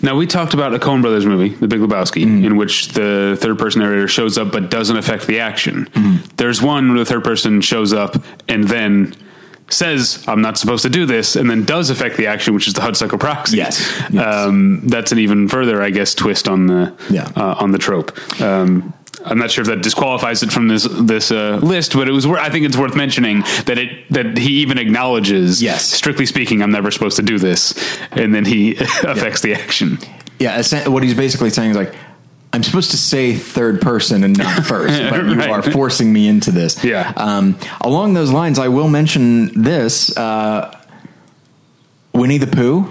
Now 0.00 0.16
we 0.16 0.26
talked 0.26 0.54
about 0.54 0.74
a 0.74 0.78
Coen 0.78 1.00
Brothers 1.02 1.26
movie, 1.26 1.48
The 1.48 1.66
Big 1.68 1.80
Lebowski, 1.80 2.22
in 2.22 2.56
which 2.56 2.88
the 2.88 3.36
third 3.40 3.58
person 3.58 3.80
narrator 3.82 4.06
shows 4.08 4.38
up 4.38 4.52
but 4.52 4.70
doesn't 4.70 4.96
affect 4.96 5.26
the 5.26 5.40
action. 5.40 5.88
There's 6.36 6.62
one 6.62 6.88
where 6.90 6.98
the 6.98 7.04
third 7.04 7.24
person 7.24 7.60
shows 7.60 7.92
up 7.92 8.16
and 8.48 8.64
then 8.64 9.14
says, 9.70 10.24
"I'm 10.26 10.40
not 10.40 10.56
supposed 10.56 10.82
to 10.84 10.88
do 10.88 11.04
this," 11.04 11.36
and 11.36 11.50
then 11.50 11.64
does 11.64 11.90
affect 11.90 12.16
the 12.16 12.26
action, 12.26 12.54
which 12.54 12.66
is 12.68 12.74
the 12.74 12.80
Hudsucker 12.80 13.18
Proxy. 13.20 13.58
Yes. 13.58 13.86
Yes. 14.10 14.24
Um, 14.46 14.80
that's 14.84 15.12
an 15.12 15.18
even 15.18 15.46
further, 15.48 15.82
I 15.82 15.90
guess, 15.90 16.14
twist 16.14 16.48
on 16.48 16.68
the 16.68 16.92
Yeah. 17.10 17.28
uh, 17.36 17.56
on 17.58 17.72
the 17.72 17.78
trope. 17.78 18.16
Um, 18.40 18.94
I'm 19.24 19.38
not 19.38 19.50
sure 19.50 19.62
if 19.62 19.68
that 19.68 19.82
disqualifies 19.82 20.42
it 20.42 20.52
from 20.52 20.68
this 20.68 20.84
this 21.00 21.30
uh, 21.30 21.58
list, 21.62 21.92
but 21.94 22.08
it 22.08 22.12
was. 22.12 22.26
I 22.26 22.50
think 22.50 22.64
it's 22.66 22.76
worth 22.76 22.94
mentioning 22.96 23.40
that 23.66 23.78
it 23.78 24.08
that 24.12 24.38
he 24.38 24.60
even 24.60 24.78
acknowledges. 24.78 25.62
Yes. 25.62 25.84
strictly 25.84 26.26
speaking, 26.26 26.62
I'm 26.62 26.70
never 26.70 26.90
supposed 26.90 27.16
to 27.16 27.22
do 27.22 27.38
this, 27.38 27.74
and 28.12 28.34
then 28.34 28.44
he 28.44 28.76
affects 29.02 29.40
the 29.42 29.54
action. 29.54 29.98
Yeah, 30.38 30.62
what 30.88 31.02
he's 31.02 31.14
basically 31.14 31.50
saying 31.50 31.70
is 31.70 31.76
like. 31.76 31.94
I'm 32.50 32.62
supposed 32.62 32.92
to 32.92 32.96
say 32.96 33.34
third 33.34 33.82
person 33.82 34.24
and 34.24 34.36
not 34.38 34.64
first, 34.64 34.98
but 35.10 35.26
you 35.26 35.38
are 35.52 35.62
forcing 35.62 36.10
me 36.10 36.26
into 36.28 36.50
this. 36.50 36.82
Yeah. 36.82 37.12
Um, 37.14 37.58
along 37.82 38.14
those 38.14 38.30
lines, 38.32 38.58
I 38.58 38.68
will 38.68 38.88
mention 38.88 39.62
this: 39.62 40.16
uh, 40.16 40.74
Winnie 42.14 42.38
the 42.38 42.46
Pooh. 42.46 42.90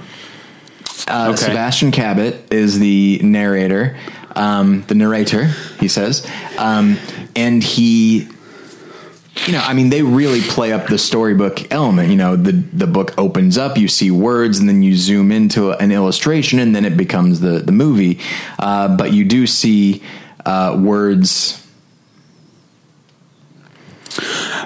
Uh, 1.08 1.30
Okay. 1.30 1.38
Sebastian 1.38 1.92
Cabot 1.92 2.52
is 2.54 2.80
the 2.80 3.20
narrator, 3.24 3.98
um, 4.38 4.84
the 4.88 4.96
narrator. 4.96 5.46
He 5.80 5.88
says, 5.88 6.26
um, 6.58 6.98
and 7.36 7.64
he 7.64 8.30
you 9.46 9.54
know, 9.54 9.60
I 9.60 9.74
mean, 9.74 9.90
they 9.90 10.02
really 10.02 10.42
play 10.42 10.74
up 10.74 10.88
the 10.88 10.98
storybook 10.98 11.72
element. 11.72 12.10
You 12.10 12.16
know, 12.16 12.36
the 12.36 12.52
the 12.52 12.88
book 12.88 13.14
opens 13.18 13.58
up, 13.58 13.78
you 13.78 13.88
see 13.88 14.10
words, 14.10 14.60
and 14.60 14.68
then 14.68 14.82
you 14.82 14.96
zoom 14.96 15.32
into 15.32 15.72
an 15.72 15.92
illustration, 15.92 16.60
and 16.60 16.76
then 16.76 16.86
it 16.86 16.98
becomes 16.98 17.40
the 17.40 17.60
the 17.60 17.72
movie. 17.72 18.20
Uh, 18.58 18.96
but 18.96 19.14
you 19.14 19.26
do 19.26 19.46
see 19.46 20.02
uh, 20.46 20.78
words. 20.82 21.64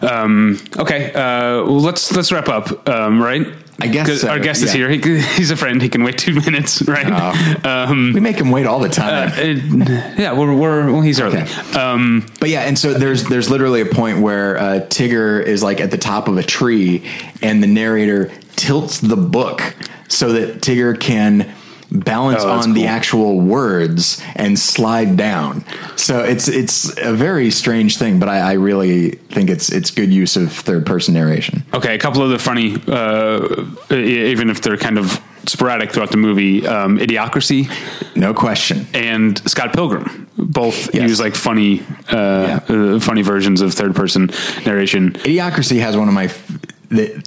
Um, 0.01 0.59
okay, 0.77 1.11
uh, 1.13 1.63
well, 1.65 1.81
let's 1.81 2.11
let's 2.13 2.31
wrap 2.31 2.47
up. 2.47 2.87
Um, 2.87 3.21
right. 3.21 3.45
I 3.81 3.87
guess 3.87 4.21
so, 4.21 4.29
our 4.29 4.39
guest 4.39 4.61
is 4.63 4.73
yeah. 4.75 4.87
here. 4.87 5.17
He, 5.17 5.21
he's 5.37 5.51
a 5.51 5.55
friend. 5.57 5.81
He 5.81 5.89
can 5.89 6.03
wait 6.03 6.17
two 6.17 6.33
minutes, 6.45 6.81
right? 6.83 7.65
um, 7.65 8.13
We 8.13 8.19
make 8.19 8.37
him 8.37 8.51
wait 8.51 8.65
all 8.65 8.79
the 8.79 8.89
time. 8.89 9.29
uh, 9.29 10.13
yeah, 10.17 10.33
we're, 10.37 10.53
we're 10.55 10.91
well. 10.91 11.01
He's 11.01 11.19
early. 11.19 11.39
Okay. 11.41 11.79
Um, 11.79 12.25
But 12.39 12.49
yeah, 12.49 12.61
and 12.61 12.77
so 12.77 12.93
there's 12.93 13.25
there's 13.25 13.49
literally 13.49 13.81
a 13.81 13.85
point 13.85 14.19
where 14.19 14.57
uh, 14.57 14.63
Tigger 14.89 15.43
is 15.43 15.63
like 15.63 15.81
at 15.81 15.91
the 15.91 15.97
top 15.97 16.27
of 16.27 16.37
a 16.37 16.43
tree, 16.43 17.03
and 17.41 17.61
the 17.63 17.67
narrator 17.67 18.31
tilts 18.55 18.99
the 18.99 19.17
book 19.17 19.75
so 20.07 20.33
that 20.33 20.61
Tigger 20.61 20.99
can 20.99 21.53
balance 21.91 22.43
Oh, 22.43 22.49
on 22.51 22.73
the 22.73 22.85
actual 22.85 23.39
words 23.39 24.21
and 24.35 24.57
slide 24.57 25.17
down. 25.17 25.63
So 25.97 26.19
it's 26.23 26.47
it's 26.47 26.97
a 26.97 27.13
very 27.13 27.51
strange 27.51 27.97
thing, 27.97 28.19
but 28.19 28.29
I, 28.29 28.39
I 28.39 28.53
really 28.53 29.11
think 29.11 29.49
it's 29.49 29.69
it's 29.71 29.91
good 29.91 30.11
use 30.13 30.35
of 30.37 30.51
third 30.53 30.85
person 30.85 31.13
narration. 31.13 31.63
Okay, 31.73 31.93
a 31.95 31.99
couple 31.99 32.21
of 32.23 32.29
the 32.29 32.39
funny, 32.39 32.75
uh, 32.87 33.95
even 33.95 34.49
if 34.49 34.61
they're 34.61 34.77
kind 34.77 34.97
of 34.97 35.19
sporadic 35.47 35.91
throughout 35.91 36.11
the 36.11 36.17
movie, 36.17 36.65
um, 36.67 36.97
Idiocracy 36.99 37.67
No 38.15 38.33
question. 38.33 38.85
and 38.93 39.37
Scott 39.49 39.73
Pilgrim 39.73 40.27
both 40.37 40.93
Yes. 40.93 41.09
use 41.09 41.19
like 41.19 41.35
funny, 41.35 41.81
uh, 42.11 42.59
uh, 42.69 42.99
funny 42.99 43.21
versions 43.23 43.59
of 43.61 43.73
third 43.73 43.95
person 43.95 44.29
narration. 44.65 45.11
Idiocracy 45.13 45.79
has 45.81 45.97
one 45.97 46.07
of 46.07 46.13
my 46.13 46.25
f- 46.25 46.47
the, 46.89 47.23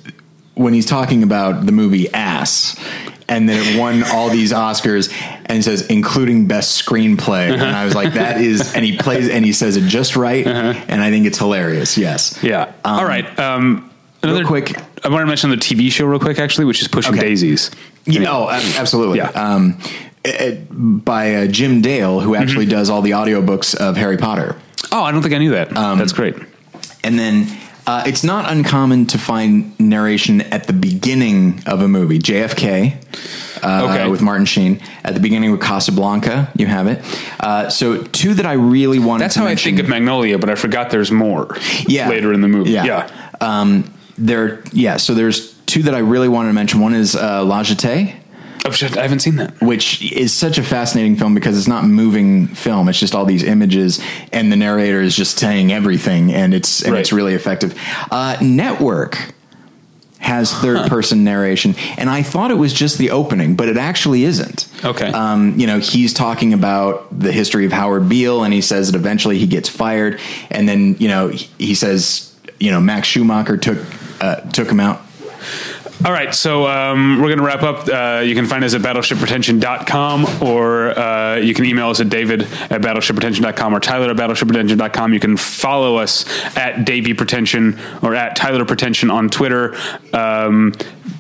when 0.55 0.73
he's 0.75 0.87
talking 0.87 1.23
about 1.25 1.67
the 1.67 1.73
movie 1.73 2.09
Ass, 2.15 2.77
and 3.29 3.49
then 3.49 3.59
it 3.67 3.79
won 3.81 4.03
all 4.13 4.29
these 4.29 4.53
Oscars, 4.53 5.13
and 5.47 5.63
says 5.65 5.87
including 5.89 6.47
best 6.47 6.85
screenplay, 6.85 7.51
and 7.53 7.63
I 7.63 7.85
was 7.85 7.95
like, 7.95 8.15
that 8.15 8.41
is, 8.41 8.75
and 8.75 8.85
he 8.85 8.97
plays 8.97 9.29
and 9.29 9.45
he 9.45 9.53
says 9.53 9.77
it 9.77 9.83
just 9.89 10.17
right, 10.17 10.47
and 10.47 11.03
I 11.03 11.11
think 11.11 11.27
it's 11.27 11.39
hilarious. 11.39 11.97
Yes, 11.99 12.39
Yeah. 12.43 12.73
Um, 12.85 12.99
All 12.99 13.05
right. 13.05 13.39
Um, 13.39 13.91
another 14.23 14.45
quick- 14.45 14.77
I 15.05 15.09
want 15.09 15.21
to 15.23 15.27
mention 15.27 15.51
the 15.51 15.57
TV 15.57 15.91
show 15.93 16.07
real 16.07 16.19
quick, 16.19 16.39
actually, 16.39 16.65
which 16.65 16.81
is 16.81 16.89
Pushing 16.89 17.15
Okay. 17.15 17.29
Daisies. 17.29 17.71
Yeah, 18.07 18.31
oh, 18.31 18.49
absolutely. 18.51 19.19
Yeah. 19.19 19.29
Um, 19.31 19.79
it- 20.25 20.41
it- 20.41 21.05
by 21.05 21.35
uh, 21.35 21.47
Jim 21.47 21.83
Dale, 21.83 22.21
who 22.21 22.35
actually 22.35 22.65
does 22.67 22.89
all 22.89 23.03
the 23.03 23.11
audiobooks 23.13 23.75
of 23.75 23.97
Harry 23.99 24.17
Potter. 24.17 24.57
Oh, 24.93 25.03
I 25.03 25.13
don't 25.13 25.23
think 25.23 25.35
I 25.35 25.39
knew 25.39 25.51
that. 25.51 25.77
Um, 25.77 25.99
That's 25.99 26.13
great. 26.13 26.37
And 27.03 27.19
then 27.19 27.47
uh, 27.87 28.03
it's 28.07 28.25
not 28.25 28.51
uncommon 28.51 29.07
to 29.07 29.19
find 29.19 29.79
narration 29.79 30.41
at 30.41 30.67
the 30.67 30.73
beginning 30.73 31.63
of 31.67 31.83
a 31.83 31.89
movie. 31.89 32.19
JFK 32.19 32.97
uh, 33.63 33.85
Okay. 33.91 34.09
with 34.09 34.23
Martin 34.23 34.47
Sheen. 34.47 34.81
At 35.05 35.15
the 35.15 35.21
beginning 35.21 35.51
with 35.53 35.61
Casablanca, 35.61 36.51
you 36.57 36.67
have 36.67 36.87
it. 36.87 37.03
Uh, 37.41 37.69
so 37.69 38.03
two 38.03 38.35
that 38.35 38.47
I 38.47 38.55
really 38.55 38.99
wanted 38.99 39.05
to 39.05 39.09
mention. 39.09 39.19
That's 39.21 39.37
how 39.37 39.47
I 39.47 39.55
think 39.57 39.79
of 39.81 39.89
Magnolia, 39.89 40.39
but 40.39 40.49
I 40.51 40.55
forgot 40.55 40.91
there's 40.91 41.11
more. 41.11 41.57
yeah. 41.87 42.09
Later 42.09 42.33
in 42.33 42.41
the 42.41 42.49
movie. 42.49 42.71
Yeah. 42.71 42.85
Yeah. 42.85 43.11
Um, 43.41 43.93
there, 44.17 44.63
yeah. 44.73 44.97
So 44.97 45.13
there's 45.15 45.53
two 45.67 45.83
that 45.85 45.95
I 45.95 45.99
really 45.99 46.29
wanted 46.29 46.49
to 46.49 46.55
mention. 46.55 46.81
One 46.81 46.95
is 46.95 47.15
uh, 47.17 47.45
La 47.45 47.63
Jetée. 47.63 48.15
I 48.65 49.03
haven't 49.03 49.19
seen 49.21 49.37
that. 49.37 49.61
which 49.61 50.01
is 50.11 50.33
such 50.33 50.57
a 50.57 50.63
fascinating 50.63 51.17
film 51.17 51.35
because 51.35 51.59
it's 51.59 51.69
not 51.69 51.85
moving 51.85 52.47
film. 52.49 52.89
It's 52.89 52.99
just 52.99 53.15
all 53.15 53.27
these 53.27 53.43
images, 53.45 54.01
and 54.33 54.51
the 54.51 54.57
narrator 54.57 55.03
is 55.03 55.15
just 55.15 55.39
saying 55.39 55.71
everything, 55.73 56.33
and 56.33 56.55
it's 56.55 56.83
and 56.83 56.93
Right. 56.95 57.01
it's 57.01 57.13
really 57.13 57.35
effective. 57.35 57.79
Uh, 58.11 58.37
Network 58.41 59.35
has 60.19 60.51
third 60.55 60.89
person 60.89 61.23
narration, 61.25 61.75
and 61.99 62.09
I 62.09 62.23
thought 62.23 62.51
it 62.51 62.55
was 62.57 62.73
just 62.73 62.97
the 62.97 63.11
opening, 63.11 63.55
but 63.57 63.69
it 63.69 63.77
actually 63.77 64.25
isn't. 64.25 64.67
Okay. 64.83 65.09
Um, 65.09 65.59
you 65.61 65.67
know, 65.67 65.81
he's 65.81 66.15
talking 66.15 66.55
about 66.55 67.07
the 67.21 67.31
history 67.33 67.67
of 67.67 67.73
Howard 67.73 68.09
Beale, 68.09 68.43
and 68.45 68.55
he 68.55 68.63
says 68.63 68.91
that 68.91 68.99
eventually 68.99 69.39
he 69.39 69.47
gets 69.47 69.69
fired, 69.69 70.19
and 70.51 70.67
then 70.67 70.97
you 70.99 71.09
know 71.09 71.29
he, 71.29 71.49
he 71.59 71.75
says, 71.75 72.35
you 72.59 72.71
know, 72.71 72.81
Max 72.81 73.09
Schumacher 73.09 73.59
took 73.59 73.79
uh, 74.23 74.37
took 74.53 74.71
him 74.71 74.81
out. 74.81 75.03
All 76.03 76.13
right, 76.13 76.35
so 76.35 76.67
um, 76.67 77.17
we're 77.17 77.29
going 77.29 77.39
to 77.39 77.45
wrap 77.45 77.63
up. 77.63 77.89
Uh, 77.89 78.21
you 78.21 78.35
can 78.35 78.47
find 78.47 78.63
us 78.63 78.75
at 78.75 78.83
battleshippretension.com 78.83 80.43
or 80.43 80.99
uh, 80.99 81.37
you 81.37 81.55
can 81.55 81.65
email 81.65 81.89
us 81.89 82.01
at 82.01 82.11
david 82.11 82.43
at 82.43 82.83
battleshippretension.com 82.83 83.75
or 83.75 83.81
tyler 83.81 84.11
at 84.11 84.17
battleshippretension.com. 84.17 85.15
You 85.15 85.21
can 85.21 85.37
follow 85.37 85.97
us 85.97 86.27
at 86.57 86.85
Davy 86.85 87.15
Pretension 87.15 87.79
or 88.03 88.15
at 88.15 88.37
Tyler 88.37 88.65
Pretension 88.67 89.11
on 89.11 89.31
Twitter. 89.31 89.77
Um, 90.13 90.73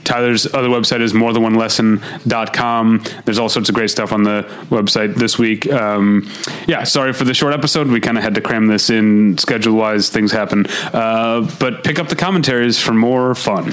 Tyler's 0.03 0.53
other 0.53 0.69
website 0.69 1.01
is 1.01 1.13
morethanonelesson.com. 1.15 3.05
There's 3.25 3.39
all 3.39 3.49
sorts 3.49 3.69
of 3.69 3.75
great 3.75 3.91
stuff 3.91 4.13
on 4.13 4.25
the 4.25 4.43
website 4.71 5.15
this 5.15 5.39
week. 5.39 5.71
Um, 5.73 6.31
yeah, 6.67 6.85
sorry 6.85 7.13
for 7.15 7.25
the 7.25 7.33
short 7.33 7.55
episode. 7.55 7.87
We 7.89 8.01
kind 8.01 8.19
of 8.19 8.25
had 8.25 8.35
to 8.35 8.41
cram 8.43 8.67
this 8.67 8.91
in 8.91 9.39
schedule 9.39 9.75
wise. 9.75 10.11
Things 10.11 10.31
happen. 10.33 10.67
Uh, 10.93 11.51
but 11.59 11.85
pick 11.85 11.99
up 11.99 12.09
the 12.09 12.17
commentaries 12.17 12.79
for 12.79 12.93
more 12.93 13.35
fun. 13.35 13.73